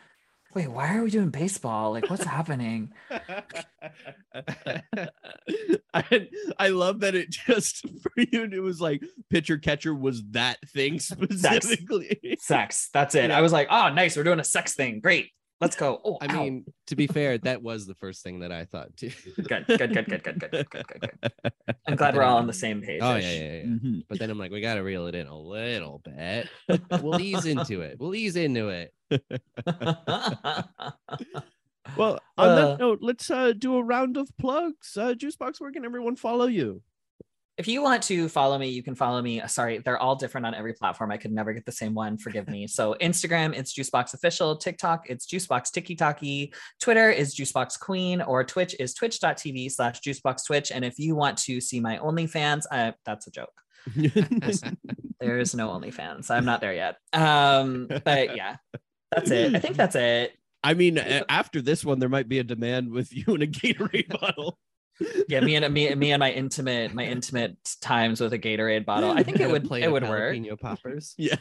wait, 0.54 0.68
why 0.68 0.96
are 0.96 1.04
we 1.04 1.12
doing 1.12 1.30
baseball? 1.30 1.92
Like, 1.92 2.10
what's 2.10 2.24
happening? 2.24 2.92
I, 5.94 6.28
I 6.58 6.70
love 6.70 7.02
that 7.02 7.16
it 7.16 7.30
just 7.30 7.88
for 8.02 8.12
you 8.18 8.44
it 8.44 8.62
was 8.62 8.82
like 8.82 9.04
pitcher 9.30 9.58
catcher 9.58 9.94
was 9.94 10.24
that 10.32 10.58
thing 10.70 11.00
specifically. 11.00 12.38
Sex. 12.40 12.90
That's 12.94 13.16
it. 13.16 13.32
I 13.32 13.42
was 13.42 13.52
like, 13.52 13.68
oh, 13.70 13.90
nice. 13.90 14.18
We're 14.18 14.24
doing 14.24 14.40
a 14.40 14.44
sex 14.44 14.76
thing. 14.76 15.00
Great. 15.00 15.32
Let's 15.62 15.76
go. 15.76 16.00
Oh, 16.06 16.18
I 16.22 16.28
ow. 16.34 16.44
mean, 16.44 16.66
to 16.88 16.96
be 16.96 17.06
fair, 17.08 17.38
that 17.40 17.62
was 17.62 17.86
the 17.86 17.94
first 17.96 18.24
thing 18.24 18.40
that 18.40 18.52
I 18.52 18.64
thought 18.66 18.96
too. 18.96 19.12
good, 19.36 19.66
good, 19.68 19.78
good, 19.78 19.94
good, 19.94 20.06
good, 20.08 20.24
good, 20.24 20.40
good, 20.40 20.70
good, 20.70 20.88
good, 20.88 21.02
good. 21.12 21.52
I'm 21.86 21.96
glad 21.98 22.16
we're 22.16 22.24
all 22.24 22.38
on 22.38 22.48
the 22.48 22.54
same 22.54 22.82
page. 22.82 23.02
Oh 23.04 23.16
yeah, 23.16 23.32
yeah, 23.32 23.42
yeah. 23.42 23.64
Mhm. 23.64 24.04
But 24.08 24.20
then 24.20 24.30
I'm 24.30 24.38
like, 24.40 24.52
we 24.52 24.62
gotta 24.62 24.82
reel 24.84 25.08
it 25.08 25.16
in 25.16 25.28
a 25.28 25.38
little 25.38 26.02
bit. 26.04 26.48
We'll 27.02 27.20
ease 27.22 27.46
into 27.46 27.82
it. 27.82 27.98
We'll 28.00 28.16
ease 28.16 28.36
into 28.38 28.70
it. 28.70 28.94
Well, 31.98 32.20
on 32.38 32.50
Uh, 32.50 32.56
that 32.56 32.80
note, 32.80 33.00
let's 33.02 33.32
uh, 33.32 33.52
do 33.58 33.76
a 33.76 33.84
round 33.84 34.16
of 34.16 34.30
plugs. 34.38 34.96
Uh, 34.96 35.16
Juice 35.16 35.36
Boxx, 35.36 35.60
where 35.60 35.72
can 35.72 35.84
everyone 35.84 36.16
follow 36.16 36.46
you? 36.46 36.84
If 37.60 37.68
you 37.68 37.84
want 37.84 38.02
to 38.04 38.30
follow 38.30 38.58
me, 38.58 38.70
you 38.70 38.82
can 38.82 38.96
follow 38.96 39.22
me. 39.22 39.42
Sorry, 39.48 39.80
they're 39.80 40.00
all 40.00 40.16
different 40.16 40.48
on 40.48 40.56
every 40.56 40.74
platform. 40.74 41.12
I 41.12 41.18
could 41.18 41.34
never 41.34 41.52
get 41.52 41.66
the 41.66 41.74
same 41.74 41.94
one. 41.94 42.18
Forgive 42.18 42.48
me. 42.48 42.68
So 42.68 42.96
Instagram, 43.02 43.54
it's 43.54 43.74
Juicebox 43.74 44.14
Official. 44.14 44.56
TikTok, 44.56 45.10
it's 45.10 45.28
Juicebox 45.28 45.70
Tiki 45.72 45.94
Taki. 45.94 46.54
Twitter 46.80 47.12
is 47.12 47.36
Juicebox 47.36 47.78
Queen, 47.78 48.22
or 48.22 48.46
Twitch 48.46 48.78
is 48.80 48.94
twitch.tv 48.94 49.74
slash 49.74 50.00
Juicebox 50.00 50.46
Twitch. 50.48 50.72
And 50.72 50.86
if 50.86 50.98
you 50.98 51.16
want 51.16 51.38
to 51.40 51.60
see 51.60 51.82
my 51.82 51.98
OnlyFans, 51.98 52.64
uh, 52.72 52.94
that's 53.06 53.28
a 53.28 53.32
joke. 53.32 53.52
There 55.20 55.38
is 55.38 55.54
no 55.54 55.68
OnlyFans. 55.68 56.32
I'm 56.32 56.46
not 56.46 56.62
there 56.62 56.74
yet. 56.74 56.96
Um, 57.12 57.90
but 58.06 58.38
yeah, 58.38 58.56
that's 59.12 59.32
it. 59.32 59.54
I 59.54 59.60
think 59.60 59.76
that's 59.76 59.98
it. 59.98 60.32
I 60.64 60.74
mean, 60.76 60.98
after 60.98 61.62
this 61.62 61.84
one, 61.84 62.00
there 62.00 62.08
might 62.08 62.30
be 62.30 62.40
a 62.40 62.44
demand 62.44 62.90
with 62.90 63.14
you 63.14 63.26
and 63.34 63.44
a 63.44 63.48
Gatorade 63.48 64.08
bottle. 64.22 64.58
Yeah, 65.28 65.40
me 65.42 65.56
and 65.56 65.74
me, 65.74 65.94
me 65.96 66.12
and 66.12 66.20
my 66.20 66.32
intimate, 66.32 66.94
my 66.94 67.06
intimate 67.06 67.56
times 67.82 68.20
with 68.20 68.34
a 68.34 68.40
Gatorade 68.40 68.86
bottle. 68.86 69.12
I 69.12 69.24
think 69.24 69.40
it 69.40 69.50
would, 69.50 69.66
play. 69.66 69.82
it 69.84 69.88
of 69.88 69.94
would 69.94 70.04
work. 70.04 70.36
jalapeno 70.36 70.60
poppers. 70.60 71.16
Yeah. 71.18 71.36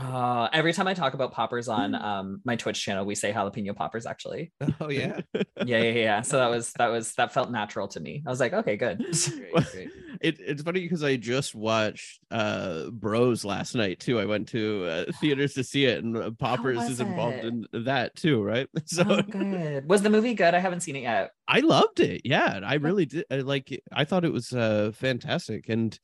Uh, 0.00 0.48
every 0.54 0.72
time 0.72 0.86
I 0.86 0.94
talk 0.94 1.12
about 1.12 1.32
poppers 1.32 1.68
on 1.68 1.94
um 1.94 2.40
my 2.44 2.56
Twitch 2.56 2.82
channel, 2.82 3.04
we 3.04 3.14
say 3.14 3.32
jalapeno 3.32 3.76
poppers. 3.76 4.06
Actually, 4.06 4.52
Oh 4.80 4.88
yeah. 4.88 5.20
yeah, 5.34 5.42
yeah, 5.64 5.90
yeah. 5.92 6.20
So 6.22 6.38
that 6.38 6.48
was 6.48 6.72
that 6.78 6.86
was 6.88 7.12
that 7.16 7.32
felt 7.34 7.50
natural 7.50 7.86
to 7.88 8.00
me. 8.00 8.22
I 8.26 8.30
was 8.30 8.40
like, 8.40 8.54
okay, 8.54 8.76
good. 8.76 8.98
Great, 8.98 9.52
great. 9.72 9.90
It, 10.22 10.36
it's 10.40 10.62
funny 10.62 10.80
because 10.80 11.02
I 11.04 11.16
just 11.16 11.54
watched 11.54 12.20
uh 12.30 12.88
Bros 12.90 13.44
last 13.44 13.74
night 13.74 14.00
too. 14.00 14.18
I 14.18 14.24
went 14.24 14.48
to 14.48 14.86
uh, 14.86 15.12
theaters 15.20 15.54
to 15.54 15.64
see 15.64 15.84
it, 15.84 16.02
and 16.02 16.16
uh, 16.16 16.30
Poppers 16.30 16.82
is 16.88 17.00
involved 17.00 17.38
it? 17.38 17.44
in 17.44 17.66
that 17.84 18.14
too, 18.16 18.42
right? 18.42 18.68
So 18.86 19.04
Oh, 19.06 19.22
good. 19.22 19.88
Was 19.88 20.00
the 20.02 20.10
movie 20.10 20.34
good? 20.34 20.54
I 20.54 20.58
haven't 20.60 20.80
seen 20.80 20.96
it 20.96 21.02
yet. 21.02 21.32
I 21.46 21.60
loved 21.60 22.00
it. 22.00 22.22
Yeah, 22.30 22.60
I 22.64 22.74
really 22.74 23.06
did. 23.06 23.24
I 23.30 23.36
like. 23.38 23.82
I 23.92 24.04
thought 24.04 24.24
it 24.24 24.32
was 24.32 24.52
uh 24.52 24.92
fantastic, 24.94 25.68
and 25.68 25.98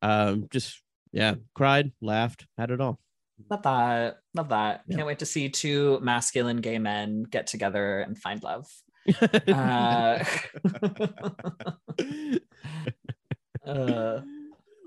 um, 0.00 0.46
just 0.50 0.82
yeah, 1.12 1.34
cried, 1.54 1.92
laughed, 2.00 2.46
had 2.56 2.70
it 2.70 2.80
all. 2.80 2.98
Love 3.50 3.62
that. 3.62 4.18
Love 4.34 4.48
that. 4.48 4.82
Yeah. 4.86 4.96
Can't 4.96 5.06
wait 5.06 5.18
to 5.20 5.26
see 5.26 5.48
two 5.50 6.00
masculine 6.00 6.58
gay 6.58 6.78
men 6.78 7.22
get 7.24 7.46
together 7.46 8.00
and 8.00 8.16
find 8.16 8.42
love. 8.42 8.66
Uh, 9.48 10.24
uh, 13.66 14.20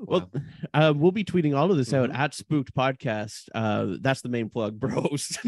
Well, 0.03 0.31
uh, 0.73 0.93
we'll 0.95 1.11
be 1.11 1.23
tweeting 1.23 1.55
all 1.55 1.71
of 1.71 1.77
this 1.77 1.93
out 1.93 2.09
Mhm. 2.09 2.15
at 2.15 2.33
Spooked 2.33 2.73
Podcast. 2.73 3.49
Uh, 3.53 3.97
that's 4.01 4.21
the 4.21 4.29
main 4.29 4.49
plug, 4.49 4.79
bros. 4.79 5.37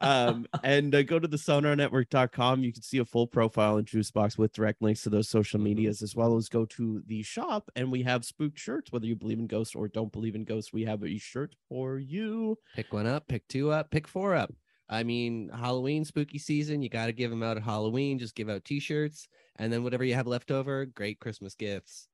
um, 0.00 0.46
and 0.62 0.94
uh, 0.94 1.02
go 1.02 1.18
to 1.18 1.28
the 1.28 1.36
sonarnetwork.com. 1.36 2.62
You 2.62 2.72
can 2.72 2.82
see 2.82 2.98
a 2.98 3.04
full 3.04 3.26
profile 3.26 3.78
in 3.78 3.84
Juice 3.84 4.10
Boxx 4.10 4.38
with 4.38 4.52
direct 4.52 4.82
links 4.82 5.02
to 5.02 5.10
those 5.10 5.28
social 5.28 5.60
medias, 5.60 6.02
as 6.02 6.14
well 6.14 6.36
as 6.36 6.48
go 6.48 6.64
to 6.66 7.02
the 7.06 7.22
shop 7.22 7.70
and 7.76 7.90
we 7.90 8.02
have 8.02 8.24
spooked 8.24 8.58
shirts. 8.58 8.92
Whether 8.92 9.06
you 9.06 9.16
believe 9.16 9.38
in 9.38 9.46
ghosts 9.46 9.74
or 9.74 9.88
don't 9.88 10.12
believe 10.12 10.34
in 10.34 10.44
ghosts, 10.44 10.72
we 10.72 10.84
have 10.84 11.02
a 11.04 11.18
shirt 11.18 11.54
for 11.68 11.98
you. 11.98 12.58
Pick 12.74 12.92
one 12.92 13.06
up, 13.06 13.26
pick 13.28 13.46
two 13.48 13.70
up, 13.70 13.90
pick 13.90 14.08
four 14.08 14.34
up. 14.34 14.52
I 14.88 15.02
mean, 15.02 15.48
Halloween, 15.48 16.04
spooky 16.04 16.38
season, 16.38 16.82
you 16.82 16.90
got 16.90 17.06
to 17.06 17.12
give 17.12 17.30
them 17.30 17.42
out 17.42 17.56
at 17.56 17.62
Halloween. 17.62 18.18
Just 18.18 18.34
give 18.34 18.50
out 18.50 18.64
t 18.64 18.80
shirts 18.80 19.28
and 19.56 19.72
then 19.72 19.82
whatever 19.82 20.04
you 20.04 20.14
have 20.14 20.26
left 20.26 20.50
over, 20.50 20.84
great 20.84 21.20
Christmas 21.20 21.54
gifts. 21.54 22.08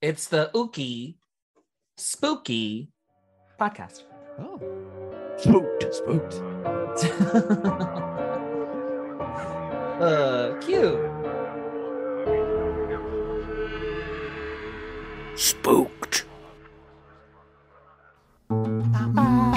It's 0.00 0.28
the 0.28 0.50
Ookie 0.54 1.16
Spooky 1.96 2.90
podcast. 3.60 4.02
Oh, 4.38 4.60
Spooked, 5.44 5.94
spooked. 5.94 6.34
uh, 10.00 10.56
cute. 10.62 10.98
Spooked. 15.36 16.24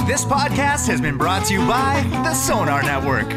This 0.06 0.26
podcast 0.26 0.88
has 0.88 1.00
been 1.00 1.18
brought 1.18 1.46
to 1.46 1.54
you 1.54 1.66
by 1.66 2.04
the 2.22 2.34
Sonar 2.34 2.84
Network. 2.84 3.30